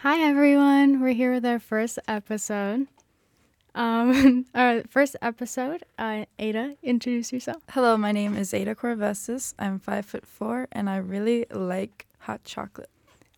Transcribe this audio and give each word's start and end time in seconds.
Hi 0.00 0.20
everyone. 0.20 1.00
We're 1.00 1.14
here 1.14 1.32
with 1.32 1.44
our 1.46 1.58
first 1.58 1.98
episode. 2.06 2.86
Um, 3.74 4.46
our 4.54 4.82
first 4.88 5.16
episode. 5.22 5.84
Uh, 5.98 6.26
Ada, 6.38 6.76
introduce 6.82 7.32
yourself. 7.32 7.62
Hello, 7.70 7.96
my 7.96 8.12
name 8.12 8.36
is 8.36 8.52
Ada 8.52 8.74
Corovessis. 8.74 9.54
I'm 9.58 9.78
five 9.78 10.04
foot 10.06 10.26
four, 10.26 10.68
and 10.70 10.88
I 10.90 10.98
really 10.98 11.46
like 11.50 12.06
hot 12.20 12.44
chocolate. 12.44 12.90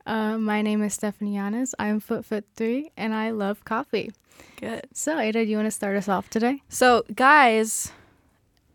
Uh, 0.04 0.36
my 0.38 0.62
name 0.62 0.82
is 0.82 0.94
Stephanie 0.94 1.36
Yanes. 1.36 1.74
I'm 1.78 2.00
foot 2.00 2.24
foot 2.24 2.44
three, 2.56 2.90
and 2.96 3.14
I 3.14 3.30
love 3.30 3.64
coffee. 3.64 4.10
Good. 4.56 4.86
So, 4.92 5.18
Ada, 5.18 5.44
do 5.44 5.50
you 5.50 5.56
want 5.56 5.66
to 5.66 5.70
start 5.72 5.96
us 5.96 6.08
off 6.08 6.28
today? 6.28 6.62
So, 6.68 7.04
guys, 7.14 7.92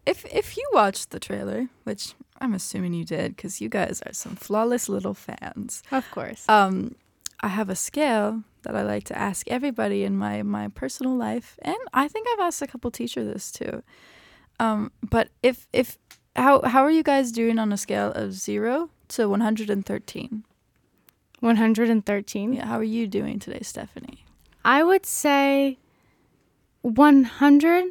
if 0.05 0.25
if 0.33 0.55
you 0.57 0.67
watched 0.73 1.11
the 1.11 1.19
trailer, 1.19 1.67
which 1.83 2.13
I'm 2.39 2.53
assuming 2.53 2.93
you 2.93 3.05
did, 3.05 3.35
because 3.35 3.61
you 3.61 3.69
guys 3.69 4.01
are 4.05 4.13
some 4.13 4.35
flawless 4.35 4.87
little 4.89 5.13
fans. 5.13 5.83
Of 5.91 6.09
course. 6.11 6.47
Um, 6.47 6.95
I 7.43 7.49
have 7.49 7.69
a 7.69 7.75
scale 7.75 8.43
that 8.61 8.73
I 8.73 8.83
like 8.83 9.03
to 9.05 9.17
ask 9.17 9.47
everybody 9.49 10.03
in 10.03 10.15
my 10.15 10.41
my 10.43 10.69
personal 10.69 11.13
life, 11.15 11.59
and 11.61 11.75
I 11.93 12.07
think 12.07 12.25
I've 12.31 12.39
asked 12.39 12.61
a 12.61 12.67
couple 12.67 12.89
teachers 12.89 13.27
this 13.27 13.51
too. 13.51 13.83
Um, 14.61 14.91
but 15.07 15.27
if 15.43 15.67
if 15.73 15.97
how 16.37 16.61
how 16.61 16.83
are 16.83 16.89
you 16.89 17.03
guys 17.03 17.33
doing 17.33 17.59
on 17.59 17.73
a 17.73 17.77
scale 17.77 18.13
of 18.13 18.31
zero 18.31 18.89
to 19.09 19.27
113? 19.27 20.45
113. 21.41 22.53
Yeah, 22.53 22.65
how 22.65 22.77
are 22.77 22.83
you 22.83 23.05
doing 23.05 23.37
today, 23.37 23.59
Stephanie? 23.61 24.23
I 24.63 24.81
would 24.81 25.05
say 25.05 25.77
100, 26.83 27.85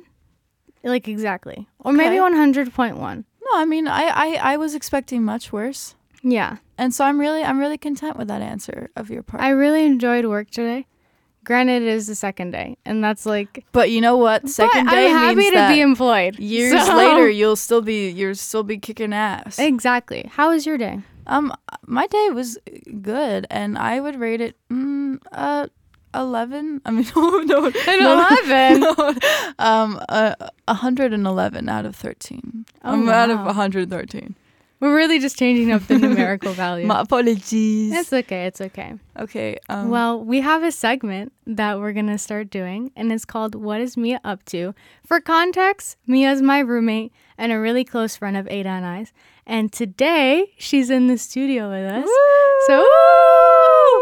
like 0.82 1.06
exactly, 1.06 1.68
or 1.78 1.92
maybe 1.92 2.16
100.1. 2.16 2.96
No, 2.96 3.50
I 3.54 3.66
mean 3.66 3.86
I, 3.86 4.04
I 4.06 4.54
I 4.54 4.56
was 4.56 4.74
expecting 4.74 5.22
much 5.22 5.52
worse, 5.52 5.94
Yeah, 6.22 6.58
and 6.78 6.94
so 6.94 7.04
I'm 7.04 7.18
really 7.18 7.42
I'm 7.42 7.58
really 7.58 7.78
content 7.78 8.16
with 8.16 8.28
that 8.28 8.42
answer 8.42 8.90
of 8.96 9.10
your 9.10 9.22
part. 9.22 9.42
I 9.42 9.50
really 9.50 9.84
enjoyed 9.84 10.24
work 10.26 10.50
today. 10.50 10.86
Granted, 11.44 11.82
it 11.82 11.88
is 11.88 12.06
the 12.06 12.14
second 12.14 12.52
day, 12.52 12.76
and 12.84 13.02
that's 13.02 13.26
like 13.26 13.64
but 13.72 13.90
you 13.90 14.00
know 14.00 14.16
what? 14.16 14.48
Second 14.48 14.84
but 14.84 14.92
day 14.92 15.06
I'm 15.06 15.36
happy 15.36 15.50
to 15.50 15.68
be 15.68 15.80
employed. 15.80 16.38
years 16.38 16.86
so- 16.86 16.96
later 16.96 17.28
you'll 17.28 17.56
still 17.56 17.82
be 17.82 18.08
you'll 18.10 18.36
still 18.36 18.62
be 18.62 18.78
kicking 18.78 19.12
ass. 19.12 19.58
Exactly. 19.58 20.30
How 20.32 20.50
was 20.50 20.64
your 20.66 20.78
day? 20.78 21.00
Um, 21.26 21.52
my 21.86 22.06
day 22.06 22.30
was 22.30 22.58
good, 23.00 23.46
and 23.50 23.78
I 23.78 24.00
would 24.00 24.18
rate 24.18 24.40
it 24.40 24.56
mm, 24.70 25.18
uh 25.32 25.66
eleven. 26.14 26.80
I 26.84 26.90
mean, 26.90 27.06
no, 27.16 27.38
no, 27.40 27.66
An 27.66 27.72
no, 28.00 28.26
11? 28.44 28.80
no. 28.80 29.14
um, 29.58 30.00
uh, 30.08 30.34
hundred 30.68 31.12
and 31.12 31.26
eleven 31.26 31.68
out 31.68 31.86
of 31.86 31.96
thirteen. 31.96 32.66
Oh, 32.84 32.92
I'm 32.92 33.08
out 33.08 33.30
of 33.30 33.40
wow. 33.40 33.52
hundred 33.52 33.90
thirteen. 33.90 34.34
We're 34.82 34.96
really 34.96 35.20
just 35.20 35.38
changing 35.38 35.70
up 35.70 35.86
the 35.86 35.96
numerical 35.96 36.52
value. 36.64 36.88
My 36.88 37.02
apologies. 37.02 37.92
It's 37.92 38.12
okay. 38.12 38.46
It's 38.46 38.60
okay. 38.60 38.94
okay. 39.16 39.56
Um, 39.68 39.90
Well, 39.90 40.24
we 40.24 40.40
have 40.40 40.64
a 40.64 40.72
segment 40.72 41.32
that 41.46 41.78
we're 41.78 41.92
going 41.92 42.08
to 42.08 42.18
start 42.18 42.50
doing, 42.50 42.90
and 42.96 43.12
it's 43.12 43.24
called 43.24 43.54
What 43.54 43.80
is 43.80 43.96
Mia 43.96 44.20
Up 44.24 44.44
To? 44.46 44.74
For 45.06 45.20
context, 45.20 45.98
Mia's 46.08 46.42
my 46.42 46.58
roommate 46.58 47.12
and 47.38 47.52
a 47.52 47.60
really 47.60 47.84
close 47.84 48.16
friend 48.16 48.36
of 48.36 48.48
Ada 48.48 48.68
and 48.70 48.84
I's. 48.84 49.12
And 49.46 49.72
today, 49.72 50.52
she's 50.58 50.90
in 50.90 51.06
the 51.06 51.16
studio 51.16 51.70
with 51.70 51.88
us. 51.88 52.08
So, 52.66 52.84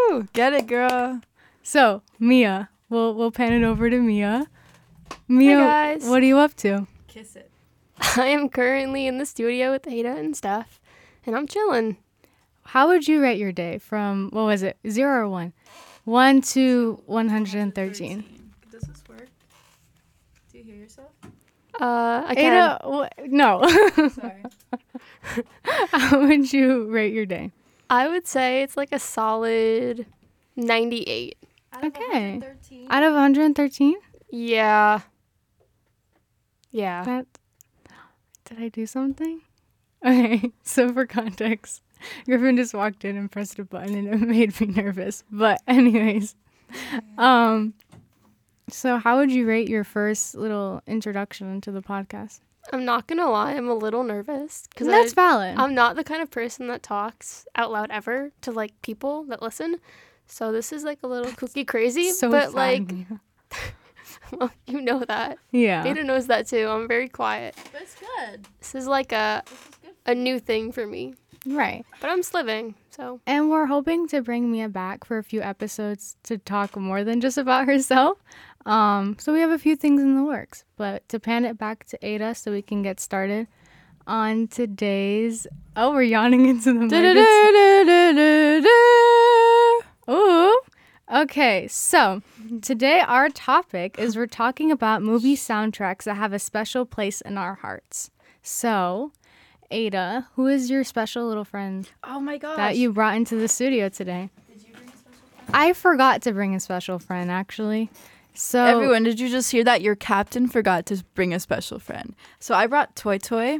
Woo! 0.08 0.28
get 0.32 0.54
it, 0.54 0.66
girl. 0.66 1.20
so 1.62 2.00
Mia, 2.18 2.70
we'll, 2.88 3.14
we'll 3.14 3.30
pan 3.32 3.52
it 3.52 3.66
over 3.66 3.90
to 3.90 4.00
Mia. 4.00 4.46
Mia, 5.28 5.58
guys. 5.58 6.06
what 6.08 6.22
are 6.22 6.26
you 6.26 6.38
up 6.38 6.54
to? 6.56 6.86
Kiss 7.06 7.36
it. 7.36 7.49
I 8.16 8.26
am 8.28 8.48
currently 8.48 9.06
in 9.06 9.18
the 9.18 9.26
studio 9.26 9.70
with 9.72 9.86
Ada 9.86 10.16
and 10.16 10.36
Steph, 10.36 10.80
and 11.26 11.36
I'm 11.36 11.46
chilling. 11.46 11.96
How 12.64 12.88
would 12.88 13.06
you 13.08 13.20
rate 13.20 13.38
your 13.38 13.52
day 13.52 13.78
from, 13.78 14.30
what 14.32 14.44
was 14.44 14.62
it, 14.62 14.78
zero 14.88 15.24
or 15.24 15.28
one? 15.28 15.52
One 16.04 16.40
to 16.42 17.02
113. 17.06 18.24
Does 18.70 18.82
this 18.82 19.02
work? 19.08 19.28
Do 20.52 20.58
you 20.58 20.64
hear 20.64 20.76
yourself? 20.76 21.10
Uh, 21.80 22.24
I 22.26 22.34
can. 22.34 22.52
Ada, 22.52 22.78
wh- 22.84 23.28
no. 23.28 23.62
Sorry. 24.08 24.42
How 25.92 26.20
would 26.26 26.52
you 26.52 26.86
rate 26.90 27.12
your 27.12 27.26
day? 27.26 27.52
I 27.88 28.08
would 28.08 28.26
say 28.26 28.62
it's 28.62 28.76
like 28.76 28.92
a 28.92 28.98
solid 28.98 30.06
98. 30.56 31.36
Okay. 31.84 32.40
Out 32.90 33.02
of 33.02 33.12
113? 33.12 33.96
Yeah. 34.30 35.00
Yeah. 36.70 37.02
That 37.04 37.26
did 38.50 38.60
I 38.60 38.68
do 38.68 38.86
something? 38.86 39.42
Okay, 40.02 40.50
so 40.62 40.90
for 40.94 41.04
context, 41.04 41.82
Griffin 42.24 42.56
just 42.56 42.72
walked 42.72 43.04
in 43.04 43.18
and 43.18 43.30
pressed 43.30 43.58
a 43.58 43.64
button 43.64 43.94
and 43.94 44.08
it 44.08 44.20
made 44.26 44.58
me 44.58 44.68
nervous. 44.68 45.24
But 45.30 45.60
anyways, 45.68 46.34
um, 47.18 47.74
so 48.70 48.96
how 48.96 49.18
would 49.18 49.30
you 49.30 49.46
rate 49.46 49.68
your 49.68 49.84
first 49.84 50.34
little 50.34 50.80
introduction 50.86 51.52
into 51.52 51.70
the 51.70 51.82
podcast? 51.82 52.40
I'm 52.72 52.86
not 52.86 53.08
gonna 53.08 53.28
lie, 53.30 53.52
I'm 53.52 53.68
a 53.68 53.74
little 53.74 54.02
nervous 54.02 54.66
because 54.70 54.86
That's 54.86 55.12
valid. 55.12 55.58
I'm 55.58 55.74
not 55.74 55.96
the 55.96 56.04
kind 56.04 56.22
of 56.22 56.30
person 56.30 56.68
that 56.68 56.82
talks 56.82 57.44
out 57.54 57.70
loud 57.70 57.90
ever 57.90 58.32
to 58.40 58.52
like 58.52 58.72
people 58.80 59.24
that 59.24 59.42
listen. 59.42 59.80
So 60.24 60.50
this 60.50 60.72
is 60.72 60.82
like 60.82 61.00
a 61.02 61.08
little 61.08 61.32
kooky 61.32 61.66
crazy, 61.66 62.10
so 62.12 62.30
but 62.30 62.52
fun. 62.52 62.86
like 63.50 63.60
well, 64.32 64.50
you 64.66 64.80
know 64.80 65.00
that. 65.06 65.38
yeah, 65.50 65.84
Ada 65.84 66.04
knows 66.04 66.26
that 66.28 66.46
too. 66.46 66.66
I'm 66.68 66.88
very 66.88 67.08
quiet. 67.08 67.54
But 67.72 67.82
it's 67.82 67.96
good. 67.96 68.46
This 68.58 68.74
is 68.74 68.86
like 68.86 69.12
a 69.12 69.42
a 70.06 70.14
new 70.14 70.38
thing 70.40 70.72
for 70.72 70.86
me, 70.86 71.14
right. 71.46 71.84
but 72.00 72.10
I'm 72.10 72.22
living. 72.34 72.74
So 72.90 73.20
And 73.26 73.50
we're 73.50 73.66
hoping 73.66 74.08
to 74.08 74.20
bring 74.22 74.50
Mia 74.50 74.68
back 74.68 75.04
for 75.04 75.18
a 75.18 75.22
few 75.22 75.40
episodes 75.42 76.16
to 76.24 76.38
talk 76.38 76.76
more 76.76 77.04
than 77.04 77.20
just 77.20 77.38
about 77.38 77.66
herself. 77.66 78.18
Um, 78.66 79.16
so 79.18 79.32
we 79.32 79.40
have 79.40 79.50
a 79.50 79.58
few 79.58 79.74
things 79.76 80.02
in 80.02 80.16
the 80.16 80.24
works, 80.24 80.64
but 80.76 81.08
to 81.08 81.18
pan 81.20 81.44
it 81.44 81.56
back 81.56 81.84
to 81.86 81.98
Ada 82.06 82.34
so 82.34 82.50
we 82.52 82.60
can 82.62 82.82
get 82.82 83.00
started 83.00 83.46
on 84.06 84.48
today's. 84.48 85.46
Oh, 85.76 85.92
we're 85.92 86.02
yawning 86.02 86.46
into 86.46 86.72
the 86.72 86.80
mic. 86.80 86.90
Okay, 91.12 91.66
so 91.68 92.22
today 92.62 93.00
our 93.00 93.28
topic 93.30 93.98
is 93.98 94.16
we're 94.16 94.28
talking 94.28 94.70
about 94.70 95.02
movie 95.02 95.34
soundtracks 95.36 96.04
that 96.04 96.14
have 96.14 96.32
a 96.32 96.38
special 96.38 96.84
place 96.86 97.20
in 97.20 97.36
our 97.36 97.56
hearts. 97.56 98.12
So, 98.42 99.10
Ada, 99.72 100.28
who 100.34 100.46
is 100.46 100.70
your 100.70 100.84
special 100.84 101.26
little 101.26 101.44
friend 101.44 101.88
Oh 102.04 102.20
my 102.20 102.38
gosh. 102.38 102.56
that 102.56 102.76
you 102.76 102.92
brought 102.92 103.16
into 103.16 103.34
the 103.34 103.48
studio 103.48 103.88
today? 103.88 104.30
Did 104.52 104.62
you 104.68 104.72
bring 104.72 104.86
a 104.88 104.92
special 104.96 105.12
friend? 105.36 105.50
I 105.52 105.72
forgot 105.72 106.22
to 106.22 106.32
bring 106.32 106.54
a 106.54 106.60
special 106.60 107.00
friend 107.00 107.28
actually. 107.28 107.90
So 108.34 108.64
Everyone, 108.64 109.02
did 109.02 109.18
you 109.18 109.28
just 109.28 109.50
hear 109.50 109.64
that? 109.64 109.82
Your 109.82 109.96
captain 109.96 110.46
forgot 110.46 110.86
to 110.86 111.02
bring 111.14 111.34
a 111.34 111.40
special 111.40 111.80
friend. 111.80 112.14
So 112.38 112.54
I 112.54 112.68
brought 112.68 112.94
Toy 112.94 113.18
Toy. 113.18 113.58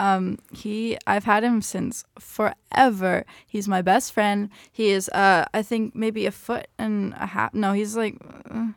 Um, 0.00 0.38
he, 0.50 0.96
I've 1.06 1.24
had 1.24 1.44
him 1.44 1.60
since 1.60 2.04
forever. 2.18 3.26
He's 3.46 3.68
my 3.68 3.82
best 3.82 4.14
friend. 4.14 4.48
He 4.72 4.88
is, 4.88 5.10
uh, 5.10 5.44
I 5.52 5.62
think 5.62 5.94
maybe 5.94 6.24
a 6.24 6.30
foot 6.30 6.68
and 6.78 7.12
a 7.20 7.26
half. 7.26 7.52
No, 7.52 7.74
he's 7.74 7.98
like 7.98 8.16
uh, 8.50 8.68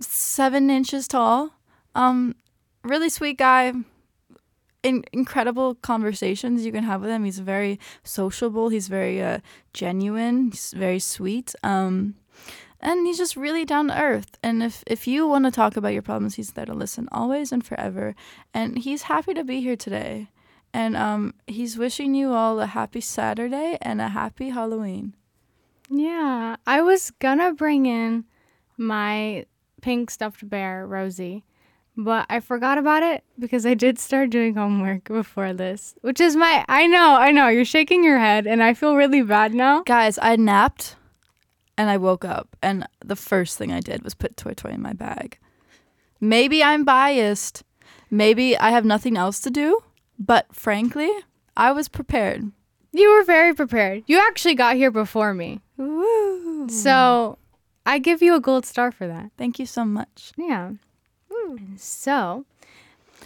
seven 0.00 0.70
inches 0.70 1.06
tall. 1.08 1.52
Um, 1.94 2.36
really 2.82 3.10
sweet 3.10 3.36
guy. 3.36 3.74
In, 4.82 5.04
incredible 5.12 5.74
conversations 5.74 6.64
you 6.64 6.72
can 6.72 6.84
have 6.84 7.02
with 7.02 7.10
him. 7.10 7.24
He's 7.24 7.40
very 7.40 7.78
sociable. 8.02 8.70
He's 8.70 8.88
very 8.88 9.20
uh, 9.20 9.40
genuine. 9.74 10.52
He's 10.52 10.72
very 10.72 11.00
sweet. 11.00 11.54
Um, 11.62 12.14
and 12.80 13.06
he's 13.06 13.18
just 13.18 13.36
really 13.36 13.66
down 13.66 13.88
to 13.88 14.00
earth. 14.00 14.38
And 14.42 14.62
if 14.62 14.84
if 14.86 15.06
you 15.06 15.26
want 15.26 15.44
to 15.44 15.50
talk 15.50 15.76
about 15.76 15.92
your 15.92 16.02
problems, 16.02 16.36
he's 16.36 16.52
there 16.52 16.66
to 16.66 16.74
listen 16.74 17.08
always 17.12 17.52
and 17.52 17.66
forever. 17.66 18.14
And 18.54 18.78
he's 18.78 19.02
happy 19.02 19.34
to 19.34 19.44
be 19.44 19.60
here 19.60 19.76
today. 19.76 20.28
And 20.76 20.94
um, 20.94 21.32
he's 21.46 21.78
wishing 21.78 22.14
you 22.14 22.34
all 22.34 22.60
a 22.60 22.66
happy 22.66 23.00
Saturday 23.00 23.78
and 23.80 23.98
a 23.98 24.10
happy 24.10 24.50
Halloween. 24.50 25.14
Yeah, 25.88 26.56
I 26.66 26.82
was 26.82 27.12
gonna 27.12 27.54
bring 27.54 27.86
in 27.86 28.26
my 28.76 29.46
pink 29.80 30.10
stuffed 30.10 30.46
bear, 30.46 30.86
Rosie, 30.86 31.46
but 31.96 32.26
I 32.28 32.40
forgot 32.40 32.76
about 32.76 33.02
it 33.02 33.24
because 33.38 33.64
I 33.64 33.72
did 33.72 33.98
start 33.98 34.28
doing 34.28 34.54
homework 34.54 35.04
before 35.04 35.54
this, 35.54 35.94
which 36.02 36.20
is 36.20 36.36
my. 36.36 36.62
I 36.68 36.86
know, 36.86 37.16
I 37.16 37.30
know, 37.30 37.48
you're 37.48 37.64
shaking 37.64 38.04
your 38.04 38.18
head, 38.18 38.46
and 38.46 38.62
I 38.62 38.74
feel 38.74 38.96
really 38.96 39.22
bad 39.22 39.54
now. 39.54 39.82
Guys, 39.84 40.18
I 40.20 40.36
napped 40.36 40.96
and 41.78 41.88
I 41.88 41.96
woke 41.96 42.26
up, 42.26 42.54
and 42.60 42.86
the 43.02 43.16
first 43.16 43.56
thing 43.56 43.72
I 43.72 43.80
did 43.80 44.04
was 44.04 44.12
put 44.12 44.36
Toy 44.36 44.52
Toy 44.52 44.72
in 44.72 44.82
my 44.82 44.92
bag. 44.92 45.38
Maybe 46.20 46.62
I'm 46.62 46.84
biased. 46.84 47.64
Maybe 48.10 48.58
I 48.58 48.72
have 48.72 48.84
nothing 48.84 49.16
else 49.16 49.40
to 49.40 49.50
do. 49.50 49.80
But 50.18 50.54
frankly, 50.54 51.10
I 51.56 51.72
was 51.72 51.88
prepared. 51.88 52.50
You 52.92 53.12
were 53.14 53.24
very 53.24 53.54
prepared. 53.54 54.04
You 54.06 54.18
actually 54.20 54.54
got 54.54 54.76
here 54.76 54.90
before 54.90 55.34
me, 55.34 55.60
Woo. 55.76 56.68
so 56.68 57.36
I 57.84 57.98
give 57.98 58.22
you 58.22 58.34
a 58.34 58.40
gold 58.40 58.64
star 58.64 58.90
for 58.90 59.06
that. 59.06 59.30
Thank 59.36 59.58
you 59.58 59.66
so 59.66 59.84
much. 59.84 60.32
Yeah. 60.38 60.72
So, 61.76 62.44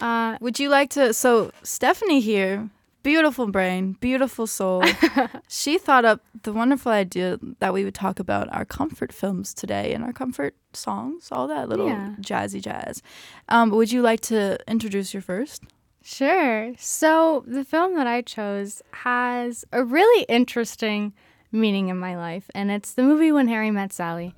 uh, 0.01 0.37
Would 0.41 0.59
you 0.59 0.69
like 0.69 0.89
to? 0.91 1.13
So 1.13 1.51
Stephanie 1.63 2.19
here 2.21 2.69
beautiful 3.03 3.47
brain, 3.47 3.93
beautiful 3.99 4.45
soul. 4.45 4.83
she 5.47 5.79
thought 5.79 6.05
up 6.05 6.21
the 6.43 6.53
wonderful 6.53 6.91
idea 6.91 7.39
that 7.59 7.73
we 7.73 7.83
would 7.83 7.95
talk 7.95 8.19
about 8.19 8.47
our 8.53 8.63
comfort 8.63 9.11
films 9.11 9.55
today 9.55 9.91
and 9.93 10.03
our 10.03 10.13
comfort 10.13 10.53
songs, 10.73 11.29
all 11.31 11.47
that 11.47 11.67
little 11.67 11.87
Yeah. 11.87 12.13
jazzy 12.21 12.61
jazz. 12.61 13.01
Um, 13.49 13.71
would 13.71 13.91
you 13.91 14.03
like 14.03 14.21
to 14.21 14.59
introduce 14.67 15.13
your 15.15 15.21
first? 15.23 15.63
Sure. 16.03 16.73
So 16.77 17.43
the 17.47 17.63
film 17.63 17.95
that 17.95 18.07
I 18.07 18.21
chose 18.21 18.81
has 18.91 19.65
a 19.71 19.83
really 19.83 20.25
interesting 20.27 21.13
meaning 21.51 21.89
in 21.89 21.97
my 21.97 22.15
life, 22.15 22.49
and 22.55 22.71
it's 22.71 22.93
the 22.93 23.03
movie 23.03 23.31
When 23.31 23.47
Harry 23.47 23.71
Met 23.71 23.93
Sally. 23.93 24.33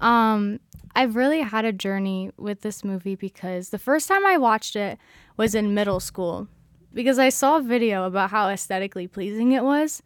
Um, 0.00 0.60
I've 0.94 1.16
really 1.16 1.40
had 1.40 1.64
a 1.64 1.72
journey 1.72 2.30
with 2.36 2.62
this 2.62 2.84
movie 2.84 3.14
because 3.14 3.70
the 3.70 3.78
first 3.78 4.08
time 4.08 4.26
I 4.26 4.36
watched 4.36 4.76
it 4.76 4.98
was 5.36 5.54
in 5.54 5.74
middle 5.74 6.00
school 6.00 6.48
because 6.92 7.18
I 7.18 7.28
saw 7.28 7.58
a 7.58 7.62
video 7.62 8.04
about 8.04 8.30
how 8.30 8.48
aesthetically 8.48 9.06
pleasing 9.06 9.52
it 9.52 9.62
was, 9.62 10.02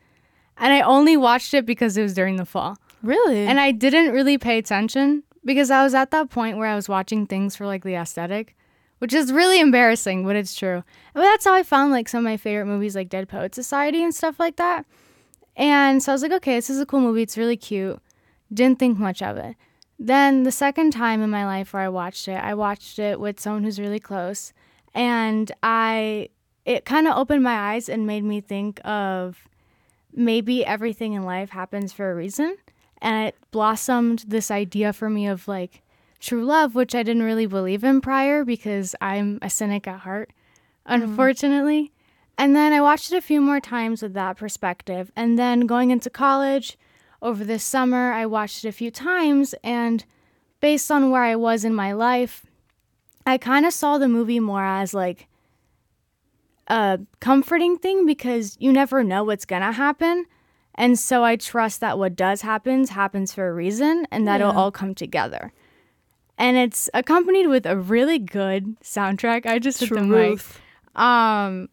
and 0.57 0.73
I 0.73 0.81
only 0.81 1.17
watched 1.17 1.55
it 1.55 1.65
because 1.65 1.97
it 1.97 2.03
was 2.03 2.15
during 2.15 2.37
the 2.37 2.45
fall. 2.45 2.77
Really? 3.03 3.47
And 3.47 3.59
I 3.59 3.73
didn't 3.73 4.13
really 4.13 4.37
pay 4.37 4.59
attention 4.59 5.23
because 5.45 5.71
I 5.71 5.83
was 5.83 5.95
at 5.95 6.11
that 6.11 6.31
point 6.31 6.59
where 6.59 6.69
I 6.69 6.75
was 6.75 6.89
watching 6.89 7.27
things 7.27 7.57
for 7.57 7.67
like 7.67 7.83
the 7.83 7.95
aesthetic, 7.95 8.57
which 9.01 9.13
is 9.13 9.33
really 9.33 9.61
embarrassing, 9.61 10.25
but 10.25 10.37
it's 10.37 10.55
true. 10.55 10.83
But 11.13 11.23
that's 11.23 11.45
how 11.45 11.53
I 11.53 11.63
found 11.63 11.93
like 11.93 12.09
some 12.09 12.19
of 12.19 12.25
my 12.25 12.37
favorite 12.37 12.67
movies 12.67 12.95
like 12.95 13.09
Dead 13.09 13.29
Poet 13.29 13.55
Society 13.55 14.03
and 14.03 14.15
stuff 14.15 14.39
like 14.39 14.57
that. 14.57 14.87
And 15.57 16.03
so 16.03 16.13
I 16.13 16.15
was 16.15 16.23
like, 16.23 16.33
okay, 16.33 16.55
this 16.55 16.71
is 16.71 16.81
a 16.81 16.87
cool 16.87 17.01
movie. 17.01 17.23
It's 17.23 17.37
really 17.37 17.57
cute. 17.57 18.01
Didn't 18.53 18.79
think 18.79 18.99
much 18.99 19.21
of 19.21 19.37
it. 19.37 19.57
Then 19.99 20.45
the 20.45 20.53
second 20.53 20.93
time 20.93 21.23
in 21.23 21.29
my 21.29 21.45
life 21.45 21.73
where 21.73 21.83
I 21.83 21.89
watched 21.89 22.29
it, 22.29 22.43
I 22.43 22.55
watched 22.55 22.99
it 22.99 23.21
with 23.21 23.41
someone 23.41 23.65
who's 23.65 23.81
really 23.81 24.01
close. 24.01 24.53
And 24.95 25.53
I, 25.63 26.31
it 26.65 26.85
kind 26.85 27.07
of 27.07 27.17
opened 27.17 27.43
my 27.43 27.75
eyes 27.75 27.89
and 27.89 28.07
made 28.07 28.25
me 28.25 28.41
think 28.41 28.81
of 28.85 29.47
maybe 30.13 30.65
everything 30.65 31.13
in 31.13 31.25
life 31.25 31.51
happens 31.51 31.93
for 31.93 32.11
a 32.11 32.15
reason 32.15 32.57
and 33.01 33.29
it 33.29 33.37
blossomed 33.51 34.25
this 34.27 34.51
idea 34.51 34.93
for 34.93 35.09
me 35.09 35.27
of 35.27 35.49
like 35.49 35.83
true 36.21 36.45
love, 36.45 36.75
which 36.75 36.95
I 36.95 37.03
didn't 37.03 37.23
really 37.23 37.47
believe 37.47 37.83
in 37.83 38.01
prior 38.01 38.45
because 38.45 38.95
I'm 39.01 39.39
a 39.43 39.51
cynic 39.51 39.89
at 39.89 40.01
heart, 40.01 40.33
mm-hmm. 40.87 41.03
unfortunately. 41.03 41.93
And 42.39 42.55
then 42.55 42.73
I 42.73 42.81
watched 42.81 43.13
it 43.13 43.17
a 43.17 43.23
few 43.23 43.41
more 43.41 43.61
times 43.61 44.03
with 44.03 44.15
that 44.15 44.37
perspective. 44.37 45.11
And 45.17 45.39
then 45.39 45.67
going 45.67 45.91
into 45.91 46.09
college 46.09 46.79
over 47.21 47.45
this 47.45 47.65
summer, 47.65 48.13
I 48.13 48.27
watched 48.27 48.65
it 48.65 48.69
a 48.69 48.73
few 48.73 48.91
times. 48.91 49.55
And 49.63 50.05
based 50.61 50.91
on 50.91 51.11
where 51.11 51.25
I 51.25 51.37
was 51.37 51.65
in 51.65 51.75
my 51.75 51.93
life, 51.93 52.47
I 53.27 53.37
kind 53.37 53.67
of 53.67 53.73
saw 53.73 53.99
the 53.99 54.09
movie 54.09 54.41
more 54.41 54.65
as 54.65 54.95
like 54.95 55.29
a 56.69 57.01
comforting 57.21 57.77
thing 57.77 58.07
because 58.07 58.57
you 58.59 58.73
never 58.73 59.05
know 59.05 59.25
what's 59.25 59.45
going 59.45 59.63
to 59.63 59.73
happen. 59.73 60.25
And 60.75 60.99
so 60.99 61.23
I 61.23 61.37
trust 61.37 61.81
that 61.81 61.99
what 61.99 62.17
does 62.17 62.41
happens 62.41 62.91
happens 62.91 63.35
for 63.35 63.49
a 63.49 63.53
reason 63.53 64.07
and 64.11 64.27
that 64.27 64.41
it'll 64.41 64.53
all 64.53 64.71
come 64.71 64.95
together. 64.95 65.53
And 66.41 66.57
it's 66.57 66.89
accompanied 66.95 67.49
with 67.49 67.67
a 67.67 67.77
really 67.77 68.19
good 68.19 68.81
soundtrack. 68.81 69.45
I 69.45 69.59
just 69.59 69.79
hit 69.79 69.91
the 69.91 70.03
mic. 70.03 70.41
Um, 70.97 71.69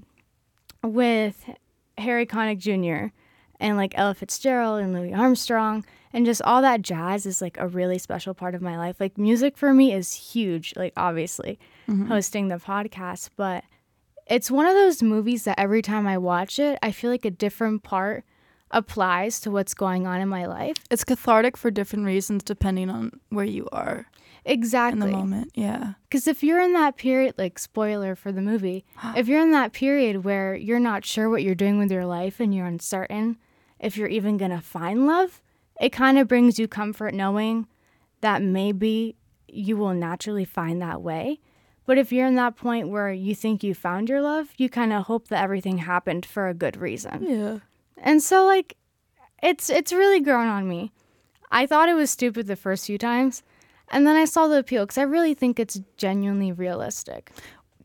with 0.83 1.49
Harry 1.97 2.25
Connick 2.25 2.59
Jr. 2.59 3.13
and 3.61 3.77
like 3.77 3.93
Ella 3.97 4.13
Fitzgerald 4.13 4.81
and 4.81 4.93
Louis 4.93 5.13
Armstrong 5.13 5.85
and 6.11 6.25
just 6.25 6.41
all 6.41 6.61
that 6.61 6.81
jazz 6.81 7.25
is 7.25 7.41
like 7.41 7.57
a 7.57 7.67
really 7.67 7.97
special 7.97 8.33
part 8.33 8.55
of 8.55 8.61
my 8.61 8.77
life. 8.77 8.97
Like 8.99 9.17
music 9.17 9.57
for 9.57 9.73
me 9.73 9.93
is 9.93 10.13
huge, 10.13 10.73
like 10.75 10.93
obviously 10.97 11.59
hosting 12.07 12.49
the 12.49 12.55
podcast, 12.55 13.29
but 13.37 13.63
it's 14.25 14.51
one 14.51 14.65
of 14.65 14.73
those 14.73 15.01
movies 15.01 15.45
that 15.45 15.57
every 15.57 15.81
time 15.81 16.05
I 16.05 16.17
watch 16.17 16.59
it, 16.59 16.77
I 16.83 16.91
feel 16.91 17.09
like 17.09 17.23
a 17.23 17.31
different 17.31 17.83
part 17.83 18.25
applies 18.71 19.39
to 19.39 19.51
what's 19.51 19.73
going 19.73 20.05
on 20.05 20.19
in 20.19 20.27
my 20.27 20.45
life. 20.45 20.75
It's 20.91 21.05
cathartic 21.05 21.55
for 21.55 21.71
different 21.71 22.05
reasons 22.05 22.43
depending 22.43 22.89
on 22.89 23.21
where 23.29 23.45
you 23.45 23.69
are 23.71 24.07
in 24.47 24.53
Exactly. 24.53 25.11
the 25.11 25.17
moment. 25.17 25.51
Yeah. 25.55 25.93
Because 26.09 26.27
if 26.27 26.43
you're 26.43 26.61
in 26.61 26.73
that 26.73 26.97
period, 26.97 27.35
like 27.37 27.59
spoiler 27.59 28.15
for 28.15 28.31
the 28.31 28.41
movie, 28.41 28.85
if 29.15 29.27
you're 29.27 29.41
in 29.41 29.51
that 29.51 29.73
period 29.73 30.23
where 30.23 30.55
you're 30.55 30.79
not 30.79 31.05
sure 31.05 31.29
what 31.29 31.43
you're 31.43 31.55
doing 31.55 31.77
with 31.77 31.91
your 31.91 32.05
life 32.05 32.39
and 32.39 32.53
you're 32.53 32.65
uncertain 32.65 33.37
if 33.79 33.95
you're 33.95 34.07
even 34.07 34.37
going 34.37 34.51
to 34.51 34.59
find 34.61 35.05
love, 35.05 35.41
it 35.79 35.91
kind 35.91 36.17
of 36.17 36.27
brings 36.27 36.57
you 36.57 36.67
comfort 36.67 37.13
knowing 37.13 37.67
that 38.21 38.41
maybe 38.41 39.15
you 39.47 39.77
will 39.77 39.93
naturally 39.93 40.45
find 40.45 40.81
that 40.81 41.01
way. 41.01 41.39
But 41.85 41.97
if 41.97 42.11
you're 42.11 42.25
in 42.27 42.35
that 42.35 42.55
point 42.55 42.89
where 42.89 43.11
you 43.13 43.35
think 43.35 43.63
you 43.63 43.73
found 43.75 44.09
your 44.09 44.21
love, 44.21 44.49
you 44.57 44.67
kind 44.67 44.91
of 44.91 45.03
hope 45.05 45.27
that 45.27 45.43
everything 45.43 45.77
happened 45.77 46.25
for 46.25 46.47
a 46.47 46.53
good 46.53 46.75
reason. 46.75 47.23
Yeah. 47.27 47.59
And 47.97 48.21
so 48.21 48.45
like 48.45 48.75
it's 49.43 49.69
it's 49.69 49.93
really 49.93 50.19
grown 50.19 50.47
on 50.47 50.67
me. 50.67 50.91
I 51.51 51.65
thought 51.65 51.87
it 51.87 51.93
was 51.93 52.09
stupid 52.09 52.47
the 52.47 52.55
first 52.55 52.87
few 52.87 52.97
times, 52.97 53.43
and 53.89 54.05
then 54.05 54.15
I 54.15 54.25
saw 54.25 54.47
the 54.47 54.57
appeal 54.59 54.85
cuz 54.87 54.97
I 54.97 55.03
really 55.03 55.33
think 55.33 55.59
it's 55.59 55.79
genuinely 55.97 56.51
realistic. 56.51 57.31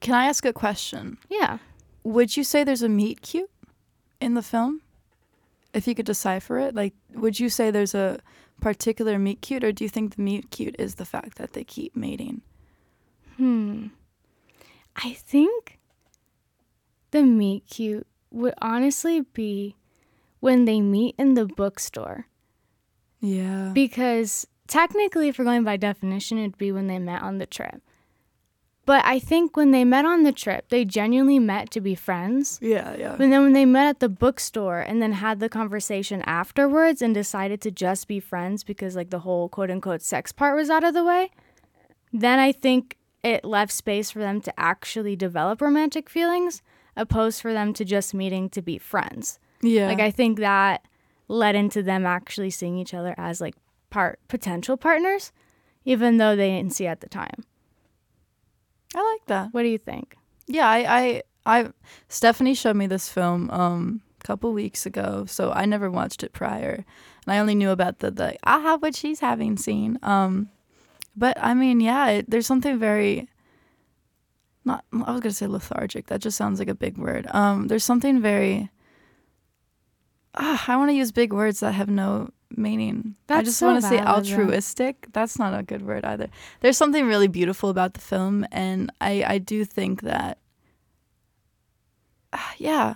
Can 0.01 0.15
I 0.15 0.27
ask 0.27 0.45
a 0.45 0.53
question? 0.53 1.19
Yeah. 1.31 1.59
Would 2.05 2.37
you 2.37 2.43
say 2.45 2.65
there's 2.65 2.83
a 2.83 2.89
meet 2.89 3.23
cute 3.23 3.51
in 4.21 4.35
the 4.35 4.43
film? 4.43 4.83
If 5.73 5.87
you 5.87 5.95
could 5.95 6.07
decipher 6.07 6.59
it, 6.59 6.75
like, 6.75 6.93
would 7.15 7.39
you 7.41 7.49
say 7.49 7.71
there's 7.71 7.95
a 7.95 8.19
particular 8.61 9.19
meet 9.19 9.41
cute, 9.41 9.65
or 9.65 9.73
do 9.73 9.85
you 9.85 9.89
think 9.89 10.17
the 10.17 10.23
meet 10.23 10.51
cute 10.51 10.77
is 10.79 10.97
the 10.97 11.05
fact 11.05 11.39
that 11.39 11.53
they 11.55 11.65
keep 11.65 11.97
mating? 11.97 12.43
Hmm. 13.37 13.87
I 14.97 15.15
think 15.15 15.79
the 17.13 17.23
meet 17.23 17.67
cute 17.69 18.07
would 18.31 18.55
honestly 18.61 19.21
be 19.21 19.77
when 20.41 20.65
they 20.67 20.81
meet 20.81 21.15
in 21.19 21.35
the 21.35 21.47
bookstore 21.47 22.27
Yeah. 23.21 23.71
because 23.73 24.47
technically 24.73 25.29
if 25.29 25.39
we're 25.39 25.45
going 25.45 25.65
by 25.65 25.77
definition 25.77 26.39
it'd 26.39 26.57
be 26.57 26.73
when 26.73 26.87
they 26.87 26.99
met 26.99 27.23
on 27.23 27.37
the 27.37 27.47
trip. 27.47 27.83
But 28.85 29.05
I 29.05 29.19
think 29.19 29.57
when 29.57 29.71
they 29.71 29.85
met 29.85 30.05
on 30.05 30.25
the 30.25 30.33
trip, 30.33 30.71
they 30.71 30.85
genuinely 30.85 31.39
met 31.39 31.71
to 31.71 31.81
be 31.81 31.95
friends. 31.95 32.59
yeah, 32.61 32.97
yeah. 32.97 33.13
And 33.13 33.33
then 33.33 33.43
when 33.43 33.53
they 33.53 33.65
met 33.65 33.87
at 33.87 34.01
the 34.01 34.09
bookstore 34.09 34.81
and 34.81 35.01
then 35.01 35.13
had 35.13 35.39
the 35.39 35.49
conversation 35.49 36.21
afterwards 36.23 37.01
and 37.01 37.15
decided 37.15 37.61
to 37.61 37.71
just 37.71 38.09
be 38.09 38.19
friends 38.19 38.65
because 38.65 38.97
like 38.97 39.11
the 39.11 39.21
whole 39.21 39.49
quote 39.49 39.71
unquote 39.71 40.03
sex 40.03 40.33
part 40.33 40.57
was 40.57 40.71
out 40.71 40.85
of 40.85 40.95
the 40.95 41.05
way, 41.05 41.31
then 42.13 42.39
I 42.41 42.51
think 42.51 42.97
it 43.23 43.45
left 43.45 43.73
space 43.73 44.11
for 44.11 44.19
them 44.19 44.41
to 44.41 44.59
actually 44.59 45.15
develop 45.17 45.61
romantic 45.61 46.09
feelings 46.09 46.63
opposed 46.97 47.41
for 47.41 47.53
them 47.53 47.73
to 47.75 47.85
just 47.85 48.15
meeting 48.15 48.49
to 48.51 48.63
be 48.63 48.79
friends. 48.79 49.39
Yeah. 49.61 49.87
Like 49.87 50.01
I 50.01 50.11
think 50.11 50.39
that 50.39 50.89
led 51.29 51.55
into 51.55 51.83
them 51.83 52.05
actually 52.05 52.51
seeing 52.51 52.79
each 52.79 52.95
other 52.95 53.15
as 53.17 53.41
like 53.41 53.55
part 53.93 54.19
potential 54.27 54.77
partners 54.77 55.31
even 55.85 56.17
though 56.17 56.35
they 56.35 56.51
didn't 56.51 56.75
see 56.75 56.87
at 56.87 57.01
the 57.01 57.09
time. 57.09 57.45
I 58.95 59.03
like 59.13 59.27
that. 59.27 59.49
What 59.53 59.63
do 59.63 59.69
you 59.69 59.79
think? 59.79 60.17
Yeah, 60.47 60.69
I, 60.69 60.85
I, 60.99 61.23
I, 61.47 61.69
Stephanie 62.09 62.55
showed 62.55 62.77
me 62.77 62.87
this 62.87 63.09
film 63.09 63.51
um 63.51 64.03
a 64.21 64.25
couple 64.25 64.53
weeks 64.53 64.87
ago, 64.87 65.25
so 65.27 65.53
I 65.53 65.65
never 65.65 65.91
watched 65.91 66.23
it 66.23 66.33
prior, 66.33 66.85
and 67.25 67.35
I 67.35 67.39
only 67.39 67.55
knew 67.55 67.71
about 67.71 67.99
the 67.99 68.11
the 68.11 68.37
I 68.45 68.59
have 68.61 68.83
what 68.83 68.95
she's 68.95 69.21
having 69.21 69.57
scene. 69.57 69.99
Um, 70.03 70.51
but 71.17 71.37
I 71.41 71.55
mean, 71.55 71.81
yeah, 71.81 72.09
it, 72.09 72.31
there's 72.31 72.47
something 72.47 72.79
very. 72.79 73.29
Not, 74.65 74.85
I 74.93 75.11
was 75.11 75.21
gonna 75.21 75.33
say 75.33 75.49
lethargic. 75.49 76.07
That 76.07 76.21
just 76.21 76.37
sounds 76.39 76.61
like 76.61 76.69
a 76.69 76.75
big 76.75 76.97
word. 76.99 77.27
Um, 77.31 77.69
there's 77.69 77.85
something 77.85 78.21
very. 78.21 78.71
Ah, 80.35 80.65
I 80.69 80.77
want 80.77 80.91
to 80.91 80.95
use 80.95 81.13
big 81.13 81.33
words 81.33 81.61
that 81.61 81.73
have 81.73 81.91
no 81.91 82.31
meaning. 82.57 83.17
I 83.29 83.43
just 83.43 83.59
so 83.59 83.67
want 83.67 83.81
to 83.83 83.89
say 83.89 84.01
altruistic. 84.01 85.07
That's 85.13 85.39
not 85.39 85.59
a 85.59 85.63
good 85.63 85.83
word 85.83 86.05
either. 86.05 86.29
There's 86.61 86.77
something 86.77 87.07
really 87.07 87.29
beautiful 87.29 87.71
about 87.71 87.95
the 87.95 88.01
film, 88.01 88.47
and 88.53 88.91
I 89.01 89.25
I 89.27 89.39
do 89.39 89.65
think 89.65 90.03
that 90.03 90.39
Ah, 92.33 92.55
yeah, 92.59 92.95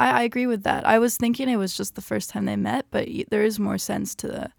I, 0.00 0.20
I 0.20 0.22
agree 0.22 0.46
with 0.46 0.62
that. 0.64 0.86
I 0.86 0.98
was 0.98 1.16
thinking 1.16 1.48
it 1.48 1.56
was 1.56 1.76
just 1.76 1.94
the 1.94 2.02
first 2.02 2.30
time 2.30 2.44
they 2.46 2.56
met, 2.56 2.86
but 2.90 3.08
y- 3.08 3.24
there 3.30 3.42
is 3.44 3.58
more 3.58 3.78
sense 3.78 4.14
to 4.16 4.28
the 4.28 4.50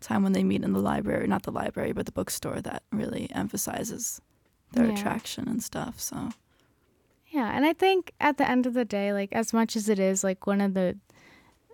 time 0.00 0.22
when 0.24 0.32
they 0.32 0.42
meet 0.44 0.64
in 0.64 0.72
the 0.72 0.80
library, 0.80 1.26
not 1.28 1.44
the 1.44 1.52
library, 1.52 1.92
but 1.92 2.06
the 2.06 2.12
bookstore 2.12 2.60
that 2.60 2.82
really 2.90 3.28
emphasizes 3.32 4.20
their 4.72 4.86
Yeah. 4.86 4.92
attraction 4.92 5.48
and 5.48 5.62
stuff. 5.62 6.00
So 6.00 6.30
Yeah, 7.28 7.50
and 7.56 7.64
I 7.64 7.72
think 7.72 8.12
at 8.20 8.36
the 8.36 8.48
end 8.48 8.66
of 8.66 8.74
the 8.74 8.84
day, 8.84 9.12
like 9.12 9.32
as 9.32 9.52
much 9.52 9.76
as 9.76 9.88
it 9.88 9.98
is 9.98 10.24
like 10.24 10.46
one 10.46 10.60
of 10.60 10.74
the 10.74 10.98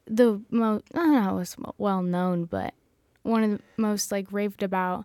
the 0.08 0.40
most 0.50 0.84
I 0.94 0.98
don't 0.98 1.24
know, 1.24 1.38
it's 1.38 1.56
well 1.78 2.02
known, 2.02 2.44
but 2.44 2.74
one 3.22 3.44
of 3.44 3.50
the 3.50 3.60
most 3.76 4.10
like 4.12 4.26
raved 4.32 4.62
about 4.62 5.04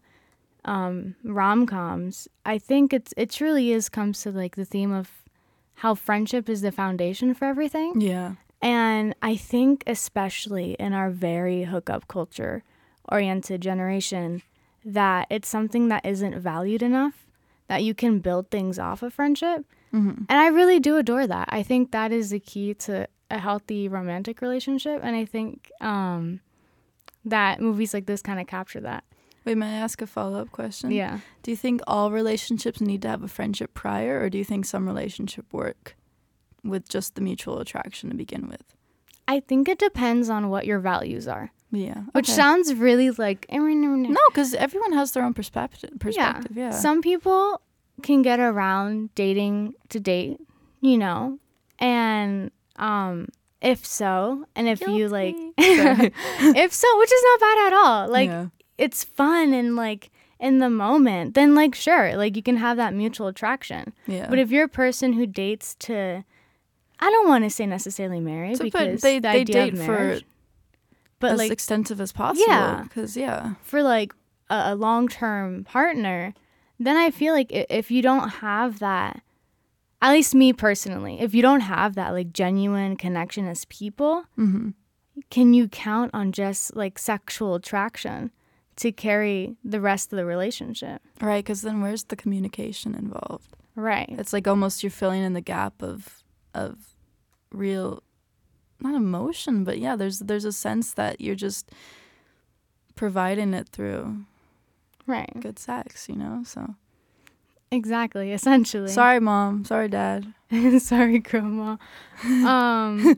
um 0.65 1.15
rom 1.23 1.65
coms, 1.65 2.27
I 2.45 2.57
think 2.57 2.93
it's 2.93 3.13
it 3.17 3.29
truly 3.29 3.71
is 3.71 3.89
comes 3.89 4.21
to 4.21 4.31
like 4.31 4.55
the 4.55 4.65
theme 4.65 4.91
of 4.91 5.09
how 5.75 5.95
friendship 5.95 6.47
is 6.49 6.61
the 6.61 6.71
foundation 6.71 7.33
for 7.33 7.45
everything. 7.45 7.99
yeah, 7.99 8.35
And 8.61 9.15
I 9.21 9.35
think, 9.35 9.83
especially 9.87 10.73
in 10.79 10.93
our 10.93 11.09
very 11.09 11.63
hookup 11.63 12.07
culture 12.07 12.63
oriented 13.11 13.61
generation, 13.61 14.43
that 14.85 15.27
it's 15.29 15.49
something 15.49 15.89
that 15.89 16.05
isn't 16.05 16.39
valued 16.39 16.81
enough, 16.83 17.25
that 17.67 17.83
you 17.83 17.93
can 17.93 18.19
build 18.19 18.49
things 18.49 18.79
off 18.79 19.01
of 19.03 19.13
friendship. 19.13 19.65
Mm-hmm. 19.93 20.23
And 20.27 20.39
I 20.39 20.47
really 20.47 20.79
do 20.79 20.97
adore 20.97 21.27
that. 21.27 21.49
I 21.51 21.63
think 21.63 21.91
that 21.91 22.11
is 22.11 22.31
the 22.31 22.39
key 22.39 22.73
to 22.75 23.07
a 23.29 23.39
healthy 23.39 23.87
romantic 23.87 24.41
relationship. 24.41 25.01
And 25.03 25.15
I 25.15 25.25
think 25.25 25.71
um, 25.81 26.39
that 27.25 27.61
movies 27.61 27.93
like 27.93 28.05
this 28.05 28.21
kind 28.21 28.39
of 28.39 28.47
capture 28.47 28.81
that. 28.81 29.03
Wait, 29.45 29.55
may 29.57 29.67
I 29.67 29.79
ask 29.79 30.01
a 30.01 30.07
follow 30.07 30.39
up 30.41 30.51
question? 30.51 30.91
Yeah. 30.91 31.19
Do 31.41 31.51
you 31.51 31.57
think 31.57 31.81
all 31.85 32.11
relationships 32.11 32.79
need 32.79 33.01
to 33.01 33.09
have 33.09 33.23
a 33.23 33.27
friendship 33.27 33.73
prior, 33.73 34.21
or 34.21 34.29
do 34.29 34.37
you 34.37 34.45
think 34.45 34.65
some 34.65 34.87
relationship 34.87 35.45
work 35.51 35.95
with 36.63 36.87
just 36.87 37.15
the 37.15 37.21
mutual 37.21 37.59
attraction 37.59 38.09
to 38.09 38.15
begin 38.15 38.47
with? 38.47 38.63
I 39.27 39.41
think 39.41 39.67
it 39.67 39.79
depends 39.79 40.29
on 40.29 40.49
what 40.49 40.65
your 40.65 40.79
values 40.79 41.27
are, 41.27 41.51
Yeah. 41.71 42.03
which 42.13 42.29
sounds 42.29 42.73
really 42.73 43.11
like. 43.11 43.45
No, 43.51 43.59
no, 43.59 44.19
because 44.29 44.53
everyone 44.53 44.93
has 44.93 45.11
their 45.11 45.23
own 45.23 45.33
perspective. 45.33 45.91
Perspective. 45.99 46.55
Yeah. 46.55 46.71
Some 46.71 47.01
people 47.01 47.61
can 48.03 48.21
get 48.21 48.39
around 48.39 49.13
dating 49.15 49.73
to 49.89 49.99
date, 49.99 50.39
you 50.81 50.97
know, 50.97 51.39
and 51.79 52.51
um, 52.75 53.29
if 53.61 53.85
so, 53.85 54.45
and 54.55 54.67
if 54.67 54.81
you 54.81 55.07
like, 55.09 55.35
if 55.57 56.73
so, 56.73 56.97
which 56.99 57.11
is 57.11 57.23
not 57.25 57.39
bad 57.39 57.67
at 57.67 57.73
all. 57.73 58.07
Like 58.09 58.29
Yeah. 58.29 58.47
it's 58.77 59.03
fun 59.03 59.53
and 59.53 59.75
like 59.75 60.11
in 60.39 60.59
the 60.59 60.69
moment, 60.69 61.33
then 61.35 61.55
like 61.55 61.73
sure, 61.75 62.15
like 62.17 62.35
you 62.35 62.43
can 62.43 62.57
have 62.57 62.77
that 62.77 62.93
mutual 62.93 63.27
attraction. 63.27 63.93
yeah. 64.07 64.27
But 64.29 64.39
if 64.39 64.51
you're 64.51 64.65
a 64.65 64.69
person 64.69 65.13
who 65.13 65.25
dates 65.25 65.75
to, 65.79 66.23
I 66.99 67.09
don't 67.09 67.27
want 67.27 67.43
to 67.45 67.49
say 67.49 67.65
necessarily 67.65 68.19
married 68.19 68.57
So, 68.57 68.63
but 68.65 68.71
because 68.73 69.01
they- 69.01 69.19
the 69.19 69.29
they 69.29 69.43
date 69.43 69.77
for 69.77 70.19
but 71.19 71.31
as 71.33 71.37
like 71.37 71.51
extensive 71.51 72.01
as 72.01 72.11
possible. 72.11 72.45
Yeah. 72.47 72.83
Because 72.83 73.15
yeah. 73.15 73.53
for 73.63 73.81
like 73.81 74.13
a, 74.49 74.73
a 74.73 74.75
long 74.75 75.07
term 75.07 75.63
partner, 75.63 76.33
then 76.79 76.97
I 76.97 77.11
feel 77.11 77.33
like 77.33 77.47
if 77.51 77.91
you 77.91 78.01
don't 78.01 78.29
have 78.29 78.79
that, 78.79 79.21
at 80.01 80.11
least 80.11 80.35
me 80.35 80.51
personally, 80.53 81.19
if 81.21 81.33
you 81.33 81.41
don't 81.41 81.61
have 81.61 81.95
that 81.95 82.09
like 82.11 82.33
genuine 82.33 82.95
connection 82.97 83.47
as 83.47 83.65
people, 83.65 84.25
Mm-hmm. 84.37 84.69
can 85.29 85.53
you 85.53 85.67
count 85.67 86.11
on 86.13 86.31
just 86.31 86.75
like 86.75 86.97
sexual 86.99 87.55
attraction 87.55 88.31
to 88.77 88.91
carry 88.91 89.55
the 89.63 89.79
rest 89.79 90.11
of 90.11 90.17
the 90.17 90.25
relationship? 90.25 91.01
Right. 91.21 91.43
Because 91.43 91.61
then 91.61 91.81
where's 91.81 92.05
the 92.05 92.15
communication 92.15 92.95
involved? 92.95 93.55
Right. 93.75 94.09
It's 94.17 94.33
like 94.33 94.47
almost 94.47 94.83
you're 94.83 94.89
filling 94.89 95.21
in 95.23 95.33
the 95.33 95.41
gap 95.41 95.81
of 95.81 96.23
of 96.53 96.95
real, 97.51 98.03
not 98.79 98.95
emotion, 98.95 99.63
but 99.63 99.77
yeah. 99.79 99.95
There's 99.95 100.19
there's 100.19 100.45
a 100.45 100.51
sense 100.51 100.93
that 100.93 101.21
you're 101.21 101.35
just 101.35 101.71
providing 102.95 103.53
it 103.53 103.69
through 103.69 104.25
Right. 105.07 105.29
good 105.39 105.59
sex. 105.59 106.07
You 106.09 106.15
know. 106.15 106.43
So 106.45 106.75
Exactly. 107.71 108.31
Essentially. 108.31 108.89
sorry, 108.89 109.19
mom. 109.19 109.65
Sorry, 109.65 109.87
dad. 109.87 110.33
Sorry, 110.79 111.19
grandma. 111.19 111.77
Um. 112.23 113.15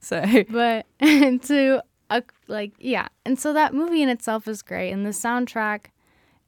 Sorry. 0.00 0.44
but 0.44 0.84
to 1.00 1.82
uh, 2.10 2.20
like 2.46 2.72
yeah 2.78 3.08
and 3.24 3.38
so 3.38 3.52
that 3.52 3.74
movie 3.74 4.00
in 4.02 4.08
itself 4.08 4.46
is 4.46 4.62
great 4.62 4.92
and 4.92 5.04
the 5.04 5.10
soundtrack 5.10 5.86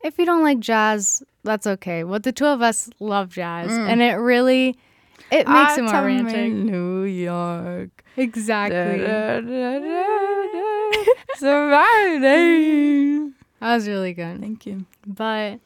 if 0.05 0.17
you 0.19 0.25
don't 0.25 0.45
like 0.45 0.61
jazz 0.61 1.21
that's 1.43 1.67
okay 1.67 2.05
but 2.05 2.23
the 2.23 2.31
two 2.31 2.47
of 2.47 2.63
us 2.63 2.89
love 3.01 3.29
jazz 3.31 3.69
Mm. 3.71 3.89
and 3.89 4.01
it 4.03 4.15
really 4.15 4.77
it 5.33 5.49
makes 5.49 5.77
it 5.77 5.83
more 5.83 5.95
romantic 5.95 6.37
in 6.37 6.65
New 6.67 7.03
York. 7.03 8.05
exactly 8.17 9.05
Surviving. 11.39 13.35
That 13.61 13.75
was 13.75 13.89
really 13.89 14.13
good 14.13 14.41
Thank 14.41 14.67
you. 14.67 14.87
but 15.07 15.61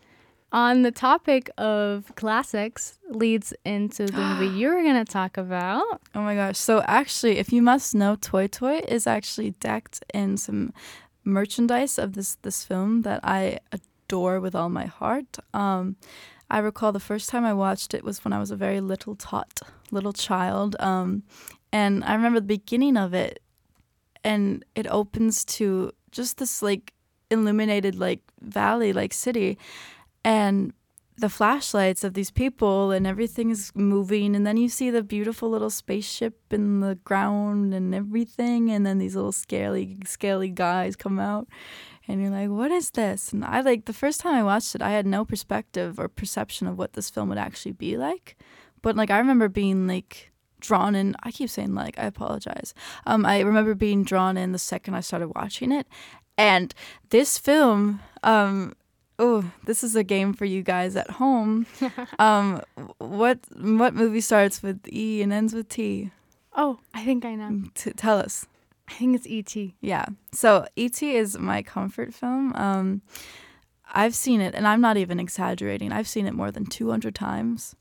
on 0.52 0.82
the 0.82 0.90
topic 0.90 1.50
of 1.56 2.12
classics 2.14 2.99
leads 3.08 3.54
into 3.64 4.06
the 4.06 4.20
movie 4.38 4.58
you 4.58 4.68
were 4.68 4.82
going 4.82 5.02
to 5.04 5.11
talk 5.11 5.37
about 5.37 6.00
Oh 6.14 6.20
my 6.20 6.34
gosh. 6.34 6.58
So 6.58 6.82
actually, 6.87 7.38
if 7.38 7.52
you 7.52 7.62
must 7.62 7.94
know, 7.94 8.16
Toy 8.20 8.46
Toy 8.49 8.82
is 8.87 9.06
actually 9.06 9.52
decked 9.52 10.04
in 10.12 10.37
some 10.37 10.72
merchandise 11.25 11.99
of 11.99 12.12
this 12.12 12.37
this 12.42 12.64
film 12.64 13.02
that 13.02 13.20
I 13.22 13.58
adore 13.72 14.40
with 14.40 14.54
all 14.54 14.68
my 14.68 14.84
heart. 14.87 15.38
Um, 15.54 15.96
I 16.50 16.58
recall 16.58 16.92
the 16.92 17.00
first 17.00 17.30
time 17.30 17.46
I 17.46 17.54
watched 17.54 17.94
it 17.94 18.04
was 18.04 18.22
when 18.25 18.34
I 18.34 18.38
was 18.38 18.50
a 18.50 18.56
very 18.56 18.80
little 18.82 19.14
tot 19.16 19.61
little 19.90 20.12
child. 20.12 20.76
Um, 20.80 21.22
and 21.72 22.04
I 22.04 22.14
remember 22.14 22.40
the 22.40 22.46
beginning 22.46 22.99
of 22.99 23.14
it 23.14 23.40
and 24.22 24.64
it 24.75 24.87
opens 24.88 25.44
to 25.56 25.92
just 26.11 26.37
this 26.37 26.61
like 26.61 26.92
illuminated 27.33 27.97
like 27.97 28.21
valley 28.41 28.93
like 28.93 29.12
city. 29.12 29.59
And 30.25 30.73
the 31.17 31.29
flashlights 31.29 32.05
of 32.05 32.15
these 32.15 32.31
people 32.31 32.91
and 32.91 33.07
everything 33.07 33.51
is 33.51 33.71
moving. 33.75 34.35
And 34.35 34.47
then 34.47 34.57
you 34.57 34.69
see 34.69 34.91
the 34.91 35.03
beautiful 35.03 35.51
little 35.51 35.71
spaceship 35.71 36.35
in 36.51 36.81
the 36.81 36.97
ground 37.05 37.75
and 37.75 37.95
everything. 37.95 38.71
And 38.71 38.87
then 38.87 38.99
these 38.99 39.15
little 39.15 39.33
scaly 39.33 39.99
scaly 40.05 40.49
guys 40.49 40.97
come 40.97 41.19
out. 41.19 41.49
And 42.09 42.21
you're 42.21 42.31
like 42.31 42.51
what 42.51 42.71
is 42.71 42.91
this? 42.91 43.33
And 43.33 43.45
i 43.45 43.61
like 43.61 43.85
the 43.85 43.93
first 43.93 44.21
time 44.21 44.35
i 44.35 44.43
watched 44.43 44.75
it 44.75 44.83
i 44.83 44.91
had 44.91 45.07
no 45.07 45.25
perspective 45.25 45.99
or 45.99 46.09
perception 46.09 46.67
of 46.67 46.77
what 46.77 46.95
this 46.95 47.11
film 47.11 47.29
would 47.29 47.39
actually 47.39 47.73
be 47.73 47.97
like. 47.97 48.37
But 48.81 48.97
like 48.97 49.11
i 49.11 49.19
remember 49.19 49.49
being 49.49 49.87
like 49.87 50.31
drawn 50.61 50.95
in 50.95 51.15
i 51.25 51.31
keep 51.31 51.51
saying 51.51 51.75
like 51.75 51.99
i 51.99 52.05
apologize. 52.05 52.75
Um 53.07 53.25
i 53.27 53.41
remember 53.41 53.75
being 53.75 54.03
drawn 54.03 54.37
in 54.37 54.53
the 54.53 54.59
second 54.59 54.95
i 54.95 55.01
started 55.01 55.29
watching 55.29 55.71
it 55.73 55.87
and 56.37 56.75
this 57.11 57.39
film 57.39 58.01
um 58.23 58.75
oh 59.19 59.45
this 59.65 59.85
is 59.85 59.95
a 59.97 60.05
game 60.05 60.33
for 60.33 60.45
you 60.45 60.62
guys 60.62 60.97
at 60.97 61.11
home. 61.11 61.67
Um 62.19 62.62
what 62.99 63.39
what 63.59 63.95
movie 63.95 64.21
starts 64.21 64.62
with 64.62 64.81
e 64.89 65.23
and 65.23 65.33
ends 65.33 65.55
with 65.55 65.69
t? 65.69 66.11
Oh 66.55 66.79
i 66.95 67.05
think 67.05 67.25
i 67.25 67.35
know. 67.35 67.65
T- 67.75 67.93
tell 67.93 68.19
us. 68.19 68.47
I 68.89 68.95
think 68.95 69.17
it's 69.17 69.27
E 69.27 69.39
et 69.39 69.73
yeah. 69.81 70.07
So 70.33 70.67
et 70.77 71.03
is 71.03 71.39
my 71.39 71.62
comfort 71.62 72.15
film. 72.15 72.53
Um 72.55 73.03
i've 73.95 74.15
seen 74.15 74.41
it 74.41 74.55
and 74.55 74.67
i'm 74.67 74.81
not 74.81 74.97
even 74.97 75.21
exaggerating. 75.21 75.93
I've 75.93 76.09
seen 76.09 76.27
it 76.27 76.35
more 76.35 76.51
than 76.51 76.67
200 76.67 77.15
times. 77.15 77.75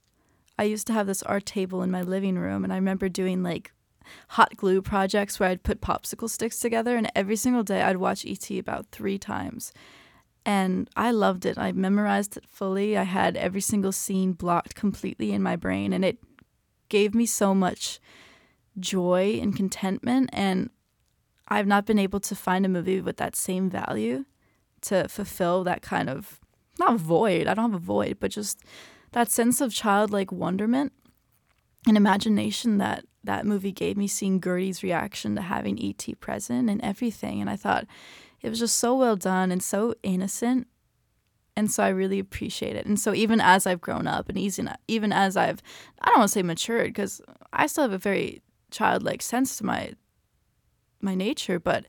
I 0.58 0.64
used 0.64 0.86
to 0.88 0.94
have 0.94 1.08
this 1.08 1.24
art 1.24 1.46
table 1.46 1.82
in 1.82 1.90
my 1.92 2.02
living 2.02 2.38
room 2.38 2.64
and 2.64 2.72
i 2.72 2.76
remember 2.76 3.10
doing 3.10 3.42
like 3.44 3.72
hot 4.30 4.56
glue 4.58 4.82
projects 4.82 5.40
where 5.40 5.50
i'd 5.50 5.64
put 5.64 5.82
popsicle 5.82 6.30
sticks 6.30 6.60
together 6.60 6.96
and 6.96 7.12
every 7.16 7.36
single 7.36 7.64
day 7.64 7.82
i'd 7.82 7.98
watch 7.98 8.26
et 8.26 8.50
about 8.52 8.88
three 8.92 9.18
times 9.18 9.72
and 10.46 10.90
I 10.96 11.12
loved 11.12 11.46
it. 11.46 11.58
I 11.58 11.72
memorized 11.72 12.38
it 12.38 12.46
fully. 12.48 12.98
I 12.98 13.04
had 13.04 13.38
every 13.38 13.62
single 13.62 13.92
scene 13.92 14.34
blocked 14.34 14.76
completely 14.76 15.32
in 15.32 15.44
my 15.44 15.56
brain, 15.56 15.94
and 15.94 16.04
it 16.04 16.18
gave 16.90 17.14
me 17.14 17.26
so 17.26 17.54
much 17.54 18.00
joy 18.80 19.40
and 19.42 19.56
contentment. 19.56 20.30
And 20.34 20.72
I've 21.48 21.68
not 21.68 21.86
been 21.86 22.00
able 22.00 22.20
to 22.22 22.36
find 22.36 22.66
a 22.66 22.70
movie 22.70 23.02
with 23.02 23.18
that 23.18 23.36
same 23.36 23.70
value 23.70 24.26
to 24.82 25.08
fulfill 25.08 25.64
that 25.66 25.84
kind 25.84 26.10
of 26.10 26.40
not 26.80 27.00
void. 27.00 27.46
I 27.46 27.54
don't 27.54 27.72
have 27.72 27.82
a 27.82 27.86
void, 27.86 28.18
but 28.20 28.32
just 28.32 28.64
that 29.12 29.30
sense 29.30 29.62
of 29.62 29.74
childlike 29.74 30.32
wonderment 30.32 30.94
and 31.88 31.98
imagination 31.98 32.80
that 32.80 33.06
that 33.24 33.46
movie 33.46 33.72
gave 33.72 33.98
me. 33.98 34.08
Seeing 34.08 34.40
Gertie's 34.40 34.84
reaction 34.84 35.36
to 35.36 35.42
having 35.42 35.78
ET 35.84 36.20
present 36.20 36.70
and 36.70 36.82
everything, 36.82 37.42
and 37.42 37.50
I 37.50 37.56
thought 37.56 37.86
it 38.42 38.50
was 38.50 38.60
just 38.60 38.78
so 38.78 38.96
well 38.96 39.16
done 39.16 39.52
and 39.52 39.62
so 39.62 39.94
innocent 40.04 40.68
and 41.56 41.70
so 41.70 41.84
i 41.84 41.90
really 41.90 42.18
appreciate 42.18 42.78
it 42.78 42.86
and 42.86 42.98
so 42.98 43.14
even 43.14 43.42
as 43.42 43.68
i've 43.68 43.82
grown 43.82 44.08
up 44.08 44.30
and 44.30 44.38
even, 44.38 44.74
even 44.88 45.12
as 45.12 45.36
i've 45.36 45.62
i 46.02 46.08
don't 46.08 46.20
want 46.20 46.30
to 46.30 46.32
say 46.34 46.42
matured 46.42 46.88
because 46.88 47.22
i 47.52 47.68
still 47.68 47.84
have 47.84 47.92
a 47.92 47.98
very 47.98 48.42
childlike 48.72 49.22
sense 49.22 49.58
to 49.58 49.66
my 49.66 49.92
my 51.02 51.14
nature 51.14 51.60
but 51.60 51.86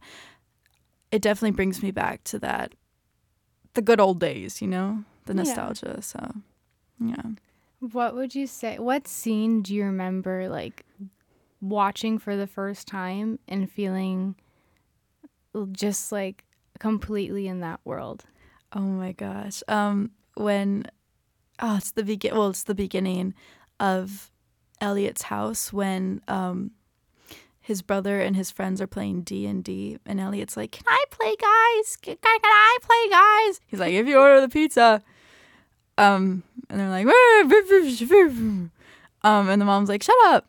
it 1.12 1.22
definitely 1.22 1.52
brings 1.54 1.80
me 1.82 1.90
back 1.92 2.24
to 2.24 2.38
that 2.40 2.74
the 3.74 3.80
good 3.82 4.00
old 4.00 4.18
days 4.18 4.60
you 4.60 4.66
know 4.68 5.04
the 5.26 5.32
Yeah. 5.32 5.42
nostalgia 5.44 6.02
so 6.02 6.34
yeah 7.00 7.22
What 7.78 8.14
would 8.14 8.34
you 8.34 8.46
say? 8.46 8.78
What 8.78 9.08
scene 9.08 9.62
do 9.62 9.74
you 9.74 9.84
remember 9.84 10.48
like 10.48 10.84
watching 11.62 12.19
for 12.19 12.37
the 12.37 12.47
first 12.47 12.87
time 12.88 13.38
and 13.49 13.71
feeling 13.71 14.35
just 15.71 16.12
like 16.12 16.45
completely 16.78 17.47
in 17.47 17.61
that 17.61 17.81
world? 17.85 18.25
Oh 18.73 18.81
my 18.81 19.12
gosh. 19.12 19.62
Um 19.69 20.11
when 20.35 20.87
oh 21.61 21.76
it's 21.76 21.92
the 21.92 22.02
begin 22.02 22.35
well 22.35 22.49
it's 22.49 22.64
the 22.64 22.75
beginning 22.75 23.35
of 23.78 24.31
Elliott's 24.81 25.23
house 25.23 25.73
when 25.73 26.21
um 26.26 26.73
his 27.61 27.81
brother 27.81 28.21
and 28.21 28.35
his 28.35 28.50
friends 28.50 28.81
are 28.81 28.88
playing 28.88 29.23
D&D 29.23 29.99
and 30.04 30.21
Elliott's 30.21 30.57
like, 30.57 30.73
"Can 30.73 30.85
I 30.88 31.04
play 31.11 31.37
guys? 31.37 31.97
Can, 31.97 32.16
can 32.16 32.40
I 32.45 32.78
play 32.83 33.09
guys?" 33.09 33.61
He's 33.69 33.78
like, 33.78 33.92
"If 33.92 34.09
you 34.09 34.19
order 34.19 34.40
the 34.40 34.49
pizza." 34.49 35.00
Um 35.97 36.42
and 36.69 36.81
they're 36.81 36.88
like, 36.88 37.07
um 39.23 39.49
and 39.49 39.61
the 39.61 39.64
mom's 39.64 39.88
like, 39.88 40.02
"Shut 40.02 40.16
up." 40.26 40.47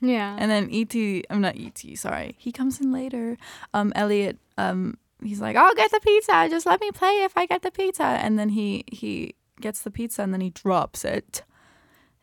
Yeah. 0.00 0.36
And 0.38 0.50
then 0.50 0.68
E.T. 0.70 1.24
I'm 1.30 1.40
not 1.40 1.56
E.T. 1.56 1.96
Sorry, 1.96 2.34
he 2.38 2.52
comes 2.52 2.80
in 2.80 2.92
later. 2.92 3.36
Um, 3.72 3.92
Elliott. 3.94 4.38
Um, 4.58 4.98
he's 5.22 5.40
like, 5.40 5.56
"I'll 5.56 5.74
get 5.74 5.90
the 5.90 6.00
pizza. 6.00 6.48
Just 6.50 6.66
let 6.66 6.80
me 6.80 6.90
play 6.90 7.22
if 7.22 7.36
I 7.36 7.46
get 7.46 7.62
the 7.62 7.70
pizza." 7.70 8.04
And 8.04 8.38
then 8.38 8.50
he 8.50 8.84
he 8.88 9.34
gets 9.60 9.82
the 9.82 9.90
pizza 9.90 10.22
and 10.22 10.32
then 10.32 10.40
he 10.40 10.50
drops 10.50 11.04
it. 11.04 11.42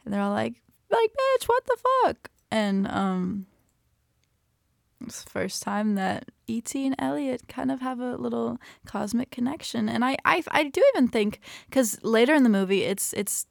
And 0.06 0.14
they're 0.14 0.22
all 0.22 0.32
like, 0.32 0.62
like, 0.90 1.12
bitch, 1.12 1.46
what 1.46 1.66
the 1.66 1.78
fuck? 2.04 2.30
And 2.52 2.88
um, 2.88 3.48
it's 5.02 5.24
the 5.24 5.30
first 5.30 5.64
time 5.64 5.96
that 5.96 6.30
E.T. 6.48 6.86
and 6.86 6.96
Elliott 7.00 7.48
kind 7.48 7.72
of 7.72 7.82
have 7.82 8.00
a 8.00 8.16
little 8.16 8.60
cosmic 8.86 9.32
connection, 9.32 9.90
and 9.90 10.04
I 10.06 10.18
I, 10.26 10.44
I 10.50 10.64
do 10.66 10.84
even 10.94 11.08
think 11.08 11.40
because 11.70 12.02
later 12.04 12.34
in 12.34 12.44
the 12.44 12.50
movie, 12.50 12.84
it's 12.84 13.14
it's 13.14 13.48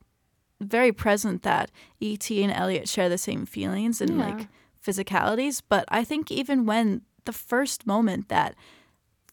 very 0.62 0.92
present 0.92 1.42
that 1.42 1.70
E.T. 2.00 2.42
and 2.42 2.52
Elliott 2.52 2.88
share 2.88 3.08
the 3.08 3.18
same 3.18 3.46
feelings 3.46 4.00
and 4.00 4.18
Yeah. 4.18 4.26
like 4.26 4.48
physicalities, 4.84 5.62
but 5.68 5.84
I 5.88 6.04
think 6.04 6.30
even 6.30 6.66
when 6.66 7.02
the 7.24 7.32
first 7.32 7.86
moment 7.86 8.28
that 8.28 8.54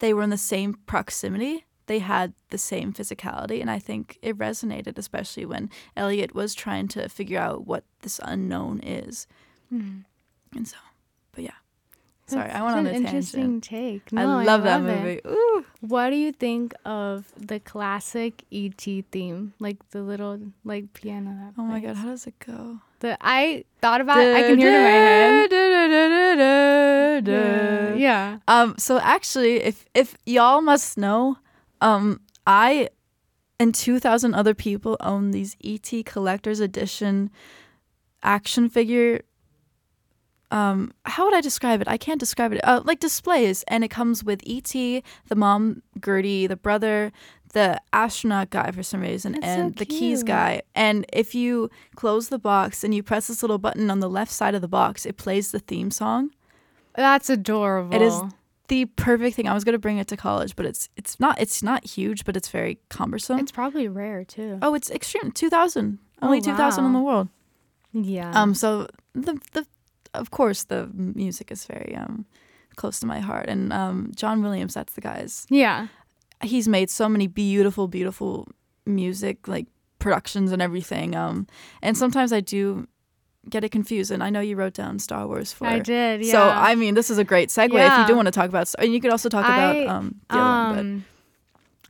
they 0.00 0.14
were 0.14 0.22
in 0.22 0.30
the 0.30 0.36
same 0.38 0.74
proximity, 0.86 1.66
they 1.86 1.98
had 1.98 2.32
the 2.50 2.58
same 2.58 2.92
physicality. 2.92 3.60
And 3.60 3.68
I 3.70 3.78
think 3.80 4.16
it 4.22 4.38
resonated, 4.38 4.96
especially 4.96 5.44
when 5.44 5.68
Elliott 5.96 6.34
was 6.34 6.54
trying 6.54 6.86
to 6.88 7.08
figure 7.08 7.40
out 7.40 7.66
what 7.66 7.84
this 8.02 8.20
unknown 8.22 8.78
is. 8.80 9.26
Hmm. 9.70 10.00
And 10.54 10.68
so, 10.68 10.76
but 11.32 11.42
yeah. 11.44 11.50
Sorry, 12.30 12.48
That's 12.48 12.58
I 12.58 12.62
went 12.62 12.76
on 12.78 12.86
an 12.86 12.94
a 12.94 12.96
interesting 12.96 13.60
tangent. 13.60 13.64
take. 13.64 14.02
I 14.18 14.22
No, 14.24 14.42
love 14.42 14.62
that 14.64 14.80
it. 14.80 14.82
movie. 14.82 15.20
Ooh. 15.26 15.64
What 15.80 16.10
do 16.10 16.16
you 16.16 16.32
think 16.32 16.74
of 16.84 17.32
the 17.36 17.58
classic 17.60 18.44
ET 18.52 18.80
theme, 19.10 19.54
like 19.58 19.76
the 19.90 20.02
little 20.02 20.38
like 20.64 20.92
piano? 20.92 21.30
That 21.30 21.54
Oh 21.60 21.64
my? 21.64 21.80
God, 21.80 21.96
how 21.96 22.06
does 22.08 22.26
it 22.26 22.38
go? 22.38 22.78
The 23.00 23.16
I 23.20 23.64
thought 23.80 24.00
about. 24.00 24.20
it. 24.20 24.34
I 24.36 24.42
can 24.42 24.58
hear 24.58 24.70
it 24.70 24.76
in 24.76 24.82
my 24.82 24.90
head. 24.90 25.50
Yeah. 27.26 27.94
yeah. 27.94 28.38
Um, 28.48 28.74
so 28.78 28.98
actually, 28.98 29.62
if 29.62 29.84
if 29.94 30.16
y'all 30.26 30.60
must 30.60 30.98
know, 30.98 31.38
um, 31.80 32.20
I 32.46 32.88
and 33.58 33.74
two 33.74 33.98
thousand 33.98 34.34
other 34.34 34.54
people 34.54 34.96
own 35.00 35.30
these 35.30 35.56
ET 35.64 35.90
collector's 36.04 36.60
edition 36.60 37.30
action 38.22 38.68
figure. 38.68 39.22
Um, 40.50 40.92
how 41.04 41.24
would 41.24 41.34
I 41.34 41.40
describe 41.40 41.80
it? 41.80 41.88
I 41.88 41.96
can't 41.96 42.18
describe 42.18 42.52
it. 42.52 42.60
Uh, 42.64 42.82
like 42.84 43.00
displays, 43.00 43.62
and 43.68 43.84
it 43.84 43.88
comes 43.88 44.24
with 44.24 44.42
ET, 44.46 44.72
the 44.72 45.34
mom 45.36 45.82
Gertie, 46.04 46.46
the 46.48 46.56
brother, 46.56 47.12
the 47.52 47.80
astronaut 47.92 48.50
guy 48.50 48.70
for 48.70 48.82
some 48.82 49.00
reason, 49.00 49.32
That's 49.32 49.44
so 49.46 49.50
and 49.52 49.76
the 49.76 49.86
keys 49.86 50.22
guy. 50.22 50.62
And 50.74 51.06
if 51.12 51.34
you 51.34 51.70
close 51.96 52.28
the 52.28 52.38
box 52.38 52.82
and 52.84 52.94
you 52.94 53.02
press 53.02 53.28
this 53.28 53.42
little 53.42 53.58
button 53.58 53.90
on 53.90 54.00
the 54.00 54.08
left 54.10 54.32
side 54.32 54.54
of 54.54 54.60
the 54.60 54.68
box, 54.68 55.06
it 55.06 55.16
plays 55.16 55.50
the 55.52 55.58
theme 55.60 55.90
song 55.90 56.30
That's 56.94 57.30
adorable. 57.30 57.94
It 57.94 58.02
is 58.02 58.20
the 58.68 58.86
perfect 58.86 59.34
thing. 59.36 59.48
I 59.48 59.54
was 59.54 59.64
gonna 59.64 59.78
bring 59.78 59.98
it 59.98 60.06
to 60.08 60.16
college, 60.16 60.54
but 60.56 60.64
it's 60.66 60.88
it's 60.96 61.18
not 61.18 61.40
it's 61.40 61.62
not 61.62 61.84
huge, 61.84 62.24
but 62.24 62.36
it's 62.36 62.48
very 62.48 62.78
cumbersome. 62.88 63.38
It's 63.40 63.52
probably 63.52 63.88
rare 63.88 64.24
too. 64.24 64.58
oh, 64.62 64.74
it's 64.74 64.90
extreme. 64.90 65.32
Two 65.32 65.50
thousand. 65.50 65.98
Oh, 66.22 66.26
Only 66.26 66.40
two 66.40 66.54
thousand 66.54 66.84
in 66.84 66.92
the 66.92 67.00
world. 67.00 67.28
Yeah. 67.92 68.30
Um. 68.32 68.54
So 68.54 68.86
the 69.14 69.40
the 69.52 69.66
of 70.14 70.30
course 70.30 70.64
the 70.64 70.88
music 70.94 71.50
is 71.50 71.64
very 71.66 71.94
um 71.96 72.26
close 72.76 73.00
to 73.00 73.06
my 73.06 73.20
heart, 73.20 73.48
and 73.48 73.72
um 73.72 74.12
John 74.16 74.42
Williams. 74.42 74.74
That's 74.74 74.94
the 74.94 75.00
guy's. 75.00 75.46
yeah. 75.50 75.88
He's 76.42 76.66
made 76.68 76.88
so 76.88 77.06
many 77.08 77.26
beautiful, 77.26 77.86
beautiful 77.86 78.48
music 78.86 79.46
like 79.46 79.66
productions 79.98 80.52
and 80.52 80.62
everything. 80.62 81.14
Um. 81.14 81.46
And 81.82 81.96
sometimes 81.98 82.32
I 82.32 82.40
do 82.40 82.86
get 83.48 83.62
it 83.64 83.70
confused, 83.70 84.10
and 84.10 84.22
I 84.22 84.30
know 84.30 84.40
you 84.40 84.56
wrote 84.56 84.72
down 84.74 84.98
Star 84.98 85.26
Wars 85.26 85.52
for. 85.52 85.66
I 85.66 85.78
did. 85.80 86.24
Yeah. 86.24 86.32
So 86.32 86.42
I 86.48 86.74
mean, 86.76 86.94
this 86.94 87.10
is 87.10 87.18
a 87.18 87.24
great 87.24 87.50
segue 87.50 87.74
if 87.74 87.98
you 87.98 88.06
do 88.06 88.16
want 88.16 88.26
to 88.26 88.32
talk 88.32 88.48
about. 88.48 88.68
Star- 88.68 88.84
And 88.84 88.94
you 88.94 89.00
could 89.02 89.10
also 89.10 89.28
talk 89.28 89.44
about 89.44 89.76
um 89.86 90.14
the 90.30 90.36
other 90.36 90.42
one, 90.42 90.74
but. 90.74 90.80
Um, 90.80 91.04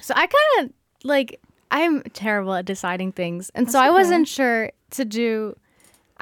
so 0.00 0.14
I 0.16 0.26
kind 0.26 0.66
of 0.68 0.72
like 1.04 1.40
I'm 1.70 2.02
terrible 2.02 2.54
at 2.54 2.64
deciding 2.64 3.12
things, 3.12 3.50
and 3.54 3.70
so 3.70 3.78
I 3.78 3.86
okay. 3.86 3.92
wasn't 3.94 4.26
sure 4.26 4.72
to 4.90 5.04
do. 5.04 5.54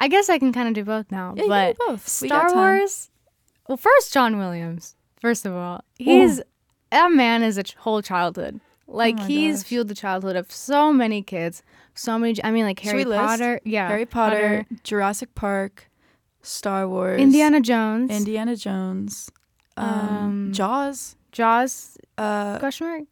I 0.01 0.07
guess 0.07 0.29
I 0.29 0.39
can 0.39 0.51
kind 0.53 0.67
of 0.67 0.73
do 0.73 0.83
both 0.83 1.11
now, 1.11 1.33
Yeah, 1.37 1.43
but 1.47 1.77
both. 1.77 2.21
We 2.21 2.29
got 2.29 2.39
Star 2.39 2.49
time. 2.49 2.57
Wars. 2.79 3.09
Well, 3.67 3.77
first 3.77 4.11
John 4.13 4.37
Williams. 4.39 4.95
First 5.21 5.45
of 5.45 5.53
all, 5.53 5.83
he's 5.97 6.41
that 6.91 7.11
man 7.11 7.43
is 7.43 7.57
a 7.57 7.63
ch- 7.63 7.75
whole 7.75 8.01
childhood. 8.01 8.61
Like 8.87 9.17
Oh 9.19 9.23
he's 9.25 9.61
gosh. 9.61 9.67
fueled 9.69 9.87
the 9.89 9.93
childhood 9.95 10.35
of 10.35 10.51
so 10.51 10.91
many 10.93 11.21
kids, 11.21 11.61
so 11.93 12.17
many. 12.17 12.35
I 12.43 12.49
mean, 12.51 12.65
like 12.65 12.79
Harry 12.79 12.99
we 12.99 13.05
list? 13.05 13.19
Potter. 13.21 13.59
Yeah, 13.65 13.87
Harry 13.89 14.05
Potter, 14.07 14.65
Jurassic 14.83 15.35
Park, 15.35 15.89
Star 16.41 16.87
Wars, 16.87 17.19
Indiana 17.21 17.59
Jones, 17.61 18.09
Indiana 18.09 18.55
Jones, 18.55 19.29
um, 19.77 19.85
Um, 19.87 20.49
Jaws, 20.53 21.17
Jaws. 21.31 21.97
uh, 22.17 22.57
Question 22.59 22.87
mark. 22.87 23.03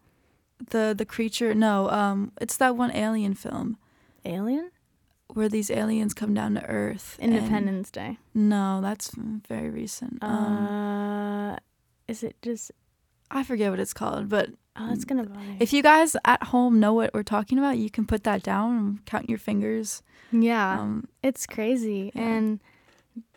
the 0.71 0.95
the 0.97 1.06
creature. 1.06 1.54
No, 1.54 1.89
um, 1.91 2.32
it's 2.41 2.58
that 2.58 2.76
one 2.76 2.89
alien 2.95 3.36
film 3.36 3.78
Alien. 4.26 4.71
Where 5.38 5.47
these 5.50 5.69
aliens 5.71 6.13
come 6.13 6.34
down 6.34 6.56
to 6.56 6.63
Earth. 6.65 7.17
Independence 7.19 7.91
Day. 7.91 8.17
no, 8.34 8.82
that's 8.82 9.12
very 9.47 9.69
recent. 9.69 10.17
Um, 10.21 10.67
Uh, 11.54 11.56
is 12.08 12.23
it 12.23 12.36
just? 12.41 12.71
I 13.30 13.43
forget 13.43 13.69
what 13.71 13.80
it's 13.80 13.93
called, 13.93 14.30
but 14.30 14.50
Oh, 14.80 14.91
it's 14.93 15.06
gonna 15.06 15.23
bother. 15.26 15.58
if 15.60 15.73
you 15.73 15.82
guys 15.84 16.15
at 16.26 16.43
home 16.43 16.80
know 16.80 16.93
what 16.93 17.13
we're 17.13 17.23
talking 17.23 17.58
about, 17.58 17.78
you 17.78 17.89
can 17.89 18.06
put 18.06 18.23
that 18.23 18.43
down 18.43 18.78
and 18.78 19.06
count 19.06 19.30
your 19.30 19.39
fingers. 19.39 20.02
yeah, 20.32 20.80
Um, 20.80 21.08
it's 21.23 21.45
crazy. 21.45 22.12
yeah. 22.15 22.21
And 22.21 22.60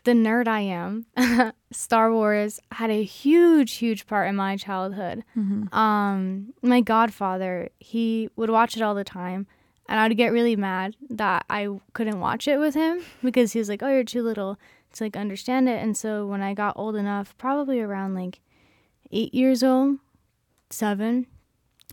the 0.04 0.12
nerd 0.12 0.48
I 0.48 0.60
am, 0.60 1.06
Star 1.72 2.12
Wars 2.12 2.60
had 2.72 2.90
a 2.90 3.02
huge, 3.04 3.72
huge 3.74 4.06
part 4.06 4.28
in 4.28 4.36
my 4.36 4.56
childhood. 4.56 5.24
mhm. 5.36 5.72
Um, 5.74 6.52
my 6.62 6.80
godfather, 6.80 7.68
he 7.80 8.28
would 8.36 8.50
watch 8.50 8.76
it 8.76 8.82
all 8.82 8.94
the 8.94 9.04
time, 9.04 9.46
and 9.90 9.98
I'd 9.98 10.16
get 10.16 10.32
really 10.32 10.56
mad 10.56 10.96
that 11.10 11.44
I 11.50 11.68
couldn't 11.92 12.20
watch 12.20 12.48
it 12.48 12.58
with 12.58 12.74
him 12.74 13.02
because 13.22 13.52
he 13.52 13.58
was 13.58 13.68
like, 13.68 13.82
"Oh, 13.82 13.88
you're 13.88 14.04
too 14.04 14.22
little 14.22 14.56
to 14.94 15.04
like 15.04 15.16
understand 15.16 15.68
it." 15.68 15.82
And 15.82 15.96
so 15.96 16.26
when 16.26 16.40
I 16.40 16.54
got 16.54 16.78
old 16.78 16.96
enough, 16.96 17.36
probably 17.36 17.80
around 17.80 18.14
like 18.14 18.40
eight 19.10 19.34
years 19.34 19.62
old, 19.62 19.98
seven, 20.70 21.26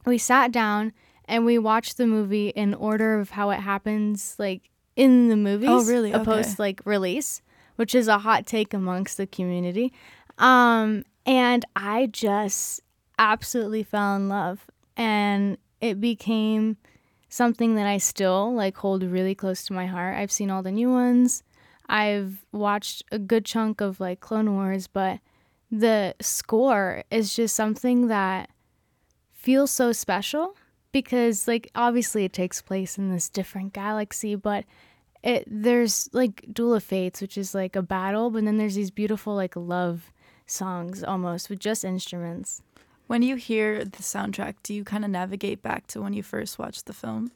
we 0.06 0.18
sat 0.18 0.52
down 0.52 0.94
and 1.26 1.44
we 1.46 1.58
watched 1.58 1.98
the 1.98 2.08
movie 2.08 2.50
in 2.50 2.74
order 2.74 3.20
of 3.20 3.32
how 3.32 3.50
it 3.50 3.60
happens, 3.60 4.36
like 4.38 4.70
in 4.96 5.28
the 5.28 5.36
movies. 5.36 5.70
Oh, 5.70 5.84
really? 5.84 6.14
Opposed 6.14 6.50
Okay. 6.50 6.56
to 6.56 6.62
like 6.62 6.82
release, 6.86 7.42
which 7.76 7.96
is 7.96 8.08
a 8.08 8.20
hot 8.20 8.46
take 8.46 8.74
amongst 8.74 9.18
the 9.18 9.28
community. 9.28 9.92
Um, 10.38 11.04
and 11.26 11.66
I 11.76 12.06
just 12.06 12.82
absolutely 13.18 13.82
fell 13.82 14.16
in 14.16 14.30
love, 14.30 14.68
and 14.96 15.58
it 15.82 16.00
became 16.00 16.78
something 17.30 17.76
that 17.76 17.88
I 17.88 17.98
still 17.98 18.54
like 18.54 18.78
hold 18.78 19.04
really 19.04 19.36
close 19.36 19.66
to 19.66 19.74
my 19.74 19.86
heart. 19.86 20.16
I've 20.16 20.32
seen 20.32 20.50
all 20.50 20.64
the 20.64 20.72
new 20.72 20.90
ones. 20.92 21.44
I've 21.90 22.46
watched 22.52 23.04
a 23.12 23.20
good 23.20 23.46
chunk 23.46 23.82
of 23.82 24.00
like 24.00 24.20
Clone 24.20 24.54
Wars, 24.54 24.88
but 24.88 25.20
the 25.72 26.16
score 26.22 27.04
is 27.12 27.36
just 27.36 27.56
something 27.56 28.08
that 28.08 28.50
feels 29.34 29.72
so 29.72 29.92
special 29.92 30.56
because 30.92 31.48
like 31.48 31.70
obviously 31.76 32.26
it 32.26 32.34
takes 32.34 32.62
place 32.62 32.98
in 32.98 33.12
this 33.12 33.30
different 33.30 33.74
galaxy, 33.74 34.36
but 34.36 34.66
it 35.24 35.44
there's 35.48 36.10
like 36.14 36.46
Duel 36.52 36.76
of 36.76 36.84
Fates, 36.84 37.22
which 37.22 37.38
is 37.38 37.54
like 37.54 37.76
a 37.76 37.82
battle, 37.82 38.30
but 38.30 38.46
then 38.46 38.58
there's 38.58 38.76
these 38.76 38.92
beautiful 38.92 39.36
like 39.36 39.56
love 39.56 40.12
songs 40.46 41.04
almost 41.04 41.50
with 41.50 41.60
just 41.60 41.84
instruments. 41.84 42.62
When 43.08 43.22
you 43.22 43.36
hear 43.38 43.84
the 43.86 44.04
soundtrack, 44.04 44.56
do 44.64 44.74
you 44.74 44.84
kind 44.84 45.04
of 45.06 45.12
navigate 45.12 45.62
back 45.62 45.88
to 45.88 46.02
when 46.02 46.14
you 46.14 46.24
first 46.24 46.60
watched 46.60 46.86
the 46.86 46.94
film? 46.94 47.32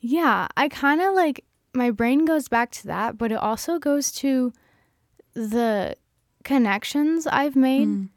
Yeah, 0.00 0.46
I 0.56 0.68
kind 0.68 1.00
of 1.00 1.14
like 1.14 1.44
my 1.74 1.90
brain 1.90 2.24
goes 2.24 2.48
back 2.48 2.70
to 2.72 2.86
that, 2.86 3.18
but 3.18 3.30
it 3.32 3.36
also 3.38 3.78
goes 3.78 4.10
to 4.12 4.52
the 5.34 5.96
connections 6.44 7.26
I've 7.26 7.54
made 7.56 7.88
Mm. 7.88 8.08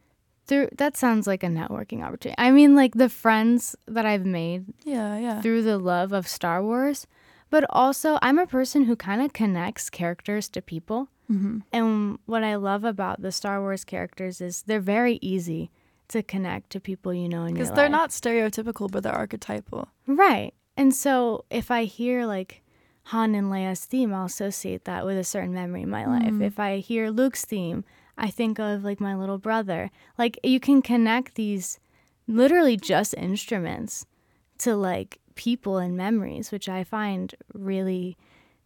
through 0.48 0.70
that 0.78 0.96
sounds 0.98 1.28
like 1.28 1.44
a 1.44 1.48
networking 1.48 2.02
opportunity. 2.04 2.36
I 2.38 2.52
mean 2.52 2.76
like 2.76 2.94
the 2.96 3.10
friends 3.10 3.76
that 3.88 4.06
I've 4.06 4.26
made 4.26 4.66
Yeah, 4.84 5.18
yeah. 5.18 5.42
through 5.42 5.64
the 5.64 5.78
love 5.78 6.12
of 6.14 6.28
Star 6.28 6.64
Wars, 6.64 7.06
but 7.50 7.66
also 7.70 8.18
I'm 8.22 8.40
a 8.40 8.48
person 8.48 8.86
who 8.86 8.96
kind 8.96 9.22
of 9.22 9.34
connects 9.34 9.90
characters 9.90 10.48
to 10.50 10.62
people. 10.62 11.10
hmm 11.28 11.60
And 11.72 12.18
what 12.26 12.44
I 12.44 12.56
love 12.56 12.84
about 12.84 13.22
the 13.22 13.32
Star 13.32 13.60
Wars 13.62 13.84
characters 13.84 14.40
is 14.42 14.64
they're 14.64 14.80
very 14.80 15.20
easy 15.22 15.70
to 16.10 16.24
connect 16.24 16.70
to 16.72 16.80
people 16.80 17.14
you 17.14 17.30
know 17.30 17.46
in 17.46 17.56
your 17.56 17.66
Because 17.66 17.76
they're 17.76 17.90
not 17.90 18.12
stereotypical, 18.12 18.90
but 18.90 19.04
they're 19.04 19.14
archetypal. 19.14 19.88
Right. 20.08 20.54
And 20.76 20.94
so 20.94 21.46
if 21.50 21.72
I 21.72 21.84
hear 21.86 22.26
like 22.26 22.62
Han 23.08 23.36
and 23.36 23.52
Leia's 23.52 23.86
theme, 23.86 24.14
I'll 24.14 24.26
associate 24.26 24.86
that 24.86 25.06
with 25.06 25.18
a 25.18 25.24
certain 25.24 25.54
memory 25.54 25.84
in 25.84 25.90
my 25.90 26.06
life. 26.06 26.32
Mm. 26.32 26.44
If 26.44 26.60
I 26.60 26.78
hear 26.78 27.10
Luke's 27.10 27.46
theme, 27.46 27.84
I 28.18 28.30
think 28.30 28.60
of 28.60 28.84
like 28.84 29.00
my 29.00 29.16
little 29.16 29.38
brother. 29.38 29.92
Like 30.18 30.40
you 30.44 30.60
can 30.60 30.82
connect 30.82 31.36
these 31.36 31.80
literally 32.28 32.78
just 32.78 33.14
instruments 33.16 34.06
to 34.60 34.76
like 34.76 35.20
people 35.36 35.78
and 35.78 35.98
memories, 35.98 36.52
which 36.52 36.70
I 36.70 36.84
find 36.84 37.34
really 37.54 38.18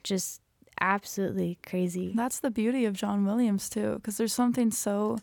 just 0.03 0.41
absolutely 0.79 1.57
crazy. 1.65 2.13
That's 2.15 2.39
the 2.39 2.51
beauty 2.51 2.85
of 2.85 2.93
John 2.93 3.25
Williams 3.25 3.69
too, 3.69 3.95
because 3.95 4.17
there's 4.17 4.33
something 4.33 4.71
so 4.71 5.17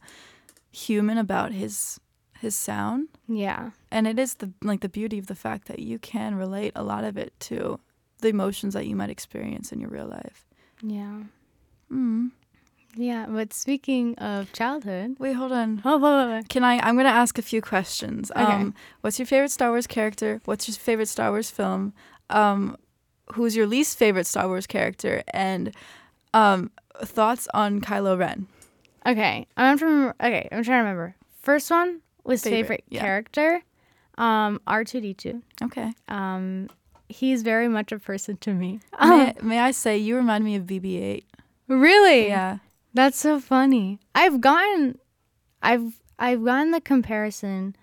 human 0.73 1.19
about 1.19 1.53
his 1.53 2.01
his 2.45 2.55
sound, 2.57 3.09
Yeah. 3.29 3.71
and 3.91 4.07
it 4.07 4.19
is 4.19 4.35
the 4.37 4.53
like 4.63 4.81
the 4.81 4.89
beauty 4.89 5.19
of 5.19 5.27
the 5.27 5.35
fact 5.35 5.67
that 5.69 5.81
you 5.81 5.99
can 5.99 6.37
relate 6.37 6.73
a 6.77 6.83
lot 6.85 7.05
of 7.05 7.17
it 7.17 7.33
to 7.41 7.81
the 8.21 8.29
emotions 8.29 8.75
that 8.75 8.87
you 8.87 8.95
might 8.97 9.11
experience 9.11 9.73
in 9.73 9.81
your 9.81 9.91
real 9.91 10.07
life. 10.07 10.47
Yeah. 10.83 11.25
Mm. 11.93 12.31
Yeah. 12.97 13.27
But 13.29 13.53
speaking 13.53 14.15
of 14.19 14.53
childhood. 14.53 15.17
Wait, 15.19 15.33
hold 15.35 15.53
on. 15.53 15.83
Oh, 15.85 15.99
wait, 15.99 16.33
wait. 16.33 16.49
Can 16.49 16.63
I? 16.65 16.79
I'm 16.79 16.97
gonna 16.97 17.09
ask 17.09 17.39
a 17.39 17.43
few 17.43 17.61
questions. 17.61 18.31
Okay. 18.31 18.43
Um, 18.45 18.75
what's 19.01 19.19
your 19.19 19.27
favorite 19.27 19.51
Star 19.51 19.71
Wars 19.71 19.87
character? 19.87 20.41
What's 20.45 20.69
your 20.69 20.77
favorite 20.77 21.09
Star 21.09 21.31
Wars 21.31 21.51
film? 21.51 21.93
Um, 22.31 22.77
who's 23.35 23.57
your 23.57 23.67
least 23.67 23.99
favorite 23.99 24.27
Star 24.27 24.47
Wars 24.47 24.67
character? 24.67 25.23
And 25.29 25.75
um, 26.33 26.71
thoughts 27.03 27.49
on 27.53 27.81
Kylo 27.81 28.19
Ren? 28.19 28.47
Okay. 29.07 29.47
I'm 29.57 29.77
remember. 29.77 30.15
Okay. 30.21 30.49
I'm 30.53 30.63
trying 30.65 30.79
to 30.79 30.89
remember. 30.89 31.17
First 31.43 31.71
one 31.71 32.01
was 32.25 32.43
Favorite, 32.43 32.57
favorite, 32.63 32.85
yeah. 32.89 33.01
character. 33.01 33.63
Um, 34.17 34.61
R2D2. 34.67 35.43
Okay. 35.63 35.93
Um, 36.09 36.69
he's 37.09 37.43
very 37.43 37.69
much 37.69 37.93
a 37.93 37.99
person 37.99 38.37
to 38.39 38.55
me. 38.55 38.81
May, 39.01 39.35
may 39.43 39.59
I 39.61 39.71
say 39.73 39.99
you 39.99 40.17
remind 40.17 40.45
me 40.45 40.57
of 40.57 40.65
BB-8? 40.65 41.25
really? 41.69 42.29
Yeah. 42.29 42.59
That's 42.95 43.19
so 43.19 43.41
funny. 43.41 43.99
I've 44.15 44.41
gotten, 44.41 44.99
I've 45.63 46.01
I've 46.19 46.45
gotten 46.45 46.71
the 46.71 46.81
comparison 46.81 47.75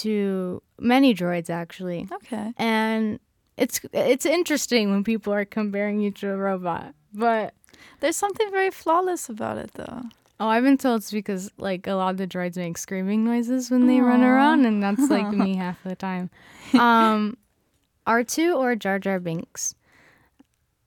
to 0.00 0.62
many 0.80 1.14
droids 1.14 1.48
actually, 1.48 2.08
Okay. 2.12 2.52
and 2.56 3.20
it's 3.56 3.80
it's 3.92 4.26
interesting 4.26 4.90
when 4.90 5.04
people 5.04 5.32
are 5.32 5.44
comparing 5.44 6.00
you 6.00 6.10
to 6.10 6.30
a 6.32 6.36
robot. 6.36 6.92
But 7.14 7.54
There's 8.00 8.16
something 8.16 8.50
very 8.50 8.70
flawless 8.72 9.28
about 9.28 9.58
it, 9.58 9.70
though. 9.74 10.02
Oh, 10.40 10.48
I've 10.48 10.62
been 10.64 10.78
told 10.78 11.00
it's 11.02 11.10
because 11.10 11.50
like 11.58 11.86
a 11.86 11.94
lot 11.94 12.10
of 12.10 12.16
the 12.16 12.26
droids 12.26 12.56
make 12.56 12.78
screaming 12.78 13.24
noises 13.24 13.70
when 13.70 13.86
they 13.86 14.00
run 14.00 14.22
around, 14.22 14.64
and 14.66 14.82
that's 14.82 15.10
like 15.10 15.30
me 15.32 15.56
half 15.56 15.82
the 15.84 15.96
time. 15.96 16.30
Um, 16.78 17.36
R 18.06 18.24
two 18.24 18.54
or 18.54 18.74
Jar 18.76 18.98
Jar 18.98 19.18
Binks. 19.20 19.74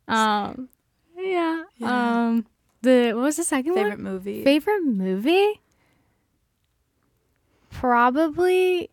Um, 0.07 0.69
yeah. 1.17 1.63
Yeah. 1.77 2.25
Um, 2.27 2.45
the 2.81 3.13
what 3.13 3.23
was 3.23 3.37
the 3.37 3.43
second 3.43 3.73
one? 3.75 3.83
Favorite 3.83 3.99
movie? 3.99 4.43
Favorite 4.43 4.83
movie? 4.83 5.61
Probably 7.69 8.89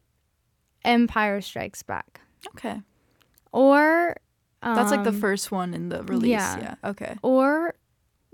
Empire 0.84 1.40
Strikes 1.40 1.82
Back. 1.82 2.20
okay. 2.54 2.80
Or 3.52 4.16
That's 4.62 4.90
like 4.90 5.04
the 5.04 5.10
um, 5.10 5.20
first 5.20 5.50
one 5.50 5.74
in 5.74 5.88
the 5.88 6.02
release. 6.04 6.30
yeah. 6.30 6.58
Yeah. 6.82 6.90
Okay. 6.90 7.16
Or 7.22 7.74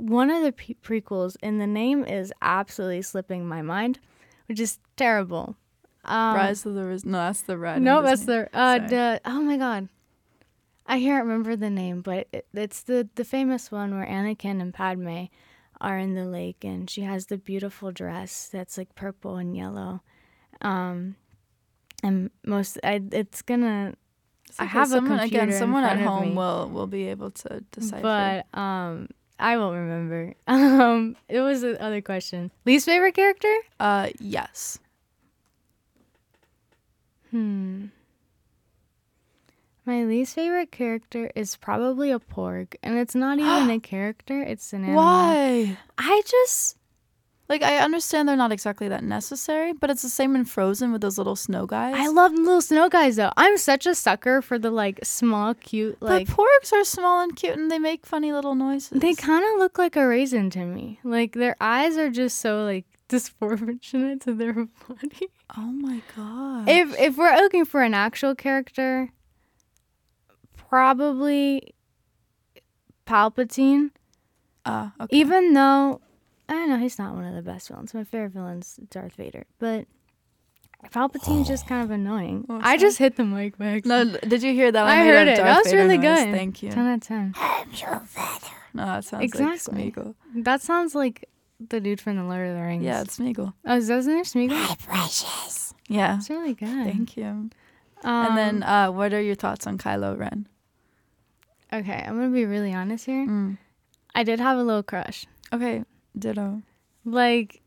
one 0.08 0.30
of 0.30 0.42
the 0.42 0.52
pre- 0.52 0.76
prequels, 0.82 1.36
and 1.42 1.60
the 1.60 1.66
name 1.66 2.04
is 2.04 2.32
absolutely 2.42 3.02
slipping 3.02 3.46
my 3.46 3.62
mind, 3.62 3.98
which 4.46 4.60
is 4.60 4.78
terrible. 4.96 5.56
Um, 6.04 6.36
Rise 6.36 6.66
of 6.66 6.74
the 6.74 6.84
Res- 6.84 7.04
No, 7.04 7.18
that's 7.18 7.42
the 7.42 7.56
Red. 7.56 7.80
No, 7.80 8.02
that's 8.02 8.26
the 8.26 8.48
uh, 8.52 8.78
the 8.86 9.20
oh 9.24 9.40
my 9.40 9.56
god, 9.56 9.88
I 10.86 11.00
can't 11.00 11.24
remember 11.24 11.56
the 11.56 11.70
name, 11.70 12.02
but 12.02 12.28
it, 12.32 12.46
it's 12.52 12.82
the 12.82 13.08
the 13.14 13.24
famous 13.24 13.72
one 13.72 13.94
where 13.96 14.06
Anakin 14.06 14.60
and 14.60 14.74
Padme 14.74 15.24
are 15.80 15.98
in 15.98 16.14
the 16.14 16.24
lake, 16.26 16.62
and 16.64 16.88
she 16.90 17.00
has 17.02 17.26
the 17.26 17.38
beautiful 17.38 17.90
dress 17.90 18.48
that's 18.52 18.76
like 18.76 18.94
purple 18.94 19.36
and 19.36 19.56
yellow, 19.56 20.02
um, 20.60 21.16
and 22.02 22.30
most 22.44 22.78
I 22.84 23.00
it's 23.12 23.40
gonna 23.40 23.94
It's 24.48 24.60
I 24.60 24.64
have 24.64 24.88
a 24.88 24.96
someone, 24.96 25.18
computer 25.20 25.44
again. 25.44 25.58
Someone 25.58 25.84
at 25.84 25.98
home 26.00 26.30
me. 26.30 26.34
will 26.36 26.68
will 26.68 26.86
be 26.86 27.08
able 27.08 27.30
to 27.30 27.64
decipher. 27.72 28.02
but 28.52 28.58
um 28.58 29.08
I 29.38 29.56
won't 29.56 29.76
remember. 29.76 30.34
Um, 30.46 31.16
it 31.28 31.40
was 31.40 31.62
the 31.62 31.80
other 31.82 32.00
question. 32.00 32.50
Least 32.64 32.86
favorite 32.86 33.14
character? 33.14 33.54
uh, 33.80 34.10
yes. 34.18 34.78
Hmm. 37.30 37.86
My 39.86 40.04
least 40.04 40.34
favorite 40.34 40.70
character 40.72 41.30
is 41.34 41.56
probably 41.56 42.10
a 42.10 42.18
porg, 42.18 42.74
and 42.82 42.96
it's 42.96 43.14
not 43.14 43.38
even 43.40 43.70
a 43.70 43.80
character; 43.80 44.40
it's 44.42 44.72
an 44.72 44.84
animal. 44.84 45.02
Why? 45.04 45.76
I 45.98 46.22
just 46.26 46.76
Like 47.48 47.62
I 47.62 47.76
understand 47.78 48.26
they're 48.26 48.36
not 48.36 48.52
exactly 48.52 48.88
that 48.88 49.04
necessary, 49.04 49.74
but 49.74 49.90
it's 49.90 50.00
the 50.00 50.08
same 50.08 50.34
in 50.34 50.46
Frozen 50.46 50.92
with 50.92 51.02
those 51.02 51.18
little 51.18 51.36
snow 51.36 51.66
guys. 51.66 51.94
I 51.96 52.08
love 52.08 52.34
the 52.34 52.40
little 52.40 52.62
snow 52.62 52.88
guys 52.88 53.16
though. 53.16 53.32
I'm 53.36 53.58
such 53.58 53.84
a 53.86 53.94
sucker 53.94 54.40
for 54.40 54.58
the 54.58 54.70
like 54.70 55.00
small, 55.02 55.52
cute 55.54 56.00
like. 56.00 56.26
but 56.26 56.36
porgs 56.36 56.72
are 56.72 56.84
small 56.84 57.22
and 57.22 57.36
cute, 57.36 57.56
and 57.56 57.70
they 57.70 57.78
make 57.78 58.06
funny 58.06 58.32
little 58.32 58.54
noises. 58.54 58.98
They 58.98 59.14
kind 59.14 59.44
of 59.44 59.58
look 59.58 59.76
like 59.76 59.94
a 59.94 60.06
raisin 60.06 60.48
to 60.50 60.64
me. 60.64 61.00
Like 61.04 61.32
their 61.34 61.54
eyes 61.60 61.98
are 61.98 62.08
just 62.10 62.38
so 62.38 62.64
like 62.64 62.86
disproportionate 63.08 64.22
to 64.22 64.32
their 64.32 64.54
body. 64.54 65.28
Oh 65.54 65.70
my 65.70 66.00
god. 66.16 66.66
If 66.66 66.98
if 66.98 67.18
we're 67.18 67.36
looking 67.36 67.66
for 67.66 67.82
an 67.82 67.92
actual 67.92 68.34
character, 68.34 69.10
probably 70.56 71.74
Palpatine. 73.06 73.90
uh, 74.64 74.90
okay. 74.98 75.14
Even 75.14 75.52
though 75.52 76.00
I 76.48 76.52
don't 76.52 76.68
know, 76.68 76.78
he's 76.78 76.98
not 76.98 77.14
one 77.14 77.24
of 77.24 77.34
the 77.34 77.42
best 77.42 77.68
villains. 77.68 77.94
My 77.94 78.04
favorite 78.04 78.32
villain's 78.32 78.78
Darth 78.90 79.14
Vader, 79.16 79.44
but 79.58 79.86
Palpatine's 80.90 81.48
just 81.48 81.66
kind 81.66 81.82
of 81.82 81.90
annoying. 81.90 82.44
Oh, 82.50 82.60
I 82.62 82.76
just 82.76 82.98
hit 82.98 83.16
the 83.16 83.24
mic 83.24 83.56
back. 83.56 83.86
no, 83.86 84.04
did 84.04 84.42
you 84.42 84.52
hear 84.52 84.70
that? 84.70 84.82
one? 84.82 84.90
I 84.90 85.02
made 85.02 85.06
heard 85.08 85.28
it. 85.28 85.36
Darth 85.36 85.46
That 85.46 85.58
was 85.58 85.66
Vader 85.72 85.82
really 85.84 85.98
noise. 85.98 86.18
good. 86.24 86.32
Thank 86.34 86.62
you. 86.62 86.70
ten 86.70 86.86
out 86.86 86.94
of 86.96 87.00
ten. 87.00 87.34
I'm 87.36 87.68
your 87.72 88.00
father. 88.00 88.46
No, 88.74 88.84
that 88.86 89.04
sounds 89.04 89.24
Exactly. 89.24 89.84
like 89.84 89.94
Smeagol. 89.94 90.14
That 90.34 90.60
sounds 90.60 90.94
like 90.94 91.28
the 91.66 91.80
dude 91.80 92.00
from 92.00 92.16
the 92.16 92.24
Lord 92.24 92.46
of 92.48 92.54
the 92.56 92.60
Rings. 92.60 92.84
Yeah, 92.84 93.00
it's 93.02 93.18
Smeagol. 93.18 93.54
Oh, 93.64 93.76
is 93.76 93.86
that 93.88 93.96
his 93.96 94.06
name? 94.08 94.24
Smeagol? 94.24 94.68
My 94.68 94.76
precious. 94.84 95.72
Yeah. 95.88 96.16
it's 96.18 96.28
really 96.28 96.54
good. 96.54 96.68
Thank 96.92 97.16
you. 97.16 97.24
Um, 97.24 97.50
and 98.04 98.36
then, 98.36 98.62
uh, 98.64 98.90
what 98.90 99.14
are 99.14 99.20
your 99.22 99.34
thoughts 99.36 99.66
on 99.66 99.78
Kylo 99.78 100.18
Ren? 100.18 100.46
okay, 101.72 102.04
I'm 102.06 102.16
gonna 102.16 102.28
be 102.30 102.44
really 102.44 102.74
honest 102.74 103.06
here. 103.06 103.26
Mm. 103.26 103.58
I 104.14 104.22
did 104.22 104.38
have 104.40 104.58
a 104.58 104.62
little 104.62 104.82
crush. 104.82 105.24
Okay, 105.52 105.84
ditto. 106.18 106.62
Like, 107.04 107.60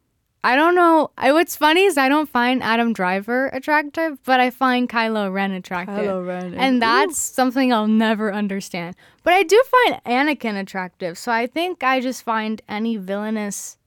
I 0.44 0.56
don't 0.56 0.76
know. 0.76 1.12
I, 1.18 1.32
what's 1.34 1.56
funny 1.56 1.84
is 1.84 1.98
I 1.98 2.10
don't 2.10 2.30
find 2.30 2.64
Adam 2.64 2.94
Driver 2.94 3.48
attractive, 3.48 4.18
but 4.24 4.40
I 4.40 4.50
find 4.50 4.88
Kylo 4.88 5.32
Ren 5.34 5.52
attractive. 5.52 5.96
Kylo 5.96 6.26
Ren. 6.26 6.54
and 6.56 6.82
that's 6.82 7.18
something 7.18 7.74
I'll 7.74 7.88
never 7.88 8.34
understand. 8.34 8.96
But 9.24 9.34
I 9.34 9.44
do 9.44 9.62
find 9.86 10.02
Anakin 10.06 10.60
attractive, 10.60 11.18
so 11.18 11.32
I 11.32 11.48
think 11.48 11.84
I 11.84 12.00
just 12.00 12.24
find 12.24 12.62
any 12.70 12.96
villainous 12.98 13.78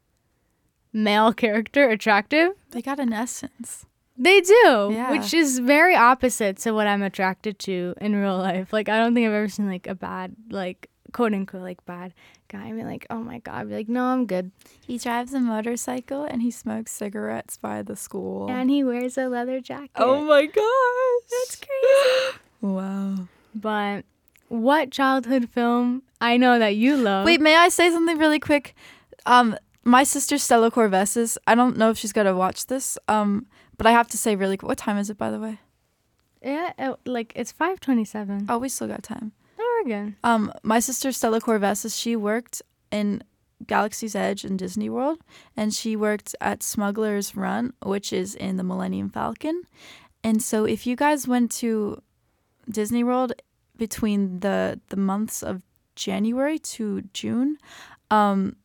male 0.93 1.33
character 1.33 1.89
attractive. 1.89 2.53
they 2.73 2.83
got 2.83 2.99
an 2.99 3.13
essence. 3.13 3.87
They 4.19 4.41
do, 4.43 4.91
Yeah. 4.93 5.13
which 5.13 5.33
is 5.33 5.61
very 5.61 5.95
opposite 5.97 6.59
to 6.59 6.73
what 6.73 6.87
I'm 6.87 7.03
attracted 7.03 7.59
to 7.61 7.95
in 8.03 8.15
real 8.17 8.37
life. 8.37 8.71
Like 8.73 8.89
I 8.91 8.99
don't 8.99 9.15
think 9.15 9.27
I've 9.27 9.33
ever 9.33 9.49
seen 9.49 9.67
like 9.69 9.87
a 9.87 9.95
bad, 9.95 10.35
like 10.51 10.91
quote 11.13 11.33
unquote, 11.33 11.63
like 11.63 11.83
bad 11.87 12.13
guy. 12.51 12.65
I 12.65 12.73
mean, 12.73 12.87
like, 12.87 13.07
oh 13.11 13.21
my 13.21 13.39
god, 13.39 13.69
be 13.69 13.75
like, 13.75 13.89
no, 13.89 14.05
I'm 14.05 14.27
good. 14.27 14.51
He 14.87 14.99
drives 14.99 15.33
a 15.33 15.41
motorcycle 15.41 16.25
and 16.25 16.43
he 16.43 16.51
smokes 16.51 16.93
cigarettes 16.93 17.57
by 17.57 17.83
the 17.83 17.97
school. 17.97 18.51
And 18.51 18.69
he 18.69 18.85
wears 18.85 19.17
a 19.17 19.29
leather 19.29 19.61
jacket. 19.61 19.91
oh 19.97 20.25
my 20.25 20.47
gosh, 20.47 21.31
that's 21.31 21.57
crazy. 21.57 22.39
wow. 22.61 23.29
but 23.55 24.05
what 24.49 24.91
childhood 24.91 25.49
film? 25.49 26.03
I 26.21 26.37
know 26.37 26.59
that 26.59 26.77
you 26.77 26.97
love. 26.97 27.25
Wait, 27.25 27.41
may 27.41 27.57
I 27.57 27.69
say 27.69 27.91
something 27.91 28.19
really 28.19 28.41
quick? 28.41 28.75
Um, 29.25 29.57
my 29.85 30.03
sister 30.05 30.37
Stella 30.39 30.71
Corovessis. 30.71 31.39
I 31.47 31.55
don't 31.55 31.77
know 31.77 31.91
if 31.91 31.99
she's 31.99 32.13
gonna 32.13 32.35
watch 32.35 32.67
this. 32.67 32.99
Um, 33.09 33.47
but 33.77 33.87
I 33.87 33.93
have 33.93 34.09
to 34.09 34.19
say 34.19 34.37
really 34.37 34.59
quick. 34.59 34.69
What 34.69 34.79
time 34.79 34.99
is 34.99 35.09
it, 35.09 35.17
by 35.17 35.31
the 35.31 35.39
way? 35.39 35.59
yeah, 36.43 36.73
it, 36.79 36.97
like 37.07 37.33
it's 37.37 37.53
five 37.53 37.81
twenty-seven. 37.81 38.47
Oh, 38.49 38.59
we 38.59 38.69
still 38.69 38.89
got 38.89 39.03
time. 39.03 39.33
Oh. 39.87 40.13
Um, 40.25 40.53
my 40.63 40.81
sister 40.81 41.13
Stella 41.13 41.41
Corovessis, 41.41 41.99
she 41.99 42.17
worked 42.17 42.63
in 42.91 43.23
Galaxy's 43.67 44.15
Edge 44.15 44.45
in 44.45 44.57
Disney 44.57 44.89
World, 44.89 45.19
and 45.57 45.73
she 45.75 45.97
worked 45.97 46.35
at 46.41 46.63
Smuggler's 46.63 47.37
Run, 47.37 47.73
which 47.83 48.13
is 48.13 48.35
in 48.35 48.57
the 48.57 48.65
Millennium 48.65 49.11
Falcon. 49.11 49.63
And 50.25 50.43
so, 50.43 50.65
if 50.65 50.87
you 50.87 50.97
guys 50.97 51.29
went 51.29 51.51
to 51.53 52.03
Disney 52.69 53.05
World 53.05 53.33
between 53.77 54.41
the 54.41 54.81
the 54.89 54.97
months 54.97 55.43
of 55.43 55.63
January 55.95 56.59
to 56.59 57.03
June, 57.13 57.59
um, 58.11 58.57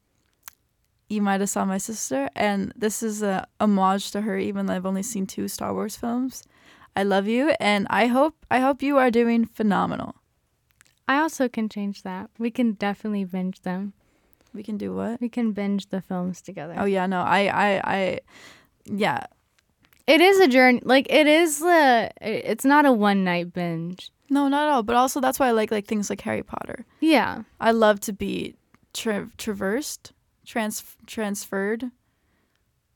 you 1.10 1.22
might 1.22 1.40
have 1.40 1.50
saw 1.50 1.66
my 1.66 1.78
sister, 1.78 2.30
and 2.36 2.74
this 2.76 3.04
is 3.04 3.22
a 3.22 3.48
homage 3.60 4.12
to 4.12 4.22
her. 4.22 4.38
Even 4.38 4.66
though 4.66 4.74
I've 4.74 4.86
only 4.86 5.04
seen 5.04 5.28
two 5.28 5.48
Star 5.48 5.74
Wars 5.74 5.96
films, 5.96 6.44
I 6.96 7.04
love 7.04 7.28
you, 7.28 7.54
and 7.60 7.88
I 7.90 8.08
hope 8.08 8.46
I 8.50 8.60
hope 8.60 8.82
you 8.82 8.98
are 8.98 9.12
doing 9.12 9.46
phenomenal. 9.46 10.16
I 11.08 11.18
also 11.20 11.48
can 11.48 11.70
change 11.70 12.04
that. 12.04 12.30
We 12.40 12.50
can 12.52 12.74
definitely 12.74 13.26
binge 13.26 13.62
them. 13.62 13.94
We 14.54 14.64
can 14.64 14.78
do 14.78 14.94
what? 14.96 15.22
We 15.22 15.30
can 15.30 15.52
binge 15.52 15.88
the 15.90 16.02
films 16.02 16.42
together. 16.42 16.76
Oh 16.78 16.86
yeah, 16.86 17.06
no, 17.08 17.22
I, 17.22 17.48
I, 17.48 17.82
I, 17.84 18.20
yeah, 18.86 19.26
It 20.08 20.22
is 20.22 20.40
a 20.40 20.48
journey. 20.48 20.82
Like 20.84 21.08
it 21.10 21.28
is 21.28 21.60
the. 21.60 22.10
It's 22.22 22.66
not 22.66 22.86
a 22.86 22.92
one 22.92 23.24
night 23.24 23.54
binge. 23.54 24.12
no, 24.30 24.48
not 24.48 24.68
at 24.68 24.72
all. 24.74 24.84
But 24.84 24.96
also, 24.96 25.20
that's 25.20 25.40
why 25.40 25.48
I 25.50 25.52
like 25.52 25.72
like 25.72 25.88
things 25.88 26.10
like 26.10 26.22
Harry 26.22 26.44
Potter. 26.44 26.86
Yeah. 27.02 27.44
I 27.60 27.72
love 27.72 28.00
to 28.02 28.14
be 28.14 28.56
tra- 28.94 29.30
traversed, 29.38 30.14
trans 30.46 30.84
transferred. 31.06 31.92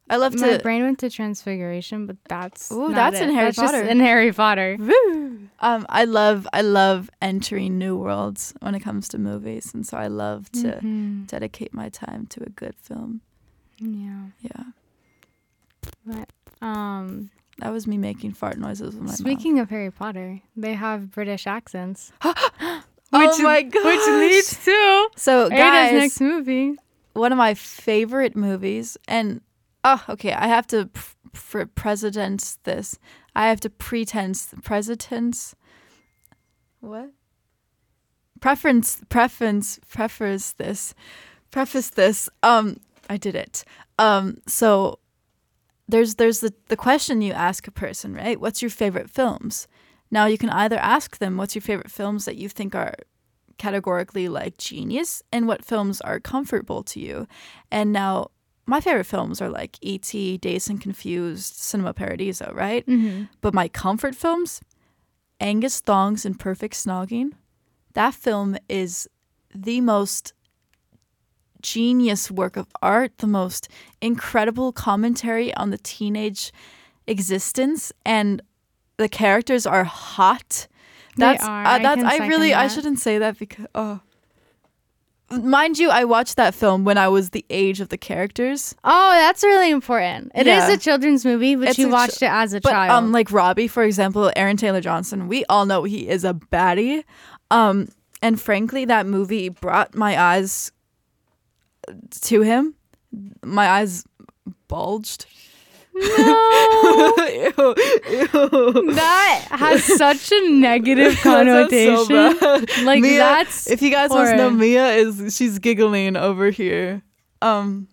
I 0.10 0.18
love 0.18 0.34
My 0.40 0.58
to. 0.58 0.64
brain 0.64 0.84
went 0.84 1.00
to 1.00 1.10
Transfiguration, 1.10 2.06
but 2.08 2.18
that's 2.28 2.72
Ooh, 2.72 2.94
that's 2.94 3.20
it. 3.20 3.24
in 3.30 3.34
Harry 3.36 3.48
That's 3.52 3.60
Potter. 3.60 3.84
in 3.84 4.00
Harry 4.00 4.32
Potter. 4.34 4.78
Woo! 4.80 5.50
Um, 5.60 5.86
I 5.90 6.06
love 6.06 6.48
I 6.54 6.62
love 6.62 7.10
entering 7.22 7.78
new 7.78 7.96
worlds 7.98 8.54
when 8.62 8.74
it 8.76 8.80
comes 8.80 9.08
to 9.10 9.18
movies, 9.20 9.72
and 9.74 9.86
so 9.86 9.98
I 9.98 10.08
love 10.08 10.52
to 10.54 10.80
Mhm. 10.82 11.28
dedicate 11.28 11.74
my 11.74 11.90
time 11.90 12.26
to 12.28 12.44
a 12.44 12.50
good 12.50 12.76
film. 12.82 13.22
Yeah. 13.78 14.28
Yeah, 14.42 14.64
But 16.06 16.30
um 16.66 17.30
that 17.60 17.72
was 17.72 17.86
me 17.88 17.98
making 17.98 18.32
fart 18.34 18.58
noises 18.58 18.96
with 18.96 19.04
my 19.04 19.12
speaking 19.14 19.60
of 19.60 19.70
Harry 19.70 19.92
Potter, 19.92 20.42
they 20.56 20.74
have 20.74 21.12
British 21.12 21.46
accents. 21.46 22.12
mouth. 22.24 22.36
oh 23.14 23.40
my 23.44 23.62
god! 23.64 23.86
Which 23.86 24.08
leads 24.08 24.64
to 24.66 25.10
so 25.16 25.50
guys, 25.50 25.94
next 25.94 26.22
movie. 26.22 26.76
one 27.14 27.32
of 27.32 27.38
my 27.38 27.54
favorite 27.54 28.36
movies, 28.36 28.98
and 29.08 29.42
oh, 29.84 30.04
okay, 30.10 30.34
I 30.34 30.48
have 30.48 30.68
to 30.68 30.88
pr- 30.88 31.16
pr- 31.34 31.66
presidents 31.66 32.58
this. 32.64 33.00
I 33.36 33.48
have 33.48 33.60
to 33.62 33.70
pretense 33.70 34.54
presidents. 34.64 35.56
What? 36.80 37.12
Preference, 38.40 39.02
preference, 39.10 39.80
preface 39.90 40.54
this, 40.54 40.94
preface 41.52 41.90
this. 41.90 42.30
Um, 42.42 42.80
I 43.10 43.18
did 43.18 43.36
it. 43.36 43.66
Um, 43.98 44.38
so 44.48 45.00
there's 45.90 46.16
there's 46.16 46.40
the 46.40 46.54
the 46.68 46.78
question 46.78 47.22
you 47.22 47.34
ask 47.34 47.68
a 47.68 47.72
person, 47.72 48.14
right? 48.14 48.40
What's 48.40 48.62
your 48.62 48.72
favorite 48.72 49.10
films? 49.10 49.68
Now 50.12 50.26
you 50.26 50.38
can 50.38 50.50
either 50.50 50.78
ask 50.78 51.18
them 51.18 51.38
what's 51.38 51.56
your 51.56 51.62
favorite 51.62 51.92
films 51.92 52.26
that 52.26 52.38
you 52.38 52.50
think 52.50 52.76
are 52.76 52.96
categorically 53.58 54.30
like 54.30 54.58
genius 54.58 55.22
and 55.32 55.48
what 55.48 55.66
films 55.66 56.00
are 56.02 56.20
comfortable 56.20 56.82
to 56.84 57.00
you. 57.00 57.28
And 57.70 57.92
now 57.92 58.32
my 58.70 58.80
favorite 58.80 59.06
films 59.06 59.42
are 59.42 59.50
like 59.50 59.78
E.T., 59.82 60.38
Dazed 60.38 60.70
and 60.70 60.80
Confused, 60.80 61.56
Cinema 61.56 61.94
Paradiso, 61.94 62.52
right? 62.56 62.86
Mm-hmm. 62.86 63.24
But 63.42 63.54
my 63.54 63.68
comfort 63.68 64.16
films, 64.16 64.62
Angus 65.40 65.80
Thongs 65.80 66.26
and 66.26 66.40
Perfect 66.40 66.76
Snogging, 66.76 67.34
that 67.94 68.14
film 68.14 68.58
is 68.70 69.10
the 69.54 69.82
most 69.82 70.34
genius 71.62 72.30
work 72.32 72.56
of 72.56 72.68
art, 72.82 73.18
the 73.18 73.28
most 73.28 73.68
incredible 74.02 74.72
commentary 74.72 75.54
on 75.56 75.72
the 75.72 75.78
teenage 75.80 76.54
existence, 77.08 77.92
and 78.06 78.42
the 78.98 79.10
characters 79.10 79.66
are 79.66 79.84
hot. 79.84 80.68
They 81.18 81.26
That's 81.26 81.44
are. 81.44 81.66
uh, 81.66 81.70
I 81.70 81.80
that's 81.80 82.04
I 82.04 82.12
second 82.12 82.30
really 82.30 82.54
I 82.54 82.68
shouldn't 82.68 83.00
say 83.00 83.18
that 83.18 83.40
because 83.40 83.66
oh. 83.74 84.00
Mind 85.32 85.78
you, 85.78 85.90
I 85.90 86.06
watched 86.06 86.38
that 86.38 86.56
film 86.56 86.86
when 86.86 86.98
I 86.98 87.08
was 87.08 87.30
the 87.30 87.46
age 87.50 87.82
of 87.82 87.90
the 87.90 87.98
characters. 87.98 88.74
Oh, 88.84 89.12
that's 89.12 89.44
really 89.44 89.70
important. 89.70 90.32
It 90.34 90.48
is 90.48 90.68
Yeah. 90.68 90.72
a 90.74 90.78
children's 90.78 91.24
movie, 91.26 91.56
but 91.56 91.70
It's 91.70 91.78
you 91.80 91.88
a 91.88 91.90
ch- 91.90 91.94
watched 91.94 92.22
it 92.24 92.32
as 92.32 92.54
a 92.54 92.62
But 92.62 92.72
child. 92.72 92.92
um, 92.92 93.12
like 93.12 93.32
Robbie, 93.32 93.68
for 93.68 93.84
example, 93.84 94.32
Aaron 94.36 94.58
Taylor 94.58 94.82
Johnson, 94.82 95.28
we 95.28 95.46
all 95.46 95.66
know 95.66 95.84
he 95.84 96.08
is 96.10 96.24
a 96.24 96.34
baddie. 96.34 97.04
Um, 97.52 97.90
and 98.22 98.42
frankly, 98.42 98.86
that 98.86 99.06
movie 99.06 99.50
brought 99.50 99.94
my 99.96 100.20
eyes 100.20 100.72
to 102.22 102.42
him. 102.42 102.76
My 103.44 103.68
eyes 103.70 104.06
bulged. 104.68 105.26
No, 106.00 107.14
Ew, 107.30 107.76
ew. 108.10 108.94
that 108.94 109.46
has 109.52 109.84
such 109.84 110.32
a 110.32 110.50
negative 110.50 111.14
so 111.20 111.24
connotation. 111.24 112.08
bad. 112.40 112.70
like 112.84 113.02
Mia, 113.02 113.20
that's 113.20 113.70
if 113.70 113.82
you 113.82 113.92
guys 113.92 114.10
want 114.10 114.30
to 114.30 114.36
know. 114.38 114.50
Mia 114.50 114.90
is 114.94 115.36
she's 115.36 115.60
giggling 115.60 116.16
over 116.16 116.50
here. 116.50 117.02
Um, 117.42 117.88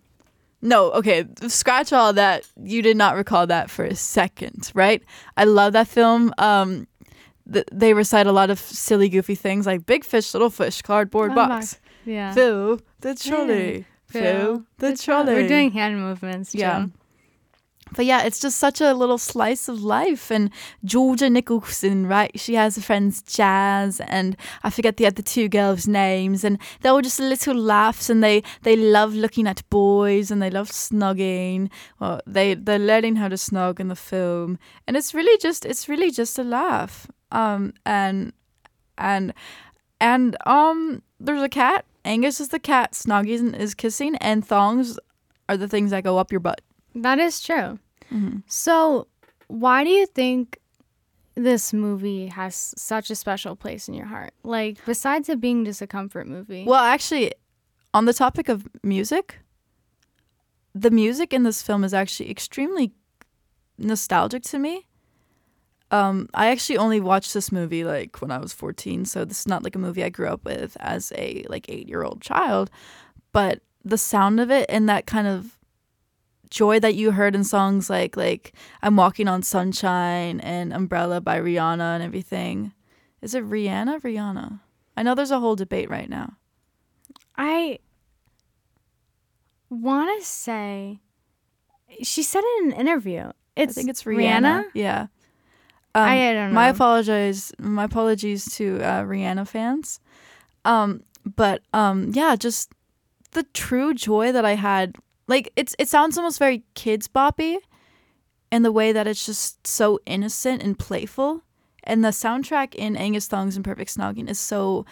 no, 0.61 0.91
okay, 0.93 1.25
scratch 1.47 1.93
all 1.93 2.13
that. 2.13 2.47
You 2.61 2.81
did 2.81 2.97
not 2.97 3.15
recall 3.15 3.45
that 3.47 3.69
for 3.69 3.85
a 3.85 3.95
second, 3.95 4.71
right? 4.73 5.03
I 5.37 5.43
love 5.43 5.73
that 5.73 5.87
film. 5.87 6.33
Um, 6.37 6.87
th- 7.51 7.65
they 7.71 7.93
recite 7.93 8.25
a 8.27 8.31
lot 8.31 8.49
of 8.49 8.57
silly, 8.59 9.07
goofy 9.09 9.35
things 9.35 9.65
like 9.65 9.85
big 9.85 10.03
fish, 10.03 10.33
little 10.33 10.49
fish, 10.49 10.81
cardboard 10.81 11.31
Oh, 11.31 11.35
box, 11.35 11.79
yeah. 12.05 12.33
Phil 12.33 12.79
the 13.01 13.13
trolley, 13.15 13.85
Phil 14.07 14.63
the 14.79 14.97
trolley. 14.97 15.33
We're 15.35 15.47
doing 15.47 15.71
hand 15.71 15.99
movements. 15.99 16.55
Yeah. 16.55 16.87
But 17.95 18.05
yeah, 18.05 18.23
it's 18.23 18.39
just 18.39 18.57
such 18.57 18.81
a 18.81 18.93
little 18.93 19.17
slice 19.17 19.67
of 19.67 19.81
life. 19.81 20.31
And 20.31 20.51
Georgia 20.83 21.29
Nicholson, 21.29 22.07
right? 22.07 22.31
She 22.39 22.55
has 22.55 22.77
a 22.77 22.81
friends 22.81 23.21
Jas 23.21 23.99
and 24.01 24.35
I 24.63 24.69
forget 24.69 24.97
the 24.97 25.05
other 25.05 25.21
two 25.21 25.49
girls' 25.49 25.87
names, 25.87 26.43
and 26.43 26.57
they're 26.81 26.91
all 26.91 27.01
just 27.01 27.19
little 27.19 27.55
laughs, 27.55 28.09
and 28.09 28.23
they 28.23 28.43
they 28.63 28.75
love 28.75 29.13
looking 29.13 29.47
at 29.47 29.67
boys 29.69 30.31
and 30.31 30.41
they 30.41 30.49
love 30.49 30.69
snogging. 30.69 31.69
Well, 31.99 32.21
they 32.25 32.53
they're 32.55 32.79
learning 32.79 33.17
how 33.17 33.27
to 33.27 33.35
snog 33.35 33.79
in 33.79 33.87
the 33.87 33.95
film, 33.95 34.59
and 34.87 34.97
it's 34.97 35.13
really 35.13 35.37
just 35.37 35.65
it's 35.65 35.89
really 35.89 36.11
just 36.11 36.37
a 36.39 36.43
laugh. 36.43 37.07
Um 37.31 37.73
and 37.85 38.33
and 38.97 39.33
and 39.99 40.37
um 40.45 41.01
there's 41.19 41.41
a 41.41 41.49
cat. 41.49 41.85
Angus 42.05 42.39
is 42.39 42.49
the 42.49 42.59
cat. 42.59 42.93
Snoggy 42.93 43.53
is 43.55 43.75
kissing, 43.75 44.15
and 44.17 44.45
thongs 44.45 44.97
are 45.49 45.57
the 45.57 45.67
things 45.67 45.91
that 45.91 46.03
go 46.03 46.17
up 46.17 46.31
your 46.31 46.39
butt. 46.39 46.61
That 47.01 47.19
is 47.19 47.41
true. 47.41 47.79
Mhm. 48.11 48.43
So, 48.47 49.07
why 49.47 49.83
do 49.83 49.89
you 49.89 50.05
think 50.05 50.59
this 51.35 51.71
movie 51.73 52.27
has 52.27 52.73
such 52.77 53.09
a 53.11 53.15
special 53.15 53.55
place 53.55 53.87
in 53.87 53.93
your 53.93 54.07
heart? 54.07 54.33
Like, 54.43 54.83
besides 54.85 55.29
it 55.29 55.39
being 55.39 55.65
just 55.65 55.81
a 55.81 55.87
comfort 55.87 56.27
movie. 56.27 56.65
Well, 56.65 56.83
actually, 56.83 57.33
on 57.93 58.05
the 58.05 58.13
topic 58.13 58.49
of 58.49 58.67
music, 58.83 59.39
the 60.73 60.91
music 60.91 61.33
in 61.33 61.43
this 61.43 61.61
film 61.61 61.83
is 61.83 61.93
actually 61.93 62.29
extremely 62.31 62.93
nostalgic 63.77 64.43
to 64.43 64.59
me. 64.59 64.85
Um, 65.89 66.27
I 66.33 66.47
actually 66.47 66.77
only 66.77 66.99
watched 66.99 67.33
this 67.33 67.51
movie 67.51 67.83
like 67.85 68.21
when 68.21 68.29
I 68.31 68.39
was 68.39 68.51
14, 68.53 69.05
so 69.05 69.23
this 69.23 69.39
is 69.41 69.47
not 69.47 69.63
like 69.63 69.75
a 69.75 69.79
movie 69.79 70.03
I 70.03 70.09
grew 70.09 70.27
up 70.27 70.43
with 70.43 70.75
as 70.79 71.13
a 71.15 71.45
like 71.49 71.65
8-year-old 71.67 72.21
child, 72.21 72.69
but 73.31 73.61
the 73.85 73.97
sound 73.97 74.39
of 74.41 74.51
it 74.51 74.65
and 74.69 74.89
that 74.89 75.05
kind 75.05 75.27
of 75.27 75.56
joy 76.49 76.79
that 76.79 76.95
you 76.95 77.11
heard 77.11 77.35
in 77.35 77.43
songs 77.43 77.89
like 77.89 78.17
like 78.17 78.53
I'm 78.81 78.95
Walking 78.95 79.27
on 79.27 79.43
Sunshine 79.43 80.39
and 80.39 80.73
Umbrella 80.73 81.21
by 81.21 81.39
Rihanna 81.39 81.95
and 81.95 82.03
everything. 82.03 82.73
Is 83.21 83.33
it 83.33 83.43
Rihanna? 83.43 84.01
Rihanna. 84.01 84.59
I 84.95 85.03
know 85.03 85.15
there's 85.15 85.31
a 85.31 85.39
whole 85.39 85.55
debate 85.55 85.89
right 85.89 86.09
now. 86.09 86.33
I 87.35 87.79
want 89.69 90.19
to 90.19 90.25
say 90.25 90.99
she 92.03 92.23
said 92.23 92.41
it 92.43 92.63
in 92.63 92.71
an 92.73 92.79
interview. 92.79 93.31
It's 93.55 93.71
I 93.71 93.73
think 93.73 93.89
it's 93.89 94.03
Rihanna. 94.03 94.65
Yeah. 94.73 95.07
Um, 95.95 96.03
I, 96.03 96.29
I 96.29 96.33
don't 96.33 96.49
know. 96.49 96.55
My 96.55 96.69
apologize. 96.69 97.51
My 97.59 97.85
apologies 97.85 98.45
to 98.55 98.81
uh, 98.81 99.03
Rihanna 99.03 99.47
fans. 99.47 99.99
Um, 100.65 101.03
but 101.25 101.61
um, 101.73 102.11
yeah, 102.13 102.35
just 102.35 102.71
the 103.31 103.43
true 103.53 103.93
joy 103.93 104.31
that 104.31 104.45
I 104.45 104.55
had. 104.55 104.95
Like 105.27 105.51
it's 105.55 105.75
it 105.77 105.87
sounds 105.89 106.17
almost 106.17 106.39
very 106.39 106.63
kids 106.73 107.07
boppy, 107.07 107.57
in 108.51 108.63
the 108.63 108.71
way 108.71 108.91
that 108.91 109.07
it's 109.07 109.25
just 109.25 109.65
so 109.67 109.99
innocent 110.05 110.63
and 110.63 110.77
playful. 110.79 111.43
And 111.83 112.03
the 112.03 112.09
soundtrack 112.09 112.75
in 112.75 112.95
Angus 112.97 113.27
Thongs 113.27 113.55
and 113.55 113.63
Perfect 113.63 113.95
Snogging 113.95 114.29
is 114.29 114.39
so 114.39 114.85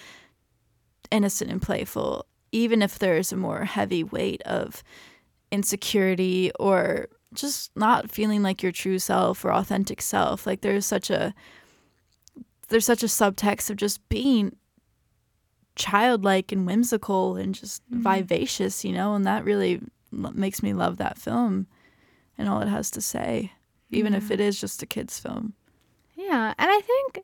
innocent 1.11 1.51
and 1.51 1.61
playful, 1.61 2.25
even 2.51 2.81
if 2.81 2.97
there's 2.99 3.31
a 3.31 3.37
more 3.37 3.65
heavy 3.65 4.03
weight 4.03 4.41
of 4.43 4.83
insecurity 5.51 6.51
or 6.59 7.07
just 7.33 7.71
not 7.75 8.09
feeling 8.09 8.41
like 8.43 8.63
your 8.63 8.71
true 8.71 8.97
self 8.99 9.43
or 9.43 9.51
authentic 9.53 10.01
self. 10.01 10.45
Like 10.47 10.61
there's 10.61 10.85
such 10.85 11.09
a 11.09 11.33
there's 12.69 12.85
such 12.85 13.03
a 13.03 13.07
subtext 13.07 13.69
of 13.69 13.75
just 13.77 14.07
being 14.09 14.55
childlike 15.75 16.51
and 16.51 16.65
whimsical 16.65 17.35
and 17.35 17.53
just 17.53 17.83
Mhm. 17.91 18.01
vivacious, 18.01 18.83
you 18.85 18.93
know, 18.93 19.13
and 19.15 19.25
that 19.25 19.43
really 19.43 19.81
makes 20.15 20.63
me 20.63 20.73
love 20.73 20.97
that 20.97 21.17
film 21.17 21.67
and 22.37 22.49
all 22.49 22.61
it 22.61 22.67
has 22.67 22.89
to 22.91 23.01
say, 23.01 23.51
even 23.91 24.13
if 24.13 24.31
it 24.31 24.39
is 24.39 24.59
just 24.59 24.81
a 24.83 24.85
kids 24.85 25.19
film. 25.19 25.53
Yeah, 26.15 26.53
and 26.57 26.69
I 26.71 26.81
think 26.81 27.21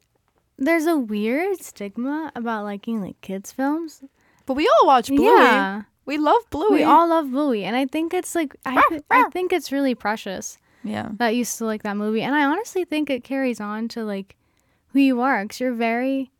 there's 0.58 0.86
a 0.86 0.98
weird 0.98 1.62
stigma 1.64 2.32
about 2.36 2.64
liking 2.66 3.02
like 3.02 3.20
kids 3.22 3.52
films. 3.52 4.04
But 4.46 4.54
we 4.56 4.68
all 4.68 4.88
watch 4.88 5.08
Bluey. 5.08 5.26
Yeah, 5.42 5.84
We 6.06 6.18
love 6.18 6.42
Bluey. 6.50 6.76
we 6.76 6.84
all 6.84 7.08
love 7.10 7.32
Bluey, 7.32 7.64
and 7.64 7.76
I 7.76 7.86
think 7.86 8.14
it's 8.14 8.36
like 8.36 8.56
I, 8.66 8.82
I 9.10 9.30
think 9.32 9.54
it's 9.54 9.72
really 9.72 9.96
precious 9.96 10.58
yeah. 10.84 11.10
that 11.18 11.36
you 11.36 11.46
to 11.46 11.66
like 11.66 11.84
that 11.84 11.96
movie, 11.98 12.22
and 12.22 12.36
I 12.36 12.46
honestly 12.46 12.86
think 12.86 13.10
it 13.10 13.24
carries 13.24 13.60
on 13.62 13.88
to 13.90 14.04
like 14.04 14.36
who 14.94 15.00
you 15.00 15.22
are, 15.22 15.44
because 15.44 15.60
you're 15.60 15.74
very, 15.74 16.32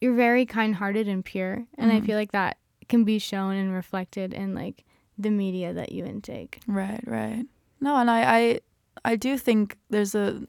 you're 0.00 0.14
very 0.14 0.44
kind-hearted 0.46 1.08
and 1.08 1.24
pure, 1.24 1.64
and 1.78 1.92
I 1.92 2.00
Mhm. 2.00 2.06
feel 2.06 2.16
like 2.18 2.32
that 2.32 2.56
can 2.88 3.04
be 3.04 3.18
shown 3.18 3.54
and 3.54 3.72
reflected 3.72 4.34
in 4.34 4.54
like 4.54 4.84
the 5.18 5.30
media 5.30 5.72
that 5.72 5.92
you 5.92 6.04
intake. 6.04 6.60
Right, 6.66 7.02
right. 7.06 7.44
No, 7.80 7.96
and 7.96 8.10
I, 8.10 8.38
I, 8.38 8.60
I 9.04 9.16
do 9.16 9.38
think 9.38 9.76
there's 9.90 10.14
a 10.14 10.42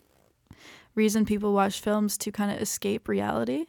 reason 0.95 1.25
people 1.25 1.53
watch 1.53 1.81
films 1.81 2.17
to 2.19 2.31
kind 2.31 2.51
of 2.51 2.61
escape 2.61 3.07
reality. 3.07 3.65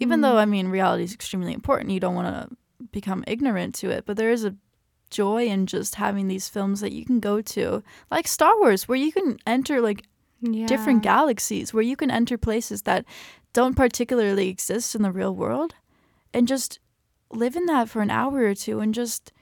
Even 0.00 0.20
though 0.20 0.34
mm. 0.34 0.38
I 0.38 0.44
mean 0.46 0.68
reality 0.68 1.04
is 1.04 1.14
extremely 1.14 1.52
important, 1.52 1.90
you 1.90 2.00
don't 2.00 2.16
want 2.16 2.26
to 2.26 2.56
become 2.90 3.22
ignorant 3.26 3.74
to 3.76 3.90
it. 3.90 4.04
But 4.04 4.16
there 4.16 4.30
is 4.30 4.44
a 4.44 4.56
joy 5.10 5.46
in 5.46 5.66
just 5.66 5.94
having 5.94 6.26
these 6.26 6.48
films 6.48 6.80
that 6.80 6.92
you 6.92 7.04
can 7.04 7.20
go 7.20 7.40
to, 7.40 7.82
like 8.10 8.26
Star 8.26 8.58
Wars, 8.58 8.88
where 8.88 8.98
you 8.98 9.12
can 9.12 9.38
enter 9.46 9.80
like 9.80 10.04
yeah. 10.42 10.66
different 10.66 11.02
galaxies 11.02 11.72
where 11.72 11.82
you 11.82 11.96
can 11.96 12.10
enter 12.10 12.36
places 12.36 12.82
that 12.82 13.04
don't 13.52 13.76
particularly 13.76 14.48
exist 14.48 14.94
in 14.94 15.02
the 15.02 15.12
real 15.12 15.34
world 15.34 15.74
and 16.34 16.48
just 16.48 16.80
live 17.30 17.56
in 17.56 17.66
that 17.66 17.88
for 17.88 18.02
an 18.02 18.10
hour 18.10 18.38
or 18.40 18.54
two 18.54 18.80
and 18.80 18.94
just 18.94 19.32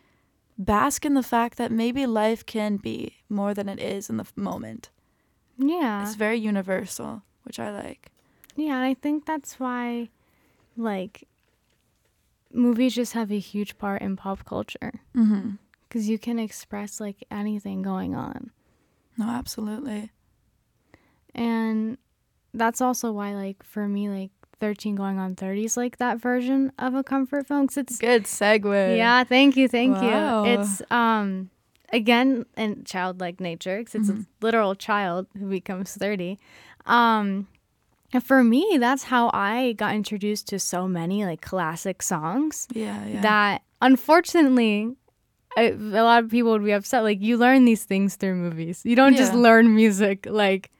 bask 0.60 1.04
in 1.06 1.14
the 1.14 1.22
fact 1.22 1.56
that 1.58 1.72
maybe 1.72 2.04
life 2.06 2.44
can 2.44 2.76
be 2.76 3.16
more 3.28 3.54
than 3.54 3.68
it 3.68 3.80
is 3.80 4.08
in 4.10 4.16
the 4.18 4.26
moment. 4.36 4.90
Yeah. 5.56 6.02
It's 6.02 6.14
very 6.14 6.36
universal, 6.38 7.22
which 7.44 7.58
I 7.58 7.70
like. 7.72 8.10
Yeah, 8.56 8.76
and 8.76 8.84
I 8.84 8.94
think 8.94 9.24
that's 9.26 9.58
why, 9.58 10.10
like, 10.76 11.26
movies 12.52 12.94
just 12.94 13.14
have 13.14 13.30
a 13.32 13.38
huge 13.38 13.78
part 13.78 14.02
in 14.02 14.16
pop 14.16 14.44
culture 14.44 15.00
Mm-hmm. 15.16 15.50
because 15.88 16.08
you 16.08 16.18
can 16.18 16.38
express 16.38 17.00
like 17.00 17.24
anything 17.30 17.80
going 17.82 18.14
on, 18.14 18.50
No, 19.16 19.28
absolutely. 19.28 20.10
and 21.34 21.96
that's 22.52 22.80
also 22.80 23.12
why, 23.12 23.34
like, 23.34 23.62
for 23.62 23.86
me, 23.86 24.08
like, 24.08 24.32
thirteen 24.60 24.94
going 24.94 25.18
on 25.18 25.34
thirty 25.34 25.64
is 25.64 25.76
like 25.76 25.96
that 25.98 26.20
version 26.20 26.70
of 26.78 26.94
a 26.94 27.02
comfort 27.02 27.46
film 27.48 27.66
'cause 27.66 27.76
it's 27.78 27.98
Good 27.98 28.24
segue. 28.24 28.96
yeah. 28.96 29.24
Thank 29.24 29.56
you, 29.56 29.66
thank 29.68 29.96
Wow. 29.96 30.44
you. 30.44 30.50
It's 30.60 30.82
um 30.90 31.50
again 31.92 32.44
in 32.56 32.84
childlike 32.84 33.40
nature 33.40 33.82
'cause 33.82 33.94
it's 33.96 34.10
Mhm. 34.10 34.22
a 34.22 34.44
literal 34.44 34.74
child 34.76 35.26
who 35.38 35.48
becomes 35.48 35.94
thirty. 35.96 36.38
Um. 36.86 37.48
and 38.12 38.22
For 38.24 38.42
me, 38.42 38.76
that's 38.80 39.04
how 39.04 39.30
I 39.32 39.72
got 39.74 39.94
introduced 39.94 40.48
to 40.48 40.58
so 40.58 40.88
many 40.88 41.24
like 41.24 41.40
classic 41.40 42.02
songs. 42.02 42.66
Yeah, 42.74 43.06
yeah. 43.06 43.20
that 43.22 43.62
unfortunately 43.82 44.96
I, 45.56 45.62
a 45.70 46.02
lot 46.02 46.22
of 46.24 46.30
people 46.30 46.50
would 46.52 46.64
be 46.64 46.72
upset 46.72 47.02
like 47.02 47.20
you 47.20 47.36
learn 47.36 47.64
these 47.64 47.84
things 47.84 48.14
through 48.16 48.34
movies 48.36 48.82
you 48.84 48.94
don't 48.94 49.16
just 49.16 49.34
learn 49.34 49.74
music 49.74 50.26
like 50.30 50.70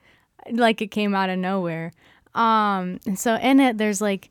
like 0.53 0.81
it 0.83 0.91
came 0.93 1.15
out 1.15 1.29
of 1.31 1.39
nowhere 1.39 1.93
um 2.35 3.01
and 3.07 3.19
so 3.19 3.35
in 3.37 3.61
it 3.61 3.79
there's 3.79 4.01
like 4.01 4.31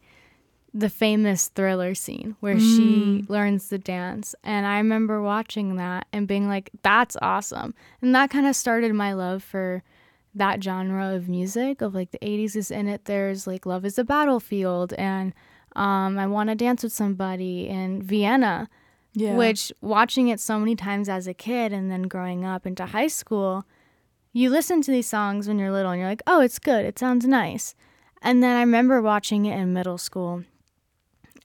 the 0.73 0.89
famous 0.89 1.47
thriller 1.47 1.95
scene 1.95 2.35
where 2.41 2.59
she 2.59 3.25
learns 3.27 3.69
the 3.69 3.79
dance. 3.79 4.35
And 4.43 4.65
i 4.67 4.77
remember 4.77 5.21
watching 5.21 5.77
that 5.77 6.07
and 6.13 6.27
being 6.27 6.47
like 6.47 6.69
that's 6.83 7.17
awesome. 7.21 7.73
And 8.01 8.13
that 8.15 8.29
kind 8.29 8.45
of 8.45 8.55
started 8.55 8.93
my 8.93 9.13
love 9.13 9.43
for 9.43 9.83
that 10.35 10.63
genre 10.63 11.15
of 11.15 11.27
music 11.27 11.81
of 11.81 11.95
like 11.95 12.11
the 12.11 12.19
80s 12.19 12.55
is 12.55 12.71
in 12.71 12.87
it. 12.87 13.05
There's 13.05 13.47
like 13.47 13.65
love 13.65 13.83
is 13.83 13.97
a 13.97 14.03
battlefield 14.03 14.93
and 14.93 15.33
um, 15.75 16.17
i 16.17 16.25
want 16.25 16.49
to 16.49 16.55
dance 16.55 16.83
with 16.83 16.93
somebody 16.93 17.67
and 17.69 18.03
vienna 18.03 18.67
yeah. 19.13 19.35
which 19.35 19.71
watching 19.81 20.27
it 20.27 20.39
so 20.39 20.59
many 20.59 20.75
times 20.75 21.09
as 21.09 21.27
a 21.27 21.33
kid 21.33 21.71
and 21.73 21.91
then 21.91 22.03
growing 22.03 22.45
up 22.45 22.65
into 22.65 22.85
high 22.87 23.07
school 23.07 23.65
you 24.33 24.49
listen 24.49 24.81
to 24.81 24.91
these 24.91 25.07
songs 25.07 25.47
when 25.47 25.57
you're 25.57 25.71
little 25.71 25.91
and 25.91 25.99
you're 25.99 26.09
like 26.09 26.23
oh 26.27 26.41
it's 26.41 26.59
good. 26.59 26.85
It 26.85 26.99
sounds 26.99 27.25
nice 27.25 27.75
and 28.21 28.41
then 28.43 28.55
i 28.55 28.59
remember 28.61 29.01
watching 29.01 29.45
it 29.45 29.57
in 29.57 29.73
middle 29.73 29.97
school 29.97 30.43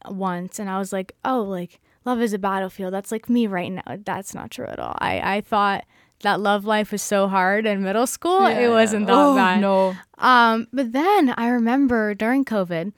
once 0.08 0.58
and 0.58 0.68
i 0.68 0.78
was 0.78 0.92
like 0.92 1.14
oh 1.24 1.40
like 1.42 1.80
love 2.04 2.20
is 2.20 2.32
a 2.32 2.38
battlefield 2.38 2.92
that's 2.92 3.10
like 3.10 3.28
me 3.28 3.46
right 3.46 3.72
now 3.72 3.82
that's 4.04 4.34
not 4.34 4.50
true 4.50 4.66
at 4.66 4.78
all 4.78 4.94
i, 4.98 5.36
I 5.36 5.40
thought 5.40 5.84
that 6.20 6.40
love 6.40 6.64
life 6.64 6.92
was 6.92 7.02
so 7.02 7.28
hard 7.28 7.64
in 7.66 7.82
middle 7.82 8.06
school 8.06 8.46
it 8.46 8.68
wasn't 8.68 9.06
that 9.06 9.14
oh, 9.16 9.34
bad 9.34 9.60
No. 9.60 9.94
um, 10.18 10.66
but 10.72 10.92
then 10.92 11.34
I 11.36 11.48
remember 11.48 12.14
during 12.14 12.44
COVID, 12.44 12.92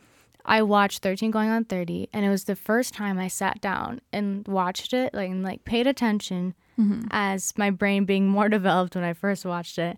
I 0.44 0.62
watched 0.62 1.02
13 1.02 1.32
Going 1.32 1.48
on 1.48 1.64
30, 1.64 2.08
and 2.12 2.24
it 2.24 2.28
was 2.28 2.44
the 2.44 2.54
first 2.54 2.94
time 2.94 3.18
I 3.18 3.26
sat 3.26 3.60
down 3.60 4.00
and 4.12 4.46
watched 4.46 4.92
it, 4.92 5.12
like 5.12 5.30
and 5.30 5.42
like 5.42 5.64
paid 5.64 5.86
attention 5.86 6.54
Mm-hmm. 6.78 7.06
as 7.10 7.54
my 7.56 7.70
brain 7.70 8.04
being 8.04 8.28
more 8.28 8.48
developed 8.58 8.94
when 8.94 9.02
I 9.02 9.14
first 9.14 9.44
watched 9.46 9.78
it. 9.78 9.96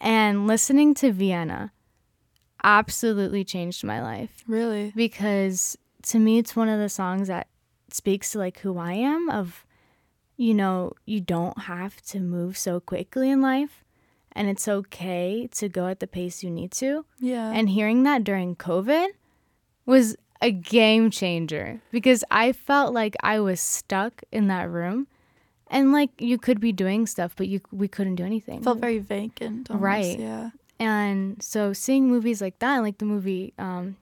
And 0.00 0.46
listening 0.48 0.92
to 0.94 1.12
Vienna 1.12 1.70
absolutely 2.64 3.44
changed 3.44 3.84
my 3.84 4.02
life 4.02 4.42
Really? 4.46 4.92
because 4.96 5.76
to 6.02 6.18
me 6.18 6.38
it's 6.38 6.54
one 6.56 6.68
of 6.68 6.78
the 6.80 6.88
songs 6.88 7.28
that 7.28 7.48
speaks 7.90 8.32
to 8.32 8.38
like 8.38 8.58
who 8.60 8.78
I 8.78 8.92
am 8.94 9.28
of 9.30 9.64
you 10.38 10.52
know, 10.52 10.92
you 11.06 11.22
don't 11.22 11.62
have 11.62 12.02
to 12.08 12.20
move 12.20 12.58
so 12.58 12.78
quickly 12.78 13.30
in 13.30 13.40
life 13.40 13.82
and 14.32 14.48
it's 14.48 14.68
okay 14.68 15.48
to 15.52 15.66
go 15.66 15.86
at 15.86 15.98
the 16.00 16.06
pace 16.06 16.42
you 16.42 16.50
need 16.50 16.72
to. 16.72 17.06
Yeah. 17.20 17.50
And 17.54 17.70
hearing 17.70 18.02
that 18.02 18.22
during 18.22 18.54
COVID 18.54 19.06
was 19.86 20.14
a 20.42 20.50
game 20.50 21.10
changer 21.10 21.80
because 21.90 22.22
I 22.30 22.52
felt 22.52 22.92
like 22.92 23.16
I 23.22 23.40
was 23.40 23.62
stuck 23.62 24.22
in 24.30 24.48
that 24.48 24.68
room 24.68 25.06
and 25.68 25.90
like 25.92 26.10
you 26.20 26.36
could 26.36 26.60
be 26.60 26.70
doing 26.72 27.06
stuff 27.06 27.32
but 27.34 27.48
you 27.48 27.60
we 27.72 27.88
couldn't 27.88 28.16
do 28.16 28.24
anything. 28.24 28.62
felt 28.62 28.78
very 28.78 28.98
vacant. 28.98 29.70
Almost. 29.70 29.82
Right. 29.82 30.18
Yeah. 30.18 30.50
And 30.78 31.42
so 31.42 31.72
seeing 31.72 32.08
movies 32.08 32.40
like 32.40 32.58
that, 32.60 32.78
like 32.82 32.98
the 32.98 33.04
movie 33.04 33.54
um 33.58 33.96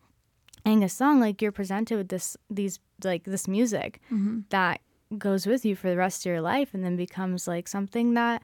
Angus 0.67 0.95
Song, 0.95 1.21
like 1.21 1.43
you're 1.43 1.53
presented 1.53 1.97
with 1.97 2.09
this 2.09 2.37
these 2.51 2.79
like 3.03 3.25
this 3.25 3.47
music 3.49 4.01
Mm-hmm. 4.13 4.41
that 4.51 4.81
goes 5.19 5.47
with 5.47 5.65
you 5.65 5.77
for 5.77 5.91
the 5.91 5.97
rest 5.97 6.25
of 6.25 6.31
your 6.31 6.41
life 6.41 6.75
and 6.75 6.83
then 6.85 6.97
becomes 6.97 7.47
like 7.47 7.69
something 7.69 8.15
that 8.15 8.43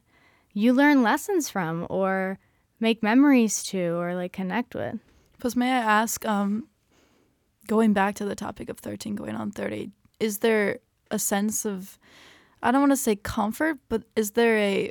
you 0.53 0.73
learn 0.73 1.03
lessons 1.03 1.49
from 1.49 1.87
or 1.89 2.39
make 2.79 3.03
memories 3.03 3.63
to 3.65 3.95
or 3.99 4.15
like 4.15 4.33
connect 4.33 4.75
with. 4.75 4.97
Plus, 5.39 5.57
may 5.57 5.71
I 5.73 5.79
ask, 6.03 6.25
um, 6.27 6.69
going 7.67 7.93
back 7.93 8.15
to 8.17 8.25
the 8.25 8.35
topic 8.35 8.69
of 8.69 8.79
13 8.79 9.15
going 9.15 9.35
on 9.37 9.51
30, 9.51 9.91
is 10.19 10.39
there 10.39 10.79
a 11.11 11.19
sense 11.19 11.65
of, 11.65 11.99
I 12.63 12.71
don't 12.71 12.81
want 12.83 12.93
to 12.93 12.97
say 12.97 13.17
comfort, 13.17 13.79
but 13.89 14.03
is 14.17 14.33
there 14.33 14.57
a, 14.59 14.91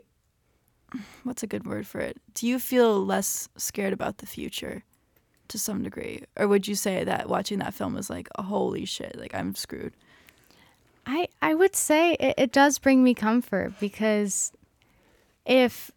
what's 1.23 1.43
a 1.43 1.47
good 1.47 1.65
word 1.65 1.86
for 1.88 1.99
it? 1.99 2.17
Do 2.34 2.47
you 2.47 2.60
feel 2.60 3.04
less 3.06 3.49
scared 3.58 3.93
about 3.93 4.17
the 4.19 4.25
future 4.25 4.84
to 5.49 5.58
some 5.60 5.84
degree? 5.84 6.23
Or 6.38 6.47
would 6.47 6.67
you 6.67 6.75
say 6.75 7.04
that 7.04 7.28
watching 7.30 7.60
that 7.60 7.73
film 7.73 7.93
was 7.95 8.10
like, 8.10 8.28
oh, 8.38 8.43
holy 8.43 8.86
shit, 8.86 9.17
like 9.17 9.34
I'm 9.34 9.56
screwed? 9.56 9.93
I 11.06 11.28
I 11.41 11.56
would 11.56 11.75
say 11.75 12.13
it, 12.13 12.36
it 12.38 12.52
does 12.52 12.78
bring 12.80 13.04
me 13.04 13.13
comfort 13.13 13.73
because 13.80 14.52
if 15.45 15.91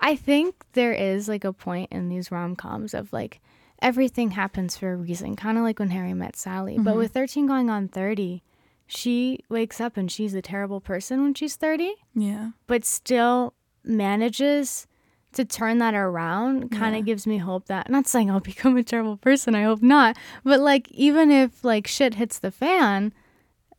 I 0.00 0.16
think 0.16 0.54
there 0.72 0.92
is 0.92 1.28
like 1.28 1.44
a 1.44 1.52
point 1.52 1.90
in 1.92 2.08
these 2.08 2.30
rom 2.30 2.56
coms 2.56 2.94
of 2.94 3.12
like 3.12 3.40
everything 3.82 4.30
happens 4.30 4.76
for 4.76 4.92
a 4.92 4.96
reason, 4.96 5.36
kind 5.36 5.58
of 5.58 5.64
like 5.64 5.78
when 5.78 5.90
Harry 5.90 6.14
met 6.14 6.36
Sally. 6.36 6.78
But 6.78 6.94
Mhm. 6.94 6.98
with 6.98 7.12
13 7.12 7.46
going 7.46 7.68
on 7.68 7.88
30, 7.88 8.42
she 8.86 9.40
wakes 9.48 9.80
up 9.80 9.96
and 9.96 10.10
she's 10.10 10.32
a 10.34 10.40
terrible 10.42 10.80
person 10.80 11.22
when 11.22 11.34
she's 11.34 11.56
30, 11.56 11.94
Yeah. 12.14 12.50
but 12.66 12.84
still 12.84 13.52
manages 13.84 14.86
to 15.32 15.44
turn 15.44 15.78
that 15.78 15.94
around 15.94 16.70
kind 16.70 16.94
of 16.94 17.00
Yeah. 17.00 17.04
gives 17.06 17.26
me 17.26 17.38
hope 17.38 17.66
that 17.66 17.90
not 17.90 18.06
saying 18.06 18.30
I'll 18.30 18.40
become 18.54 18.76
a 18.76 18.82
terrible 18.84 19.16
person, 19.16 19.54
I 19.54 19.64
hope 19.64 19.82
not, 19.82 20.16
but 20.44 20.60
like 20.60 20.90
even 20.92 21.30
if 21.30 21.64
like 21.64 21.86
shit 21.86 22.14
hits 22.14 22.38
the 22.38 22.50
fan, 22.50 23.12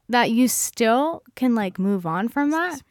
that 0.10 0.32
you 0.32 0.48
still 0.48 1.24
can 1.36 1.56
like 1.56 1.80
move 1.80 2.06
on 2.06 2.28
from 2.28 2.52
that. 2.52 2.82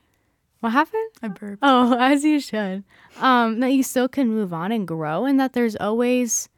What 0.61 0.71
happened? 0.73 1.11
I 1.23 1.29
burped. 1.29 1.59
Oh, 1.63 1.95
as 2.01 2.25
you 2.25 2.41
should. 2.41 2.85
Um, 3.21 3.61
that 3.61 3.73
you 3.73 3.83
still 3.83 4.09
can 4.09 4.29
move 4.31 4.53
on 4.55 4.73
and 4.73 4.89
grow, 4.89 5.27
and 5.27 5.39
that 5.39 5.53
there's 5.53 5.77
always, 5.77 6.49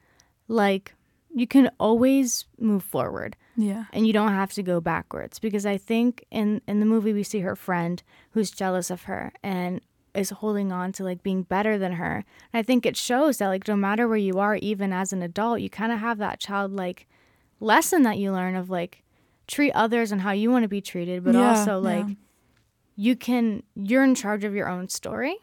like, 0.46 0.94
you 1.34 1.46
can 1.48 1.70
always 1.80 2.44
move 2.60 2.84
forward, 2.84 3.34
Yeah. 3.56 3.86
and 3.92 4.06
you 4.06 4.12
don't 4.12 4.32
have 4.32 4.52
to 4.52 4.62
go 4.62 4.80
backwards. 4.80 5.40
Because 5.40 5.66
I 5.66 5.76
think 5.76 6.24
in 6.30 6.62
in 6.68 6.78
the 6.78 6.86
movie 6.86 7.12
we 7.12 7.24
see 7.24 7.40
her 7.40 7.56
friend 7.56 8.00
who's 8.30 8.52
jealous 8.52 8.90
of 8.90 9.02
her 9.02 9.32
and 9.42 9.80
is 10.16 10.30
holding 10.30 10.72
on 10.72 10.92
to 10.92 11.04
like 11.04 11.22
being 11.22 11.42
better 11.42 11.78
than 11.78 11.92
her. 11.92 12.24
And 12.52 12.58
I 12.58 12.62
think 12.62 12.84
it 12.86 12.96
shows 12.96 13.38
that 13.38 13.48
like 13.48 13.66
no 13.68 13.76
matter 13.76 14.08
where 14.08 14.16
you 14.16 14.38
are, 14.38 14.56
even 14.56 14.92
as 14.92 15.12
an 15.12 15.22
adult, 15.22 15.60
you 15.60 15.70
kind 15.70 15.92
of 15.92 15.98
have 16.00 16.18
that 16.18 16.40
childlike 16.40 17.06
lesson 17.60 18.02
that 18.02 18.18
you 18.18 18.32
learn 18.32 18.56
of 18.56 18.70
like 18.70 19.02
treat 19.46 19.72
others 19.72 20.12
and 20.12 20.20
how 20.22 20.32
you 20.32 20.50
want 20.50 20.62
to 20.64 20.68
be 20.68 20.80
treated, 20.80 21.22
but 21.24 21.34
Yeah, 21.34 21.50
also 21.50 21.78
like 21.78 22.06
yeah. 22.08 22.14
you 22.96 23.16
can 23.16 23.62
you're 23.74 24.04
in 24.04 24.14
charge 24.14 24.44
of 24.44 24.54
your 24.54 24.68
own 24.68 24.88
story 24.88 25.36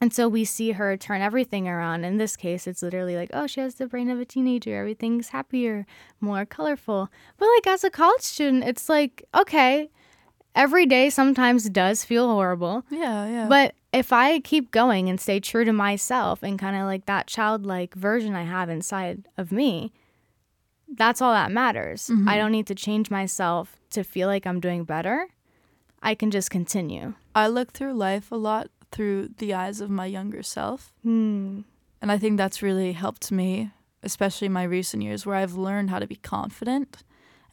and 0.00 0.14
so 0.14 0.28
we 0.28 0.44
see 0.44 0.72
her 0.72 0.96
turn 0.96 1.20
everything 1.20 1.66
around 1.66 2.04
in 2.04 2.18
this 2.18 2.36
case 2.36 2.66
it's 2.68 2.82
literally 2.82 3.16
like 3.16 3.30
oh 3.32 3.46
she 3.48 3.60
has 3.60 3.74
the 3.76 3.86
brain 3.88 4.08
of 4.10 4.20
a 4.20 4.24
teenager 4.24 4.76
everything's 4.78 5.30
happier 5.30 5.84
more 6.20 6.44
colorful 6.46 7.10
but 7.36 7.48
like 7.56 7.66
as 7.66 7.82
a 7.82 7.90
college 7.90 8.20
student 8.22 8.62
it's 8.62 8.88
like 8.88 9.24
okay 9.34 9.90
every 10.54 10.86
day 10.86 11.10
sometimes 11.10 11.68
does 11.68 12.04
feel 12.04 12.28
horrible 12.28 12.84
Yeah. 12.90 13.26
Yeah. 13.28 13.48
but 13.48 13.74
if 13.92 14.12
i 14.12 14.38
keep 14.40 14.70
going 14.70 15.08
and 15.08 15.20
stay 15.20 15.40
true 15.40 15.64
to 15.64 15.72
myself 15.72 16.42
and 16.42 16.58
kind 16.58 16.76
of 16.76 16.82
like 16.84 17.06
that 17.06 17.26
childlike 17.26 17.94
version 17.94 18.34
i 18.34 18.42
have 18.44 18.68
inside 18.68 19.26
of 19.36 19.50
me 19.52 19.92
that's 20.96 21.20
all 21.20 21.32
that 21.32 21.50
matters 21.52 22.08
Mhm. 22.12 22.28
i 22.28 22.36
don't 22.36 22.52
need 22.52 22.66
to 22.66 22.74
change 22.74 23.10
myself 23.10 23.76
to 23.90 24.02
feel 24.04 24.28
like 24.28 24.46
i'm 24.46 24.60
doing 24.60 24.84
better 24.84 25.28
i 26.02 26.14
can 26.14 26.30
just 26.30 26.50
continue 26.50 27.14
I 27.34 27.46
look 27.46 27.72
through 27.72 27.92
life 27.94 28.32
a 28.32 28.36
lot 28.36 28.68
through 28.90 29.28
the 29.38 29.54
eyes 29.54 29.80
of 29.80 29.90
my 29.90 30.06
younger 30.06 30.42
self. 30.42 30.92
Hmm. 31.04 31.60
And 32.02 32.10
I 32.10 32.18
think 32.18 32.36
that's 32.36 32.62
really 32.62 32.92
helped 32.94 33.30
me, 33.30 33.70
especially 34.02 34.46
in 34.46 34.52
my 34.52 34.64
recent 34.64 35.04
years 35.04 35.24
where 35.24 35.36
I've 35.36 35.54
learned 35.54 35.90
how 35.90 36.00
to 36.00 36.06
be 36.08 36.16
confident. 36.16 37.04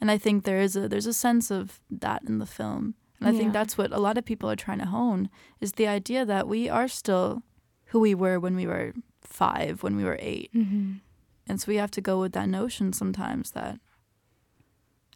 And 0.02 0.10
I 0.10 0.18
think 0.18 0.44
there 0.44 0.60
is 0.60 0.76
a 0.76 0.88
there's 0.90 1.06
a 1.06 1.14
sense 1.14 1.52
of 1.52 1.82
that 1.92 2.24
in 2.28 2.40
the 2.40 2.48
film. 2.48 2.96
And 3.20 3.30
I 3.30 3.32
Yeah. 3.32 3.38
think 3.39 3.53
that's 3.53 3.78
what 3.78 3.91
a 3.93 3.99
lot 3.99 4.18
of 4.18 4.26
people 4.26 4.49
are 4.49 4.55
trying 4.55 4.80
to 4.80 4.86
hone 4.86 5.30
is 5.61 5.74
the 5.74 5.88
idea 5.88 6.26
that 6.26 6.47
we 6.47 6.68
are 6.70 6.88
still 6.88 7.43
who 7.88 7.99
we 7.99 8.13
were 8.13 8.39
when 8.39 8.55
we 8.55 8.68
were 8.68 8.93
five 9.22 9.84
when 9.84 9.95
we 9.95 10.03
were 10.03 10.18
8 10.20 10.51
Mm-hmm. 10.53 10.91
and 11.47 11.59
so 11.61 11.66
we 11.68 11.78
have 11.78 11.91
to 11.91 12.01
go 12.01 12.20
with 12.20 12.34
that 12.34 12.47
notion 12.49 12.93
sometimes 12.93 13.51
that 13.51 13.80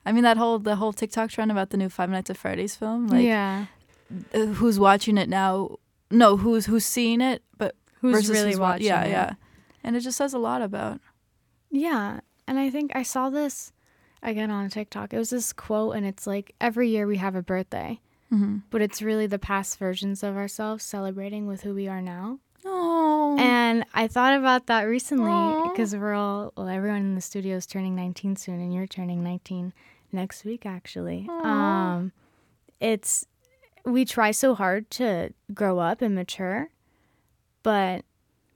i 0.05 0.11
mean 0.11 0.23
that 0.23 0.37
whole 0.37 0.59
the 0.59 0.77
whole 0.77 0.93
tiktok 0.93 1.29
trend 1.29 1.51
about 1.51 1.69
the 1.69 1.77
new 1.77 1.89
five 1.89 2.09
nights 2.09 2.29
at 2.29 2.37
freddy's 2.37 2.75
film 2.75 3.07
like 3.07 3.23
yeah. 3.25 3.65
uh, 4.33 4.45
who's 4.57 4.79
watching 4.79 5.17
it 5.17 5.29
now 5.29 5.77
no 6.09 6.37
who's 6.37 6.65
who's 6.65 6.85
seeing 6.85 7.21
it 7.21 7.43
but 7.57 7.75
Who's 8.01 8.29
really 8.29 8.51
who's 8.51 8.59
wa- 8.59 8.69
watching? 8.71 8.87
yeah 8.87 9.03
it. 9.03 9.09
yeah 9.11 9.33
and 9.83 9.95
it 9.95 9.99
just 10.01 10.17
says 10.17 10.33
a 10.33 10.39
lot 10.39 10.61
about 10.61 10.99
Yeah. 11.71 12.21
And 12.47 12.57
I 12.57 12.69
think 12.71 12.91
I 12.95 13.03
saw 13.03 13.29
this 13.29 13.71
again 14.21 14.51
on 14.51 14.69
TikTok. 14.69 15.13
It 15.13 15.17
was 15.17 15.29
this 15.29 15.53
quote, 15.53 15.95
and 15.95 16.05
it's 16.05 16.27
like 16.27 16.53
every 16.59 16.89
year 16.89 17.07
we 17.07 17.17
have 17.17 17.35
a 17.35 17.41
birthday, 17.41 17.99
mm-hmm. 18.31 18.57
but 18.69 18.81
it's 18.81 19.01
really 19.01 19.27
the 19.27 19.39
past 19.39 19.79
versions 19.79 20.23
of 20.23 20.35
ourselves 20.35 20.83
celebrating 20.83 21.47
with 21.47 21.61
who 21.61 21.73
we 21.73 21.87
are 21.87 22.01
now. 22.01 22.39
oh 22.65 23.37
And 23.39 23.85
I 23.93 24.07
thought 24.07 24.37
about 24.37 24.67
that 24.67 24.83
recently 24.83 25.69
because 25.69 25.95
we're 25.95 26.13
all, 26.13 26.53
well, 26.55 26.67
everyone 26.67 27.01
in 27.01 27.15
the 27.15 27.21
studio 27.21 27.57
is 27.57 27.65
turning 27.65 27.95
19 27.95 28.35
soon, 28.35 28.59
and 28.59 28.73
you're 28.73 28.87
turning 28.87 29.23
19 29.23 29.73
next 30.11 30.43
week, 30.43 30.65
actually. 30.65 31.27
Um, 31.29 32.11
it's, 32.79 33.25
we 33.85 34.05
try 34.05 34.31
so 34.31 34.55
hard 34.55 34.89
to 34.91 35.33
grow 35.53 35.79
up 35.79 36.01
and 36.01 36.15
mature, 36.15 36.69
but 37.63 38.03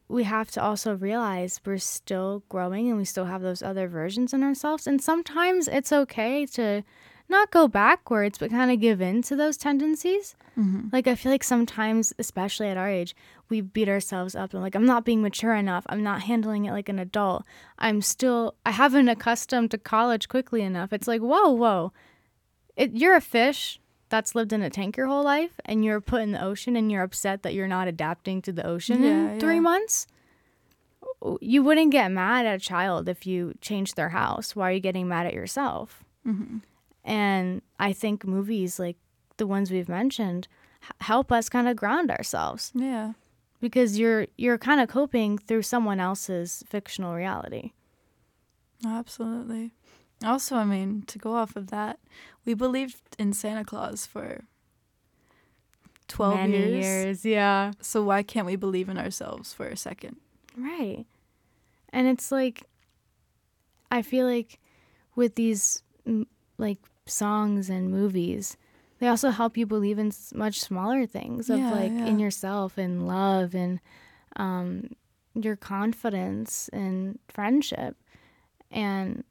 we 0.07 0.23
have 0.23 0.51
to 0.51 0.61
also 0.61 0.95
realize 0.95 1.61
we're 1.65 1.77
still 1.77 2.43
growing 2.49 2.89
and 2.89 2.97
we 2.97 3.05
still 3.05 3.25
have 3.25 3.41
those 3.41 3.63
other 3.63 3.87
versions 3.87 4.33
in 4.33 4.43
ourselves. 4.43 4.85
And 4.85 5.01
sometimes 5.01 5.67
it's 5.67 5.91
okay 5.91 6.45
to 6.47 6.83
not 7.29 7.51
go 7.51 7.67
backwards, 7.67 8.37
but 8.37 8.51
kind 8.51 8.69
of 8.69 8.79
give 8.79 9.01
in 9.01 9.21
to 9.23 9.35
those 9.35 9.57
tendencies. 9.57 10.35
mm-hmm. 10.57 10.89
Like, 10.91 11.07
I 11.07 11.15
feel 11.15 11.31
like 11.31 11.43
sometimes, 11.43 12.13
especially 12.19 12.67
at 12.67 12.77
our 12.77 12.89
age, 12.89 13.15
we 13.49 13.61
beat 13.61 13.89
ourselves 13.89 14.35
up 14.35 14.53
and 14.53 14.61
like, 14.61 14.75
I'm 14.75 14.85
not 14.85 15.05
being 15.05 15.21
mature 15.21 15.55
enough. 15.55 15.85
I'm 15.87 16.03
not 16.03 16.23
handling 16.23 16.65
it 16.65 16.71
like 16.71 16.89
an 16.89 16.99
adult. 16.99 17.43
I'm 17.79 18.01
still, 18.01 18.55
I 18.65 18.71
haven't 18.71 19.07
accustomed 19.07 19.71
to 19.71 19.77
college 19.77 20.27
quickly 20.27 20.61
enough. 20.61 20.93
It's 20.93 21.07
like, 21.07 21.21
whoa, 21.21 21.49
whoa. 21.49 21.93
It, 22.75 22.93
you're 22.93 23.15
a 23.15 23.21
fish 23.21 23.79
that's 24.13 24.35
lived 24.35 24.53
in 24.53 24.61
a 24.61 24.69
tank 24.69 24.95
your 24.95 25.07
whole 25.07 25.23
life 25.23 25.53
and 25.65 25.83
you're 25.83 25.99
put 25.99 26.21
in 26.21 26.33
the 26.33 26.43
ocean 26.43 26.75
and 26.75 26.91
you're 26.91 27.01
upset 27.01 27.41
that 27.41 27.55
you're 27.55 27.67
not 27.77 27.87
adapting 27.87 28.43
to 28.43 28.51
the 28.51 28.63
ocean 28.73 29.01
Yeah, 29.01 29.31
in 29.31 29.39
three 29.39 29.55
yeah. 29.55 29.61
months. 29.71 30.05
You 31.41 31.63
wouldn't 31.63 31.91
get 31.91 32.11
mad 32.11 32.45
at 32.45 32.55
a 32.55 32.59
child 32.59 33.09
if 33.09 33.25
you 33.25 33.55
changed 33.59 33.95
their 33.95 34.09
house. 34.09 34.55
Why 34.55 34.69
are 34.69 34.73
you 34.73 34.79
getting 34.79 35.07
mad 35.07 35.25
at 35.25 35.33
yourself? 35.33 36.03
Mm-hmm. 36.27 36.57
And 37.03 37.61
I 37.79 37.91
think 37.91 38.23
movies 38.25 38.77
like 38.77 38.97
the 39.37 39.47
ones 39.47 39.71
we've 39.71 39.89
mentioned 39.89 40.47
h- 40.83 40.91
help 41.01 41.31
us 41.31 41.49
kind 41.49 41.67
of 41.67 41.75
ground 41.75 42.11
ourselves 42.11 42.71
yeah 42.75 43.13
because 43.61 43.97
you're 43.97 44.27
you're 44.37 44.59
kind 44.59 44.79
of 44.79 44.87
coping 44.89 45.39
through 45.39 45.63
someone 45.63 45.99
else's 45.99 46.63
fictional 46.69 47.15
reality. 47.15 47.71
Absolutely. 48.85 49.71
Also, 50.23 50.55
I 50.55 50.63
mean, 50.63 51.03
to 51.07 51.19
go 51.19 51.35
off 51.35 51.55
of 51.55 51.67
that, 51.71 51.99
we 52.45 52.53
believed 52.53 53.01
in 53.19 53.33
Santa 53.33 53.63
Claus 53.65 54.05
for 54.05 54.45
12 56.07 56.35
Many 56.35 56.57
years. 56.57 56.85
years, 56.85 57.25
yeah. 57.25 57.71
So 57.81 58.03
why 58.03 58.23
can't 58.23 58.45
we 58.45 58.55
believe 58.55 58.89
in 58.89 58.97
ourselves 58.97 59.53
for 59.53 59.67
a 59.67 59.77
second? 59.77 60.17
Right. 60.57 61.05
And 61.89 62.07
it's 62.07 62.31
like 62.31 62.63
I 63.91 64.01
feel 64.01 64.25
like 64.25 64.59
with 65.15 65.35
these 65.35 65.83
like 66.57 66.79
songs 67.05 67.69
and 67.69 67.89
movies, 67.91 68.57
they 68.99 69.07
also 69.07 69.29
help 69.29 69.57
you 69.57 69.65
believe 69.65 69.99
in 69.99 70.11
much 70.33 70.59
smaller 70.59 71.05
things 71.05 71.49
of 71.49 71.59
Yeah, 71.59 71.71
like 71.71 71.91
yeah. 71.91 72.05
in 72.05 72.19
yourself 72.19 72.77
and 72.77 73.07
love 73.07 73.53
and 73.55 73.79
um 74.35 74.89
your 75.35 75.55
confidence 75.55 76.69
and 76.73 77.19
friendship. 77.27 77.95
And 78.71 79.23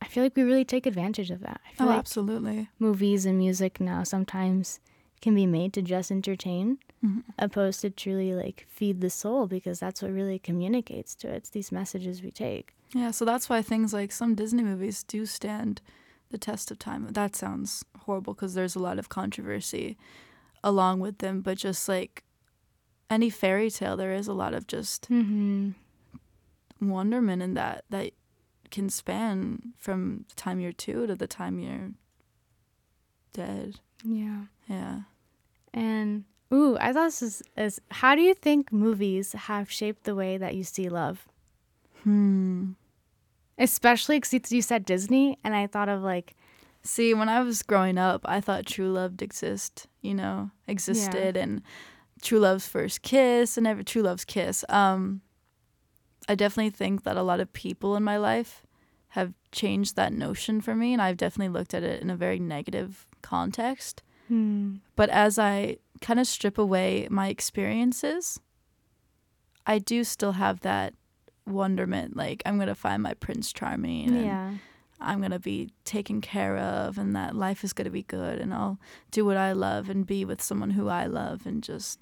I 0.00 0.06
feel 0.06 0.22
like 0.22 0.36
we 0.36 0.42
really 0.42 0.64
take 0.64 0.86
advantage 0.86 1.30
of 1.30 1.40
that. 1.40 1.60
I 1.68 1.72
feel 1.74 1.86
Oh, 1.86 1.90
like 1.90 1.98
absolutely. 1.98 2.68
movies 2.78 3.26
and 3.26 3.36
music 3.38 3.80
now 3.80 4.02
sometimes 4.04 4.80
can 5.20 5.34
be 5.34 5.46
made 5.46 5.72
to 5.74 5.82
just 5.82 6.10
entertain 6.12 6.78
Mhm. 7.04 7.24
opposed 7.38 7.80
to 7.82 7.90
truly 7.90 8.32
like 8.34 8.66
feed 8.68 9.00
the 9.00 9.10
soul 9.10 9.46
because 9.46 9.78
that's 9.80 10.00
what 10.02 10.12
really 10.12 10.38
communicates 10.38 11.14
to 11.16 11.28
it. 11.28 11.34
It's 11.36 11.50
these 11.50 11.72
messages 11.72 12.22
we 12.22 12.30
take. 12.30 12.74
Yeah, 12.94 13.10
so 13.10 13.24
that's 13.24 13.48
why 13.48 13.60
things 13.62 13.92
like 13.92 14.12
some 14.12 14.34
Disney 14.34 14.62
movies 14.62 15.02
do 15.04 15.26
stand 15.26 15.80
the 16.30 16.38
test 16.38 16.70
of 16.70 16.78
time. 16.78 17.06
That 17.12 17.34
sounds 17.36 17.84
horrible 18.04 18.34
because 18.34 18.54
there's 18.54 18.76
a 18.76 18.80
lot 18.80 18.98
of 18.98 19.08
controversy 19.08 19.96
along 20.62 21.00
with 21.00 21.18
them, 21.18 21.40
but 21.40 21.58
just 21.58 21.88
like 21.88 22.22
any 23.10 23.30
fairy 23.30 23.70
tale, 23.70 23.96
there 23.96 24.12
is 24.12 24.28
a 24.28 24.32
lot 24.34 24.54
of 24.54 24.66
just 24.66 25.08
Mm-hmm. 25.10 25.70
wonderment 26.80 27.42
in 27.42 27.54
that 27.54 27.84
that 27.90 28.12
can 28.70 28.88
span 28.88 29.74
from 29.78 30.24
the 30.28 30.34
time 30.34 30.60
you're 30.60 30.72
two 30.72 31.06
to 31.06 31.14
the 31.14 31.26
time 31.26 31.58
you're 31.58 31.90
dead. 33.32 33.80
Yeah. 34.04 34.42
Yeah. 34.68 35.00
And 35.74 36.24
ooh, 36.52 36.76
I 36.80 36.92
thought 36.92 37.06
this 37.06 37.22
is, 37.22 37.42
is 37.56 37.80
how 37.90 38.14
do 38.14 38.22
you 38.22 38.34
think 38.34 38.72
movies 38.72 39.32
have 39.32 39.70
shaped 39.70 40.04
the 40.04 40.14
way 40.14 40.38
that 40.38 40.54
you 40.54 40.64
see 40.64 40.88
love? 40.88 41.26
Hmm. 42.04 42.72
Especially 43.58 44.20
because 44.20 44.52
you 44.52 44.62
said 44.62 44.84
Disney, 44.84 45.36
and 45.42 45.54
I 45.54 45.66
thought 45.66 45.88
of 45.88 46.02
like, 46.02 46.36
See, 46.82 47.12
when 47.12 47.28
I 47.28 47.42
was 47.42 47.62
growing 47.62 47.98
up, 47.98 48.22
I 48.24 48.40
thought 48.40 48.66
true 48.66 48.90
love 48.90 49.20
exist, 49.20 49.86
you 50.00 50.14
know, 50.14 50.50
existed 50.66 51.36
and 51.36 51.62
true 52.22 52.38
love's 52.38 52.66
first 52.66 53.02
kiss 53.02 53.56
and 53.58 53.66
every 53.66 53.84
true 53.84 54.02
love's 54.02 54.24
kiss. 54.24 54.64
Um 54.68 55.20
I 56.28 56.34
definitely 56.34 56.70
think 56.70 57.04
that 57.04 57.16
a 57.16 57.22
lot 57.22 57.40
of 57.40 57.52
people 57.52 57.96
in 57.96 58.02
my 58.04 58.16
life 58.18 58.62
have 59.12 59.32
changed 59.52 59.96
that 59.96 60.12
notion 60.12 60.60
for 60.60 60.74
me 60.74 60.92
and 60.92 61.00
I've 61.00 61.16
definitely 61.16 61.52
looked 61.58 61.72
at 61.74 61.82
it 61.82 62.02
in 62.02 62.10
a 62.10 62.16
very 62.16 62.38
negative 62.38 63.06
context. 63.22 64.02
hmm, 64.28 64.76
But 64.96 65.08
as 65.08 65.38
I 65.38 65.78
kind 66.02 66.20
of 66.20 66.26
strip 66.26 66.58
away 66.58 67.08
my 67.10 67.28
experiences, 67.28 68.38
I 69.66 69.78
do 69.78 70.04
still 70.04 70.32
have 70.32 70.60
that 70.60 70.94
wonderment 71.46 72.14
like 72.16 72.42
I'm 72.44 72.56
going 72.56 72.68
to 72.68 72.74
find 72.74 73.02
my 73.02 73.14
prince 73.14 73.52
charming 73.54 74.08
and 74.08 74.24
yeah, 74.26 74.54
I'm 75.00 75.20
going 75.20 75.30
to 75.30 75.38
be 75.38 75.70
taken 75.84 76.20
care 76.20 76.58
of 76.58 76.98
and 76.98 77.16
that 77.16 77.34
life 77.34 77.64
is 77.64 77.72
going 77.72 77.86
to 77.86 77.90
be 77.90 78.02
good 78.02 78.38
and 78.38 78.52
I'll 78.52 78.78
do 79.10 79.24
what 79.24 79.38
I 79.38 79.52
love 79.52 79.88
and 79.88 80.06
be 80.06 80.24
with 80.26 80.42
someone 80.42 80.70
who 80.70 80.88
I 80.88 81.06
love 81.06 81.46
and 81.46 81.62
just 81.62 81.98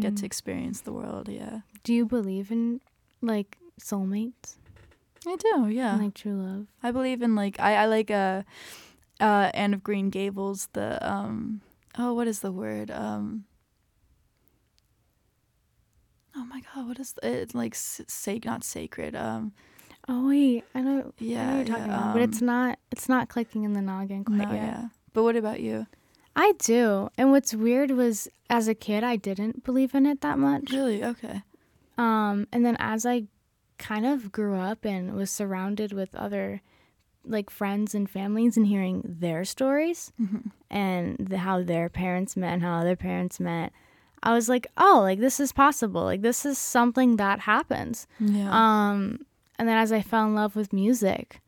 get 0.00 0.16
to 0.16 0.22
Mm. 0.22 0.24
experience 0.24 0.80
the 0.80 0.92
world. 0.92 1.28
Yeah. 1.28 1.60
Do 1.84 1.94
you 1.94 2.04
believe 2.06 2.50
in 2.50 2.80
like 3.22 3.58
soulmates, 3.80 4.56
I 5.26 5.36
do. 5.36 5.68
Yeah. 5.68 5.94
and, 5.94 6.04
like 6.04 6.14
true 6.14 6.34
love? 6.42 6.66
I 6.82 6.90
believe 6.90 7.22
in 7.22 7.34
like 7.34 7.58
I, 7.60 7.76
I 7.76 7.86
like 7.86 8.10
uh 8.10 8.42
uh 9.20 9.50
Anne 9.54 9.74
of 9.74 9.82
Green 9.82 10.10
Gables 10.10 10.68
the 10.72 10.98
um 11.06 11.60
oh 11.98 12.14
what 12.14 12.26
is 12.28 12.40
the 12.40 12.52
word 12.52 12.90
um 12.90 13.44
Oh 16.36 16.44
my 16.44 16.62
god, 16.74 16.86
what 16.86 16.98
is 17.00 17.12
the, 17.14 17.42
it's 17.42 17.54
like 17.54 17.74
s- 17.74 18.00
sac 18.06 18.44
not 18.44 18.64
sacred. 18.64 19.14
Um 19.16 19.52
Oh 20.08 20.28
wait, 20.28 20.64
I 20.74 20.80
know. 20.80 20.90
I 20.90 20.94
know 20.94 21.12
yeah, 21.18 21.56
you're 21.56 21.64
talking 21.64 21.86
yeah, 21.86 21.98
about, 22.00 22.12
but 22.14 22.22
it's 22.22 22.40
um, 22.40 22.46
not. 22.46 22.78
It's 22.90 23.08
not 23.08 23.28
clicking 23.28 23.64
in 23.64 23.74
the 23.74 23.82
noggin 23.82 24.24
quite 24.24 24.48
no, 24.48 24.54
yet. 24.54 24.62
yeah. 24.62 24.88
But 25.12 25.24
what 25.24 25.36
about 25.36 25.60
you? 25.60 25.86
I 26.34 26.52
do, 26.58 27.10
and 27.18 27.30
what's 27.32 27.52
weird 27.52 27.90
was 27.90 28.26
as 28.48 28.66
a 28.68 28.74
kid 28.74 29.04
I 29.04 29.16
didn't 29.16 29.62
believe 29.64 29.94
in 29.94 30.06
it 30.06 30.20
that 30.22 30.38
much. 30.38 30.70
Really? 30.72 31.04
Okay. 31.04 31.42
Um, 32.00 32.46
and 32.52 32.64
then 32.64 32.76
as 32.78 33.04
I 33.04 33.16
kind 33.78 34.06
of 34.06 34.30
grew 34.32 34.56
up 34.56 34.84
and 34.84 35.14
was 35.14 35.30
surrounded 35.30 35.92
with 35.92 36.14
other 36.14 36.60
like 37.24 37.50
friends 37.50 37.94
and 37.94 38.08
families 38.08 38.56
and 38.56 38.66
hearing 38.66 39.02
their 39.24 39.44
stories 39.44 40.12
Mhm. 40.20 40.50
and 40.70 41.16
the, 41.18 41.38
how 41.38 41.62
their 41.62 41.88
parents 41.90 42.36
met 42.36 42.54
and 42.54 42.62
how 42.62 42.82
their 42.82 42.96
parents 42.96 43.38
met, 43.38 43.72
I 44.22 44.32
was 44.32 44.48
like, 44.48 44.66
oh, 44.76 45.00
like 45.02 45.20
this 45.20 45.38
is 45.40 45.52
possible. 45.52 46.02
Like 46.04 46.22
this 46.22 46.44
is 46.46 46.58
something 46.58 47.16
that 47.16 47.40
happens. 47.40 48.06
Yeah. 48.18 48.48
Um, 48.60 49.26
and 49.58 49.68
then 49.68 49.76
as 49.84 49.92
I 49.92 50.00
fell 50.02 50.24
in 50.26 50.34
love 50.34 50.56
with 50.56 50.72
music, 50.72 51.40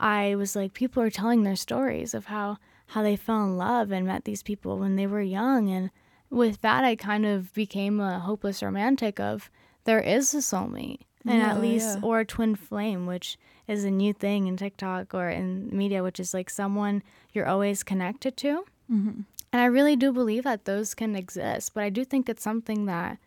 I 0.00 0.34
was 0.36 0.56
like, 0.56 0.72
people 0.74 1.02
are 1.02 1.10
telling 1.10 1.42
their 1.42 1.56
stories 1.56 2.14
of 2.14 2.26
how 2.26 2.56
how 2.88 3.02
they 3.02 3.16
fell 3.16 3.42
in 3.44 3.56
love 3.56 3.90
and 3.90 4.06
met 4.06 4.24
these 4.24 4.42
people 4.42 4.78
when 4.78 4.96
they 4.96 5.06
were 5.06 5.22
young, 5.40 5.70
and 5.70 5.90
with 6.28 6.60
that, 6.60 6.84
I 6.84 6.94
kind 6.96 7.24
of 7.24 7.52
became 7.54 8.00
a 8.00 8.18
hopeless 8.18 8.62
romantic 8.62 9.18
of 9.20 9.50
there 9.84 10.00
is 10.00 10.34
a 10.34 10.38
soulmate, 10.38 11.00
and 11.24 11.38
Yeah, 11.38 11.50
at 11.52 11.60
least 11.60 11.98
yeah. 11.98 12.04
or 12.04 12.20
a 12.20 12.24
twin 12.24 12.54
flame, 12.56 13.06
which 13.06 13.38
is 13.68 13.84
a 13.84 13.90
new 13.90 14.12
thing 14.12 14.46
in 14.46 14.56
TikTok 14.56 15.14
or 15.14 15.28
in 15.28 15.68
media, 15.76 16.02
which 16.02 16.18
is 16.20 16.34
like 16.34 16.50
someone 16.50 17.02
you're 17.32 17.46
always 17.48 17.82
connected 17.82 18.36
to. 18.38 18.64
Mhm. 18.90 19.24
And 19.52 19.60
I 19.62 19.66
really 19.66 19.96
do 19.96 20.12
believe 20.12 20.44
that 20.44 20.64
those 20.64 20.94
can 20.94 21.14
exist, 21.14 21.74
but 21.74 21.82
I 21.84 21.90
do 21.90 22.04
think 22.04 22.28
it's 22.28 22.42
something 22.42 22.86
that 22.86 23.18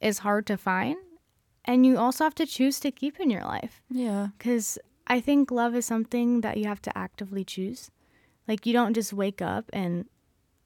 is 0.00 0.18
hard 0.18 0.46
to 0.48 0.56
find. 0.56 0.96
And 1.64 1.86
you 1.86 1.96
also 1.96 2.24
have 2.24 2.34
to 2.36 2.46
choose 2.46 2.78
to 2.80 2.90
keep 2.90 3.18
in 3.20 3.30
your 3.30 3.42
life 3.44 3.82
Yeah. 3.88 4.28
because 4.36 4.78
I 5.06 5.20
think 5.20 5.50
love 5.50 5.74
is 5.74 5.86
something 5.86 6.40
that 6.42 6.56
you 6.58 6.66
have 6.66 6.82
to 6.82 6.96
actively 6.98 7.44
choose. 7.44 7.90
Like, 8.48 8.66
you 8.66 8.72
don't 8.72 8.94
just 8.94 9.12
wake 9.12 9.40
up 9.40 9.70
and 9.72 10.06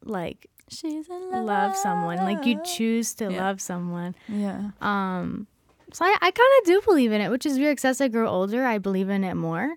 like 0.05 0.47
She's 0.71 1.09
in 1.09 1.31
love. 1.31 1.45
love 1.45 1.77
someone, 1.77 2.19
like, 2.19 2.45
you 2.47 2.61
choose 2.65 3.15
to 3.15 3.31
Yeah. 3.33 3.45
love 3.47 3.61
someone. 3.61 4.15
Yeah. 4.29 4.71
Um, 4.81 5.47
So 5.93 6.05
I, 6.05 6.15
I 6.21 6.31
kind 6.31 6.53
of 6.61 6.65
do 6.67 6.81
believe 6.85 7.13
in 7.13 7.21
it, 7.21 7.31
which 7.31 7.47
is 7.47 7.59
weird 7.59 7.77
because 7.77 7.85
as 7.97 8.01
I 8.01 8.09
grow 8.09 8.29
older, 8.29 8.65
I 8.65 8.79
believe 8.79 9.09
in 9.09 9.25
it 9.25 9.35
more. 9.35 9.77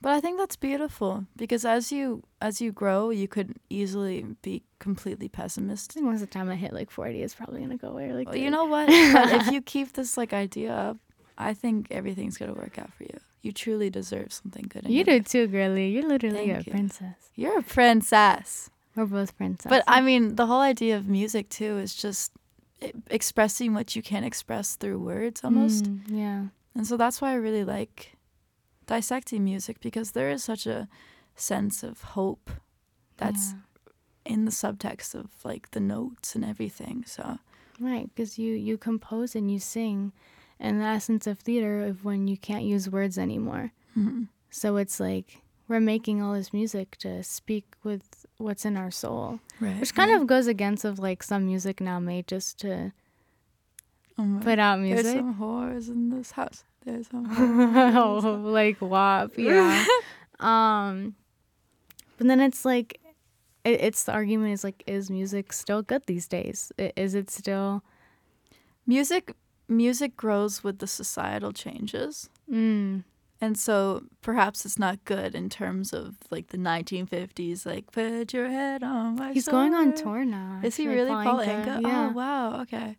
But 0.00 0.12
I 0.12 0.20
think 0.20 0.36
that's 0.38 0.56
beautiful 0.56 1.26
because 1.36 1.64
as 1.64 1.92
you 1.92 2.22
as 2.40 2.60
you 2.60 2.72
grow, 2.72 3.10
you 3.10 3.28
could 3.28 3.54
easily 3.70 4.24
be 4.42 4.62
completely 4.80 5.26
I 5.26 5.36
pessimistic. 5.42 5.94
think 5.94 6.06
once 6.06 6.20
the 6.20 6.26
time 6.26 6.48
I 6.50 6.56
hit 6.56 6.72
like 6.72 6.90
40, 6.90 7.22
it's 7.22 7.34
probably 7.34 7.58
going 7.60 7.70
to 7.70 7.76
go 7.76 7.88
away. 7.90 8.12
Like, 8.12 8.26
Well, 8.28 8.36
you 8.36 8.50
know 8.50 8.64
what? 8.64 8.88
If 9.38 9.52
you 9.52 9.62
keep 9.62 9.92
this 9.92 10.16
like 10.16 10.32
idea 10.32 10.72
up, 10.74 10.96
I 11.38 11.54
think 11.54 11.86
everything's 11.92 12.36
gonna 12.36 12.52
work 12.54 12.78
out 12.78 12.92
for 12.92 13.04
you. 13.04 13.16
You 13.42 13.52
truly 13.52 13.90
deserve 13.90 14.32
something 14.32 14.66
good. 14.68 14.84
In 14.86 14.90
you 14.90 14.98
your 14.98 15.04
do 15.04 15.12
life. 15.18 15.28
too, 15.28 15.46
girly. 15.46 15.88
You're 15.90 16.08
literally 16.08 16.48
Thank 16.50 16.62
a 16.62 16.64
you. 16.66 16.72
princess. 16.72 17.30
You're 17.36 17.58
a 17.58 17.62
princess. 17.62 18.70
We're 18.94 19.06
both 19.06 19.36
princesses. 19.36 19.70
But 19.70 19.84
I 19.86 20.00
mean, 20.02 20.36
the 20.36 20.46
whole 20.46 20.60
idea 20.60 20.96
of 20.96 21.06
music 21.08 21.48
too 21.48 21.78
is 21.78 21.94
just 21.94 22.32
expressing 23.10 23.74
what 23.74 23.94
you 23.96 24.02
can't 24.02 24.24
express 24.26 24.76
through 24.76 24.98
words 24.98 25.42
almost. 25.44 25.84
Mm, 25.84 26.00
yeah. 26.08 26.44
And 26.74 26.86
so 26.86 26.96
that's 26.96 27.20
why 27.20 27.30
I 27.30 27.34
really 27.34 27.64
like 27.64 28.16
dissecting 28.86 29.44
music 29.44 29.80
because 29.80 30.12
there 30.12 30.30
is 30.30 30.42
such 30.44 30.66
a 30.66 30.88
sense 31.36 31.82
of 31.82 32.02
hope 32.02 32.50
that's 33.16 33.52
Yeah. 33.52 34.32
in 34.34 34.44
the 34.44 34.50
subtext 34.50 35.14
of 35.14 35.30
like 35.44 35.70
the 35.70 35.80
notes 35.80 36.34
and 36.34 36.44
everything. 36.44 37.04
So 37.06 37.38
Right, 37.80 38.08
because 38.14 38.38
you 38.38 38.52
you 38.54 38.76
compose 38.78 39.34
and 39.34 39.50
you 39.50 39.58
sing, 39.58 40.12
and 40.60 40.80
the 40.80 40.84
essence 40.84 41.26
of 41.26 41.38
theater 41.38 41.84
of 41.84 42.04
when 42.04 42.28
you 42.28 42.36
can't 42.36 42.64
use 42.64 42.88
words 42.90 43.16
anymore. 43.18 43.72
mhm. 43.96 44.28
So 44.50 44.76
it's 44.76 45.00
like 45.00 45.41
we're 45.72 45.80
making 45.80 46.22
all 46.22 46.34
this 46.34 46.52
music 46.52 46.96
to 46.98 47.22
speak 47.22 47.64
with 47.82 48.26
what's 48.36 48.66
in 48.66 48.76
our 48.76 48.90
soul, 48.90 49.40
right, 49.58 49.80
which 49.80 49.94
kind 49.94 50.10
of 50.10 50.26
goes 50.26 50.46
against 50.46 50.84
of 50.84 50.98
like 50.98 51.22
some 51.22 51.46
music 51.46 51.80
now 51.80 51.98
made 51.98 52.28
just 52.28 52.58
to 52.60 52.92
oh 54.18 54.40
put 54.42 54.58
out 54.58 54.78
music. 54.78 55.04
there's 55.04 55.16
some 55.16 55.34
whores 55.36 55.88
in 55.88 56.10
this 56.10 56.32
house. 56.32 56.64
There's 56.84 57.08
some. 57.08 57.26
whores. 57.34 58.24
oh, 58.24 58.36
like 58.50 58.82
WAP, 58.82 59.32
yeah. 59.38 59.86
um, 60.40 61.14
but 62.18 62.26
then 62.26 62.40
it's 62.40 62.66
like, 62.66 63.00
it, 63.64 63.80
it's 63.80 64.04
the 64.04 64.12
argument 64.12 64.52
is 64.52 64.64
like, 64.64 64.84
is 64.86 65.10
music 65.10 65.54
still 65.54 65.80
good 65.80 66.02
these 66.06 66.28
days? 66.28 66.70
Is 66.78 67.14
it 67.14 67.30
still? 67.30 67.82
music 68.86 69.34
music 69.68 70.18
grows 70.18 70.62
with 70.62 70.80
the 70.80 70.86
societal 70.86 71.52
changes. 71.52 72.28
Mm, 72.50 73.04
And 73.42 73.58
so 73.58 74.04
perhaps 74.20 74.64
it's 74.64 74.78
not 74.78 75.04
good 75.04 75.34
in 75.34 75.48
terms 75.48 75.92
of 75.92 76.14
like 76.30 76.50
the 76.50 76.58
1950s, 76.58 77.66
like 77.66 77.90
put 77.90 78.32
your 78.32 78.48
head 78.48 78.84
on 78.84 79.16
my 79.16 79.32
he's 79.32 79.48
going 79.48 79.74
on 79.74 79.94
tour 79.94 80.24
now. 80.24 80.60
Is 80.62 80.76
he 80.76 80.86
really 80.86 81.10
Paul 81.10 81.40
Anka. 81.40 81.64
Anka? 81.64 81.82
Yeah. 81.82 82.08
Oh 82.08 82.12
wow, 82.12 82.60
okay. 82.62 82.98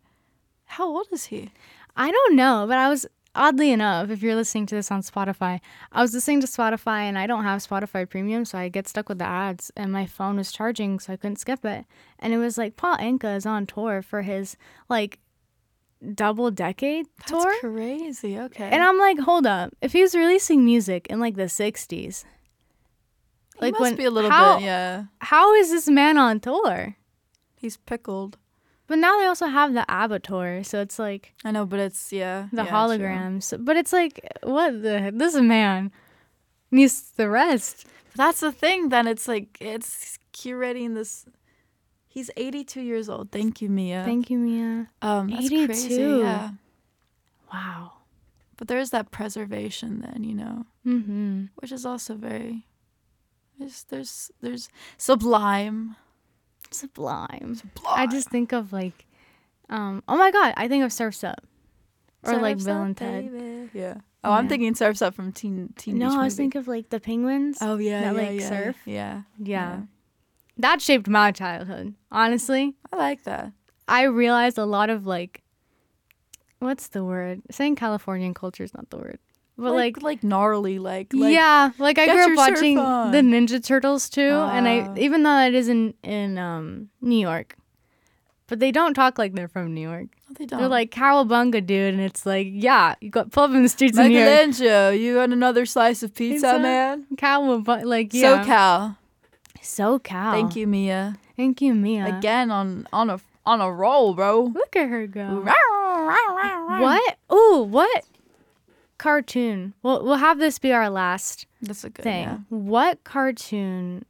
How 0.66 0.86
old 0.86 1.06
is 1.12 1.24
he? 1.24 1.50
I 1.96 2.10
don't 2.10 2.36
know, 2.36 2.66
but 2.68 2.76
I 2.76 2.90
was 2.90 3.06
oddly 3.34 3.72
enough, 3.72 4.10
if 4.10 4.22
you're 4.22 4.34
listening 4.34 4.66
to 4.66 4.74
this 4.74 4.90
on 4.90 5.00
Spotify, 5.00 5.60
I 5.92 6.02
was 6.02 6.12
listening 6.12 6.42
to 6.42 6.46
Spotify 6.46 7.00
and 7.00 7.18
I 7.18 7.26
don't 7.26 7.44
have 7.44 7.66
Spotify 7.66 8.08
Premium, 8.08 8.44
so 8.44 8.58
I 8.58 8.68
get 8.68 8.86
stuck 8.86 9.08
with 9.08 9.18
the 9.18 9.24
ads, 9.24 9.72
and 9.76 9.92
my 9.92 10.04
phone 10.04 10.36
was 10.36 10.52
charging, 10.52 11.00
so 11.00 11.14
I 11.14 11.16
couldn't 11.16 11.40
skip 11.40 11.64
it. 11.64 11.86
And 12.18 12.34
it 12.34 12.38
was 12.38 12.58
like 12.58 12.76
Paul 12.76 12.98
Anka 12.98 13.34
is 13.34 13.46
on 13.46 13.64
tour 13.66 14.02
for 14.02 14.20
his 14.20 14.58
like 14.90 15.20
double 16.14 16.50
decade 16.50 17.06
tour. 17.26 17.44
That's 17.44 17.60
crazy. 17.60 18.38
Okay. 18.38 18.68
And 18.68 18.82
I'm 18.82 18.98
like, 18.98 19.18
hold 19.18 19.46
up. 19.46 19.74
If 19.80 19.92
he 19.92 20.02
was 20.02 20.14
releasing 20.14 20.64
music 20.64 21.06
in 21.08 21.20
like 21.20 21.36
the 21.36 21.44
60s, 21.44 22.24
he 23.54 23.60
like 23.60 23.72
must 23.72 23.82
when 23.82 23.96
be 23.96 24.04
a 24.04 24.10
little 24.10 24.30
how, 24.30 24.56
bit, 24.58 24.64
yeah. 24.64 25.04
how 25.20 25.54
is 25.54 25.70
this 25.70 25.88
man 25.88 26.18
on 26.18 26.40
tour? 26.40 26.96
He's 27.56 27.76
pickled. 27.76 28.36
But 28.86 28.98
now 28.98 29.18
they 29.18 29.26
also 29.26 29.46
have 29.46 29.72
the 29.72 29.90
ABBA 29.90 30.20
tour, 30.20 30.62
so 30.62 30.80
it's 30.80 30.98
like 30.98 31.32
I 31.44 31.50
know, 31.50 31.64
but 31.64 31.80
it's 31.80 32.12
yeah. 32.12 32.48
the 32.52 32.64
yeah, 32.64 32.70
holograms. 32.70 33.64
But 33.64 33.76
it's 33.76 33.92
like, 33.92 34.20
what 34.42 34.82
the? 34.82 35.10
This 35.14 35.34
man 35.36 35.90
needs 36.70 37.12
the 37.16 37.30
rest. 37.30 37.86
But 38.10 38.18
that's 38.18 38.40
the 38.40 38.52
thing. 38.52 38.90
Then 38.90 39.06
it's 39.06 39.26
like 39.26 39.56
it's 39.60 40.18
curating 40.34 40.94
this. 40.94 41.24
He's 42.14 42.30
82 42.36 42.80
years 42.80 43.08
old. 43.08 43.32
Thank 43.32 43.60
you, 43.60 43.68
Mia. 43.68 44.04
Thank 44.04 44.30
you, 44.30 44.38
Mia. 44.38 44.88
um, 45.02 45.30
that's 45.30 45.46
82. 45.46 45.66
crazy. 45.66 45.94
Yeah. 45.96 46.50
Wow. 47.52 47.92
But 48.56 48.68
there's 48.68 48.90
that 48.90 49.10
preservation 49.10 50.00
then, 50.00 50.22
you 50.22 50.34
know, 50.34 50.64
Mm-hmm. 50.86 51.46
which 51.56 51.72
is 51.72 51.84
also 51.84 52.14
very. 52.14 52.66
There's 53.58 53.82
there's 53.88 54.30
there's 54.40 54.68
sublime. 54.96 55.96
Sublime. 56.70 57.54
Sublime. 57.56 57.94
I 57.98 58.06
just 58.06 58.28
think 58.28 58.52
of 58.52 58.72
like, 58.72 59.06
um. 59.68 60.02
Oh 60.08 60.16
my 60.16 60.30
God! 60.30 60.54
I 60.56 60.68
think 60.68 60.84
of 60.84 60.92
Surfs 60.92 61.24
Up, 61.24 61.42
or 62.24 62.34
like 62.38 62.56
Surf's 62.56 62.64
Bill 62.66 62.76
Up, 62.78 62.86
and 62.86 62.96
Ted. 62.96 63.32
baby. 63.32 63.70
Yeah. 63.72 63.94
Oh, 64.22 64.32
I'm 64.32 64.48
thinking 64.48 64.74
Surf's 64.74 65.02
Up 65.02 65.14
from 65.14 65.32
Teen 65.32 65.72
Teen 65.76 65.98
No, 65.98 66.18
I 66.20 66.24
was 66.24 66.34
thinking 66.36 66.58
of 66.60 66.68
like 66.68 66.90
the 66.90 66.98
penguins. 67.00 67.58
Oh 67.60 67.76
yeah, 67.78 68.00
that, 68.12 68.14
yeah, 68.22 68.28
like, 68.30 68.40
yeah, 68.40 68.48
surf. 68.48 68.76
Yeah, 68.86 69.22
yeah. 69.38 69.80
That 70.56 70.80
shaped 70.80 71.08
my 71.08 71.32
childhood. 71.32 71.94
Honestly, 72.12 72.74
I 72.92 72.96
like 72.96 73.24
that. 73.24 73.52
I 73.88 74.04
realized 74.04 74.56
a 74.58 74.64
lot 74.64 74.88
of 74.90 75.06
like, 75.06 75.42
what's 76.60 76.88
the 76.88 77.04
word? 77.04 77.42
Saying 77.50 77.76
Californian 77.76 78.34
culture 78.34 78.62
is 78.64 78.72
not 78.72 78.88
the 78.90 78.96
word, 78.98 79.18
but 79.58 79.72
like, 79.72 79.96
like 79.96 80.02
like 80.02 80.24
gnarly, 80.24 80.78
like, 80.78 81.12
like 81.12 81.34
yeah, 81.34 81.70
like 81.78 81.98
I 81.98 82.06
grew 82.06 82.32
up 82.32 82.36
watching 82.36 82.78
on. 82.78 83.10
the 83.10 83.18
Ninja 83.18 83.62
Turtles 83.62 84.08
too, 84.08 84.20
and 84.22 84.66
I 84.68 84.80
Ah. 84.88 84.94
even 84.96 85.22
though 85.22 85.38
it 85.40 85.54
is 85.54 85.68
in 85.68 85.94
in 86.02 86.38
um 86.38 86.88
New 87.00 87.18
York, 87.18 87.56
but 88.46 88.60
they 88.60 88.70
don't 88.70 88.94
talk 88.94 89.18
like 89.18 89.34
they're 89.34 89.48
from 89.48 89.74
New 89.74 89.80
York. 89.88 90.06
No, 90.28 90.34
they 90.38 90.46
don't. 90.46 90.60
They're 90.60 90.68
like 90.68 90.90
cowabunga, 90.90 91.66
dude, 91.66 91.94
and 91.94 92.02
it's 92.02 92.24
like 92.24 92.46
yeah, 92.50 92.94
you 93.00 93.10
got 93.10 93.32
pull 93.32 93.44
up 93.44 93.50
in 93.50 93.62
the 93.64 93.68
streets 93.68 93.98
of 93.98 94.06
New 94.06 94.18
York, 94.18 94.24
Michelangelo, 94.30 94.90
you 94.90 95.16
want 95.16 95.32
another 95.32 95.66
slice 95.66 96.02
of 96.02 96.14
pizza, 96.14 96.46
Pizza? 96.46 96.58
man? 96.60 97.06
cowabunga, 97.16 97.84
like 97.84 98.14
yeah, 98.14 98.44
SoCal. 98.44 98.96
SoCal. 99.64 100.32
Thank 100.32 100.56
you, 100.56 100.66
Mia. 100.66 101.16
thank 101.36 101.60
you, 101.60 101.74
Mia. 101.74 102.16
Again 102.18 102.50
on 102.50 102.86
on 102.92 103.10
a 103.10 103.20
on 103.46 103.60
a 103.60 103.70
roll, 103.72 104.14
bro. 104.14 104.42
Look 104.44 104.76
at 104.76 104.88
her 104.88 105.06
go. 105.06 105.42
What? 105.44 107.16
Ooh, 107.32 107.62
what 107.68 108.04
cartoon? 108.98 109.74
We'll 109.82 110.04
we'll 110.04 110.16
have 110.16 110.38
this 110.38 110.58
be 110.58 110.72
our 110.72 110.90
last 110.90 111.46
That's 111.62 111.84
a 111.84 111.90
good 111.90 112.02
thing. 112.02 112.24
yeah. 112.24 112.38
What 112.48 113.04
cartoon 113.04 114.04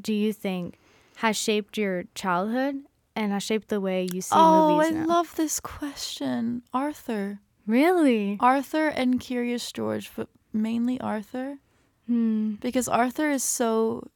do 0.00 0.12
you 0.12 0.32
think 0.32 0.78
has 1.16 1.36
shaped 1.36 1.76
your 1.78 2.04
childhood 2.14 2.82
and 3.16 3.32
has 3.32 3.42
shaped 3.42 3.68
the 3.68 3.80
way 3.80 4.02
you 4.12 4.20
see 4.20 4.34
movies? 4.34 4.34
Oh, 4.34 4.80
I 4.80 4.90
now? 4.90 5.06
love 5.06 5.34
this 5.36 5.60
question. 5.60 6.62
Arthur. 6.72 7.40
really? 7.66 8.36
Arthur 8.40 8.88
and 8.88 9.20
Curious 9.20 9.70
George, 9.72 10.10
but 10.16 10.28
mainly 10.52 11.00
Arthur. 11.00 11.58
Hmm. 12.06 12.54
Because 12.60 12.88
Arthur 12.88 13.30
is 13.30 13.42
so 13.42 14.08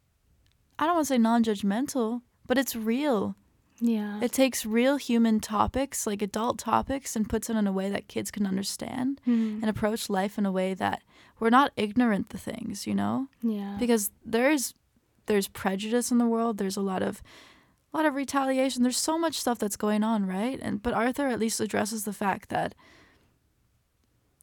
I 0.78 0.86
don't 0.86 0.94
want 0.94 1.06
to 1.06 1.14
say 1.14 1.18
non-judgmental, 1.18 2.22
but 2.46 2.56
it's 2.58 2.76
real. 2.76 3.34
Yeah. 3.80 4.20
It 4.20 4.32
takes 4.32 4.66
real 4.66 4.96
human 4.96 5.40
topics, 5.40 6.06
like 6.06 6.20
adult 6.22 6.58
topics, 6.58 7.14
and 7.16 7.28
puts 7.28 7.48
it 7.50 7.56
in 7.56 7.66
a 7.66 7.72
way 7.72 7.90
that 7.90 8.08
kids 8.08 8.30
can 8.30 8.46
understand 8.46 9.20
Hmm. 9.24 9.58
and 9.60 9.68
approach 9.70 10.08
life 10.10 10.36
in 10.38 10.46
a 10.46 10.52
way 10.52 10.74
that 10.74 11.02
we're 11.40 11.50
not 11.50 11.72
ignorant 11.76 12.30
to 12.30 12.38
things, 12.38 12.86
you 12.86 12.94
know? 12.94 13.28
Yeah. 13.42 13.76
Because 13.78 14.10
there's 14.24 14.74
there's 15.26 15.46
prejudice 15.48 16.10
in 16.10 16.18
the 16.18 16.26
world. 16.26 16.56
There's 16.58 16.76
a 16.76 16.80
lot 16.80 17.02
of 17.02 17.22
a 17.92 17.96
lot 17.96 18.06
of 18.06 18.14
retaliation. 18.14 18.82
There's 18.82 18.96
so 18.98 19.18
much 19.18 19.38
stuff 19.38 19.58
that's 19.58 19.76
going 19.76 20.02
on, 20.02 20.26
right? 20.26 20.58
And 20.60 20.82
but 20.82 20.94
Arthur 20.94 21.28
at 21.28 21.38
least 21.38 21.60
addresses 21.60 22.04
the 22.04 22.12
fact 22.12 22.48
that 22.48 22.74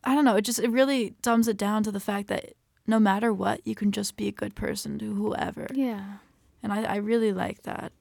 I 0.04 0.14
don't 0.16 0.26
know, 0.26 0.36
it 0.36 0.44
just 0.44 0.60
it 0.60 0.70
really 0.70 1.16
dumbs 1.22 1.48
it 1.48 1.58
down 1.58 1.84
to 1.84 1.92
the 1.92 2.00
fact 2.00 2.28
that 2.28 2.54
no 2.88 3.00
matter 3.00 3.34
what, 3.34 3.66
you 3.66 3.74
can 3.76 3.92
just 3.92 4.16
be 4.16 4.28
a 4.28 4.32
good 4.32 4.56
person 4.56 5.00
to 5.00 5.14
whoever. 5.16 5.68
yeah. 5.74 6.18
And 6.66 6.74
I, 6.74 6.84
I 6.84 6.95
really 6.97 7.32
like 7.32 7.61
that. 7.63 7.91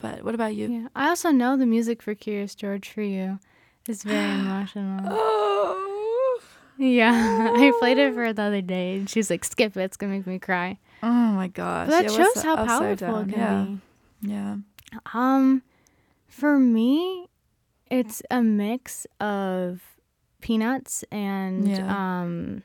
But 0.00 0.22
what 0.24 0.34
about 0.34 0.54
you? 0.54 0.68
Yeah. 0.70 0.88
I 0.96 1.08
also 1.10 1.30
know 1.30 1.56
the 1.58 1.66
music 1.66 2.00
for 2.02 2.14
Curious 2.14 2.54
George 2.54 2.88
for 2.88 3.02
you 3.02 3.38
is 3.86 4.02
very 4.02 4.30
emotional. 4.40 5.00
Oh. 5.04 6.40
Yeah. 6.78 7.52
I 7.54 7.72
played 7.80 7.98
it 7.98 8.14
for 8.14 8.20
her 8.24 8.32
the 8.32 8.42
other 8.42 8.62
day 8.62 8.96
and 8.96 9.10
she's 9.10 9.28
like, 9.28 9.44
skip 9.44 9.76
it, 9.76 9.80
it's 9.82 9.96
gonna 9.98 10.12
make 10.14 10.26
me 10.26 10.38
cry. 10.38 10.78
Oh 11.02 11.06
my 11.32 11.48
gosh. 11.48 11.88
But 11.88 12.02
that 12.02 12.04
Yeah, 12.12 12.16
shows 12.16 12.42
how 12.42 12.56
powerful 12.64 12.96
down? 12.96 13.28
it 13.28 13.32
can 13.34 13.38
yeah. 13.38 13.64
be. 14.22 14.32
Yeah. 14.32 14.56
Um, 15.12 15.62
for 16.28 16.58
me, 16.58 17.28
it's 17.90 18.22
a 18.30 18.40
mix 18.42 19.06
of 19.20 19.82
Peanuts 20.40 21.04
and 21.10 21.68
Yeah. 21.68 22.20
um, 22.22 22.62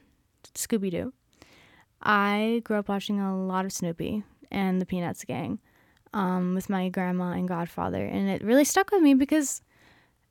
Scooby 0.55 0.89
Doo. 0.89 1.11
I 2.01 2.61
grew 2.63 2.77
up 2.77 2.87
watching 2.87 3.19
a 3.19 3.35
lot 3.35 3.65
of 3.65 3.73
Snoopy 3.73 4.23
and 4.53 4.81
the 4.81 4.85
Peanuts 4.85 5.23
gang 5.25 5.59
um, 6.13 6.55
with 6.55 6.69
my 6.69 6.89
grandma 6.89 7.31
and 7.31 7.47
godfather, 7.47 8.05
and 8.05 8.29
it 8.29 8.43
really 8.43 8.63
stuck 8.65 8.91
with 8.91 9.01
me 9.01 9.13
because 9.13 9.61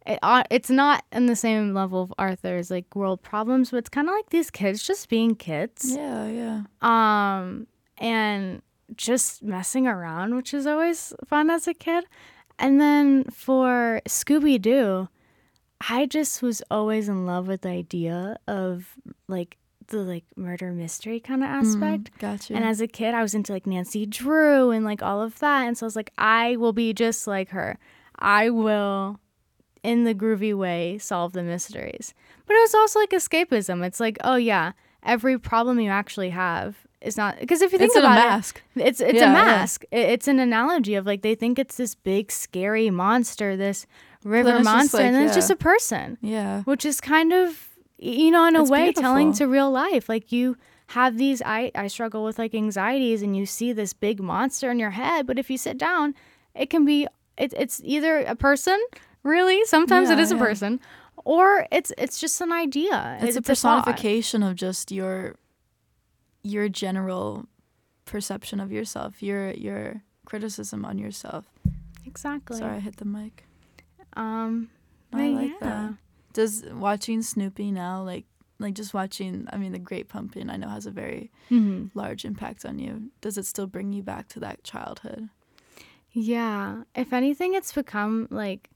it, 0.07 0.19
uh, 0.23 0.43
it's 0.51 0.71
not 0.71 1.05
in 1.13 1.27
the 1.27 1.37
same 1.37 1.75
level 1.75 2.03
of 2.03 2.13
Arthur's 2.19 2.71
like 2.71 2.95
world 2.97 3.23
problems, 3.23 3.71
but 3.71 3.79
it's 3.79 3.89
kind 3.89 4.09
of 4.09 4.15
like 4.15 4.31
these 4.31 4.51
kids 4.51 4.83
just 4.83 5.09
being 5.09 5.35
kids. 5.35 5.95
Yeah, 5.95 6.27
yeah. 6.27 6.63
um 6.81 7.67
and 7.99 8.63
just 8.97 9.43
messing 9.43 9.87
around 9.87 10.35
which 10.35 10.53
is 10.53 10.67
always 10.67 11.13
fun 11.27 11.51
as 11.51 11.67
a 11.67 11.75
kid. 11.75 12.05
And 12.59 12.81
then 12.81 13.25
for 13.25 14.03
scooby-doo 14.07 15.09
I 15.89 16.07
just 16.07 16.43
was 16.43 16.63
always 16.71 17.09
in 17.09 17.27
love 17.27 17.49
with 17.49 17.63
the 17.63 17.71
idea 17.71 18.37
of 18.47 18.95
like 19.29 19.57
the 19.93 19.99
like 20.03 20.25
murder 20.37 20.73
mystery 20.73 21.21
kind 21.21 21.43
of 21.45 21.49
aspect. 21.49 22.13
Mm, 22.15 22.19
gotcha. 22.19 22.55
And 22.55 22.65
as 22.65 22.81
a 22.81 22.87
kid, 22.89 23.15
I 23.15 23.23
was 23.23 23.35
into 23.35 23.53
like 23.53 23.67
Nancy 23.67 24.05
Drew 24.07 24.71
and 24.73 24.85
like 24.85 25.03
all 25.03 25.23
of 25.23 25.39
that. 25.39 25.63
And 25.67 25.79
so 25.79 25.87
I 25.87 25.89
was 25.89 25.97
like, 25.97 26.11
I 26.19 26.57
will 26.57 26.73
be 26.73 26.93
just 26.93 27.27
like 27.29 27.51
her. 27.51 27.79
I 28.19 28.51
will, 28.51 29.21
in 29.83 30.05
the 30.05 30.15
groovy 30.15 30.55
way, 30.57 30.99
solve 30.99 31.33
the 31.33 31.43
mysteries. 31.43 32.15
But 32.47 32.55
it 32.55 32.61
was 32.61 32.75
also 32.75 32.99
like 32.99 33.11
escapism. 33.11 33.85
It's 33.85 34.01
like, 34.01 34.19
oh 34.25 34.37
yeah, 34.37 34.73
every 35.03 35.39
problem 35.39 35.79
you 35.81 35.91
actually 35.91 36.31
have 36.31 36.77
is 37.01 37.17
not 37.17 37.39
because 37.41 37.63
if 37.63 37.73
you 37.73 37.79
think 37.79 37.89
it's 37.89 37.97
in 37.97 38.03
a 38.03 38.07
about 38.07 38.19
it, 38.19 38.29
mask. 38.29 38.63
it's 38.77 39.01
it's 39.01 39.15
Yeah, 39.15 39.25
a 39.25 39.27
yeah. 39.27 39.33
mask. 39.33 39.85
I- 39.93 39.97
It's 39.97 40.29
an 40.29 40.39
analogy 40.39 40.95
of 40.95 41.07
like 41.07 41.23
they 41.23 41.35
think 41.35 41.59
it's 41.59 41.77
this 41.77 41.95
big 41.97 42.31
scary 42.31 42.91
monster, 42.91 43.57
this 43.57 43.87
river 44.25 44.61
monster, 44.61 44.99
like, 44.99 45.07
and 45.07 45.15
then 45.17 45.27
it's 45.27 45.35
just 45.35 45.51
a 45.51 45.57
person, 45.57 46.17
Yeah. 46.21 46.63
which 46.63 46.85
is 46.85 47.01
kind 47.01 47.33
of 47.33 47.71
you 48.03 48.31
know 48.31 48.45
in 48.47 48.57
a 48.57 48.63
It's 48.63 48.71
way 48.71 48.93
telling 48.93 49.33
to 49.35 49.47
real 49.47 49.71
life. 49.71 50.09
Like 50.09 50.33
you 50.33 50.57
have 50.89 51.17
these 51.17 51.41
I 51.45 51.71
I 51.75 51.87
struggle 51.87 52.25
with 52.25 52.39
like 52.39 52.55
anxieties, 52.55 53.23
and 53.23 53.37
you 53.37 53.47
see 53.47 53.73
this 53.73 53.93
big 53.93 54.21
monster 54.21 54.71
in 54.71 54.79
your 54.79 54.91
head, 54.91 55.27
but 55.27 55.39
if 55.39 55.51
you 55.51 55.57
sit 55.59 55.79
down, 55.79 56.15
it 56.55 56.69
can 56.71 56.85
be 56.85 57.07
it, 57.39 57.55
it's 57.57 57.81
either 57.85 58.19
a 58.21 58.35
person 58.37 58.79
really 59.23 59.65
sometimes 59.67 60.11
it 60.11 60.19
is 60.19 60.31
Yeah, 60.31 60.37
a 60.37 60.41
person 60.41 60.81
or 61.25 61.67
it's 61.71 61.93
it's 61.97 62.19
just 62.21 62.41
an 62.41 62.53
idea 62.53 63.19
It's, 63.23 63.37
a 63.37 63.41
thought. 63.41 63.47
personification 63.47 64.43
of 64.43 64.57
just 64.57 64.91
your 64.91 65.37
your 66.43 66.69
general 66.69 67.47
perception 68.05 68.59
of 68.61 68.73
yourself, 68.73 69.23
your 69.23 69.53
your 69.53 70.03
criticism 70.27 70.85
on 70.85 70.99
yourself. 70.99 71.47
exactly 72.05 72.59
Sorry, 72.59 72.77
I 72.77 72.81
hit 72.81 72.97
the 72.97 73.05
mic. 73.05 73.45
um 74.17 74.69
I 75.13 75.29
like 75.29 75.51
yeah. 75.51 75.57
that. 75.61 75.95
Does 76.33 76.65
watching 76.73 77.23
Snoopy 77.23 77.71
now 77.71 78.03
like 78.03 78.25
like 78.59 78.75
just 78.75 78.95
watching 78.95 79.47
I 79.53 79.57
mean 79.57 79.73
the 79.73 79.79
Great 79.79 80.09
Pumpkin 80.09 80.49
I 80.51 80.57
know 80.57 80.69
has 80.69 80.87
a 80.87 80.91
very 80.91 81.31
Mhm. 81.51 81.91
large 81.95 82.25
impact 82.25 82.65
on 82.65 82.79
you. 82.79 83.11
Does 83.21 83.37
it 83.39 83.47
still 83.47 83.67
bring 83.67 83.93
you 83.93 84.03
back 84.03 84.29
to 84.29 84.41
that 84.41 84.63
childhood? 84.65 85.29
Yeah. 86.13 86.83
If 86.95 87.13
anything, 87.13 87.55
it's 87.55 87.73
become 87.73 88.29
like, 88.31 88.69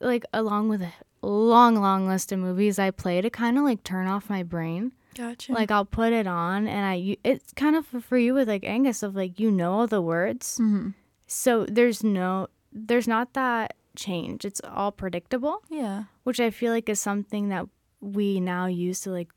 like 0.00 0.24
along 0.32 0.68
with 0.68 0.82
a 0.82 0.92
long, 1.26 1.74
long 1.76 2.06
list 2.06 2.32
of 2.32 2.38
movies 2.38 2.78
I 2.78 2.90
play 2.90 3.20
to 3.20 3.30
kind 3.30 3.58
of 3.58 3.64
like 3.64 3.82
turn 3.84 4.06
off 4.06 4.30
my 4.30 4.42
brain. 4.42 4.92
Gotcha. 5.14 5.52
Like 5.52 5.70
I'll 5.70 5.84
put 5.84 6.12
it 6.12 6.26
on 6.26 6.66
and 6.68 6.86
I 6.86 7.16
it's 7.24 7.52
kind 7.52 7.76
of 7.76 7.84
for 7.86 8.16
you 8.16 8.34
with 8.34 8.48
like 8.48 8.64
Angus 8.64 9.02
of 9.02 9.14
like, 9.16 9.38
you 9.40 9.50
know 9.50 9.72
all 9.72 9.86
the 9.86 10.00
words. 10.00 10.56
hmm 10.56 10.90
So 11.26 11.66
there's 11.66 12.02
no, 12.04 12.46
there's 12.72 13.08
not 13.08 13.34
that 13.34 13.74
change. 13.96 14.44
It's 14.44 14.60
all 14.64 14.92
predictable, 14.92 15.62
Yeah. 15.68 16.04
which 16.24 16.40
I 16.40 16.50
feel 16.50 16.72
like 16.72 16.88
is 16.88 17.00
something 17.00 17.48
that 17.48 17.66
we 18.00 18.40
now 18.40 18.66
use 18.66 19.00
to 19.00 19.10
like 19.10 19.30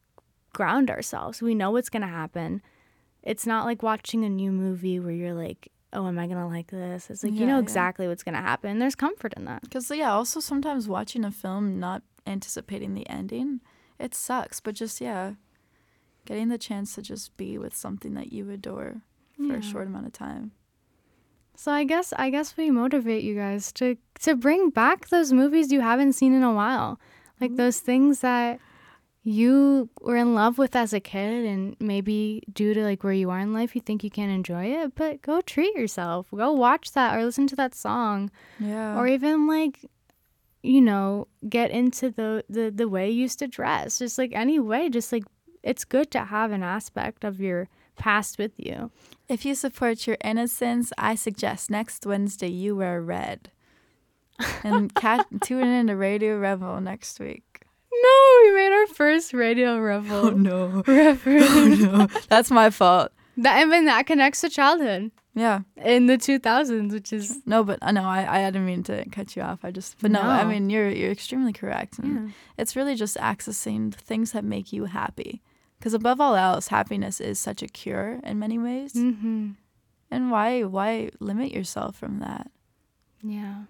ground 0.54 0.90
ourselves. 0.90 1.42
We 1.42 1.56
know 1.56 1.72
what's 1.72 1.90
going 1.90 2.02
to 2.04 2.08
happen. 2.08 2.62
It's 3.24 3.46
not 3.48 3.66
like 3.66 3.82
watching 3.84 4.24
a 4.24 4.30
new 4.30 4.52
movie 4.52 5.00
where 5.00 5.14
you're 5.14 5.34
like, 5.34 5.70
oh, 5.94 6.08
am 6.08 6.18
I 6.20 6.28
going 6.28 6.40
to 6.40 6.46
like 6.48 6.72
this? 6.72 7.10
It's 7.10 7.24
like, 7.24 7.34
you 7.34 7.42
Yeah, 7.42 7.46
know 7.48 7.56
yeah. 7.58 7.62
exactly 7.64 8.08
what's 8.08 8.24
going 8.24 8.36
to 8.36 8.42
happen. 8.42 8.80
There's 8.80 8.96
comfort 8.96 9.34
in 9.38 9.46
that. 9.46 9.62
Because 9.64 9.90
yeah, 9.92 10.12
also 10.12 10.40
sometimes 10.40 10.88
watching 10.88 11.24
a 11.24 11.32
film 11.32 11.80
not 11.80 12.04
anticipating 12.26 12.94
the 12.94 13.08
ending, 13.10 13.62
it 14.00 14.14
sucks. 14.16 14.60
But 14.60 14.76
just 14.76 15.00
yeah, 15.02 15.34
getting 16.26 16.48
the 16.50 16.58
chance 16.58 16.96
to 16.96 17.02
just 17.02 17.36
be 17.38 17.58
with 17.58 17.76
something 17.76 18.14
that 18.16 18.32
you 18.34 18.50
adore 18.50 19.02
for 19.38 19.44
Yeah. 19.44 19.56
a 19.58 19.62
short 19.62 19.88
amount 19.88 20.06
of 20.08 20.14
time. 20.14 20.52
So 21.56 21.72
I 21.72 21.84
guess 21.84 22.14
I 22.18 22.30
guess 22.30 22.58
we 22.58 22.72
motivate 22.72 23.24
you 23.24 23.36
guys 23.36 23.72
to 23.74 23.98
to 24.22 24.36
bring 24.36 24.70
back 24.70 25.10
those 25.10 25.32
movies 25.32 25.72
you 25.72 25.82
haven't 25.82 26.14
seen 26.14 26.34
in 26.34 26.44
a 26.44 26.54
while. 26.54 27.00
Like 27.40 27.52
mm-hmm. 27.52 27.58
those 27.58 27.80
things 27.80 28.20
that 28.22 28.60
you 29.26 29.90
were 30.02 30.18
in 30.18 30.36
love 30.36 30.58
with 30.58 30.76
as 30.76 30.92
a 30.94 31.00
kid 31.00 31.46
and 31.46 31.78
maybe 31.80 32.44
due 32.52 32.74
to 32.74 32.84
like 32.84 33.04
where 33.06 33.14
you 33.14 33.30
are 33.30 33.40
in 33.40 33.54
life 33.54 33.74
you 33.74 33.80
think 33.80 34.04
you 34.04 34.10
can't 34.10 34.32
enjoy 34.32 34.66
it, 34.66 34.96
but 34.96 35.22
go 35.22 35.40
treat 35.42 35.74
yourself. 35.76 36.28
Go 36.36 36.52
watch 36.52 36.92
that 36.92 37.18
or 37.18 37.24
listen 37.24 37.48
to 37.48 37.56
that 37.56 37.74
song 37.74 38.30
Yeah. 38.60 38.98
or 38.98 39.08
even 39.08 39.48
like 39.48 39.86
you 40.64 40.80
know, 40.82 41.28
get 41.50 41.72
into 41.72 42.10
the 42.10 42.44
the 42.50 42.72
the 42.72 42.88
way 42.88 43.10
you 43.10 43.22
used 43.24 43.40
to 43.40 43.48
dress. 43.48 44.00
Just 44.00 44.18
like 44.18 44.32
any 44.34 44.60
way, 44.60 44.90
just 44.90 45.12
like 45.12 45.24
it's 45.62 45.86
good 45.86 46.10
to 46.12 46.26
have 46.26 46.52
an 46.52 46.64
aspect 46.64 47.24
of 47.24 47.40
your 47.40 47.70
past 47.96 48.38
with 48.38 48.52
you. 48.58 48.92
if 49.30 49.46
you 49.46 49.56
support 49.56 50.06
your 50.08 50.18
innocence, 50.24 50.92
I 50.98 51.16
suggest 51.16 51.70
next 51.70 52.06
Wednesday 52.06 52.50
you 52.50 52.76
wear 52.76 53.02
red. 53.02 53.52
And 54.64 54.94
cat 55.04 55.26
tune 55.42 55.68
in 55.68 55.88
to 55.88 55.96
Radio 55.96 56.38
Rebel 56.38 56.82
next 56.82 57.20
week. 57.20 57.44
No, 57.92 58.40
we 58.44 58.56
made 58.56 58.72
our 58.74 58.88
first 58.88 59.34
Radio 59.34 59.78
Rebel 59.80 60.26
oh, 60.28 60.30
no. 60.32 60.84
reference. 60.88 61.50
Oh, 61.50 61.68
no. 61.98 62.08
That's 62.28 62.52
my 62.52 62.70
fault. 62.70 63.12
That 63.38 63.62
and 63.62 63.72
then 63.72 63.86
that 63.86 64.06
connects 64.06 64.42
to 64.42 64.50
childhood 64.50 65.12
Yeah. 65.34 65.62
in 65.78 66.08
the 66.08 66.18
2000s, 66.18 66.92
which 66.92 67.14
is 67.14 67.40
No, 67.46 67.64
but 67.64 67.82
uh, 67.82 67.88
I 67.88 67.92
know 67.92 68.04
I, 68.04 68.42
I 68.42 68.46
didn't 68.52 68.66
mean 68.66 68.84
to 68.84 69.08
cut 69.10 69.36
you 69.36 69.42
off. 69.42 69.60
I 69.64 69.72
just 69.72 69.98
but 70.00 70.12
no, 70.12 70.22
I 70.22 70.44
mean 70.44 70.70
you're 70.70 70.90
you're 70.90 71.12
extremely 71.12 71.54
correct. 71.54 71.96
Yeah. 72.04 72.28
it's 72.58 72.76
really 72.76 72.96
just 72.96 73.18
accessing 73.18 73.92
the 73.92 74.00
things 74.02 74.32
that 74.34 74.44
make 74.44 74.74
you 74.74 74.86
happy. 74.86 75.42
Because 75.84 75.94
above 75.94 76.22
all 76.22 76.38
else, 76.38 76.70
happiness 76.70 77.20
is 77.20 77.38
such 77.38 77.62
a 77.62 77.68
cure 77.68 78.22
in 78.24 78.40
many 78.40 78.58
ways. 78.58 78.94
Mm-hmm. 78.94 79.50
And 80.10 80.32
why 80.32 80.64
why 80.64 81.10
limit 81.20 81.52
yourself 81.52 81.98
from 81.98 82.20
that? 82.20 82.50
Yeah. 83.22 83.64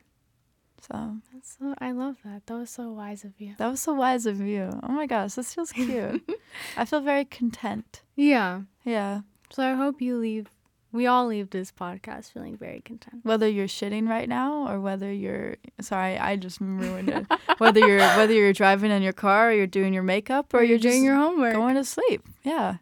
So 0.80 1.16
That's 1.34 1.58
so 1.58 1.74
I 1.80 1.92
love 1.92 2.18
that. 2.24 2.46
That 2.46 2.54
was 2.54 2.70
so 2.70 2.92
wise 2.92 3.24
of 3.24 3.42
you. 3.42 3.56
that 3.58 3.68
was 3.68 3.80
so 3.80 3.96
wise 3.96 4.28
of 4.28 4.40
you. 4.42 4.70
Oh 4.84 4.92
my 4.92 5.08
gosh, 5.08 5.34
this 5.34 5.56
feels 5.56 5.72
cute. 5.72 6.22
I 6.78 6.86
feel 6.86 7.02
very 7.02 7.26
content. 7.26 8.04
Yeah. 8.16 8.62
Yeah. 8.84 9.22
So 9.50 9.64
I 9.64 9.74
hope 9.74 10.00
you 10.00 10.20
leave 10.20 10.52
we 10.94 11.06
all 11.08 11.26
leave 11.28 11.50
this 11.50 11.72
podcast 11.72 12.32
feeling 12.32 12.56
very 12.56 12.80
content. 12.80 13.22
Whether 13.24 13.50
you're 13.50 13.68
shitting 13.68 14.08
right 14.08 14.30
now 14.30 14.68
or 14.72 14.80
whether 14.80 15.12
you're 15.12 15.56
sorry, 15.82 16.18
I 16.18 16.38
just 16.38 16.62
ruined 16.62 17.10
it. 17.10 17.26
whether 17.58 17.80
you're 17.82 18.00
whether 18.00 18.32
you're 18.34 18.54
driving 18.54 18.92
in 18.92 19.02
your 19.02 19.12
car 19.14 19.50
or 19.50 19.54
you're 19.54 19.68
doing 19.68 19.94
your 19.94 20.04
makeup 20.04 20.54
or, 20.54 20.64
you're, 20.64 20.78
doing 20.78 21.04
your 21.04 21.16
homework. 21.18 21.54
going 21.56 21.76
to 21.76 21.84
sleep. 21.84 22.26
Yeah. 22.44 22.78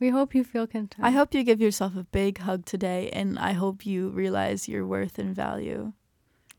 we 0.00 0.08
hope 0.08 0.34
you 0.34 0.42
feel 0.42 0.66
content. 0.66 1.04
I 1.06 1.10
hope 1.12 1.34
you 1.34 1.42
give 1.44 1.60
yourself 1.60 1.94
a 1.96 2.04
big 2.04 2.38
hug 2.38 2.64
today 2.64 3.10
and 3.12 3.38
I 3.38 3.52
hope 3.52 3.84
you 3.86 4.08
realize 4.08 4.68
your 4.68 4.84
worth 4.86 5.18
and 5.18 5.34
value. 5.36 5.92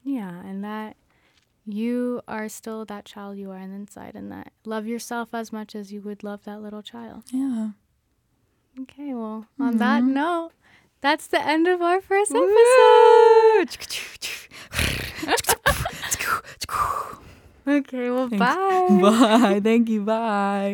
Yeah, 0.03 0.39
and 0.45 0.63
that 0.63 0.95
you 1.65 2.21
are 2.27 2.47
still 2.47 2.85
that 2.85 3.05
child 3.05 3.37
you 3.39 3.49
are 3.49 3.57
on 3.57 3.69
the 3.71 3.75
inside 3.75 4.13
and 4.15 4.31
that 4.31 4.51
love 4.65 4.85
yourself 4.85 5.29
as 5.33 5.51
much 5.51 5.73
as 5.73 5.91
you 5.91 5.99
would 6.01 6.23
love 6.23 6.43
that 6.43 6.61
little 6.61 6.83
child. 6.83 7.23
Yeah. 7.31 7.69
Okay, 8.81 9.13
well, 9.15 9.47
on 9.59 9.77
that 9.77 10.03
Mhm. 10.03 10.13
note, 10.13 10.51
that's 11.05 11.27
the 11.27 11.39
end 11.39 11.67
of 11.67 11.81
our 11.83 12.01
first 12.01 12.31
episode. 12.31 13.77
Okay, 17.67 18.11
well, 18.11 18.29
Thanks. 18.29 18.45
bye. 18.45 18.87
Bye. 19.01 19.59
Thank 19.59 19.89
you. 19.89 20.01
Bye. 20.01 20.73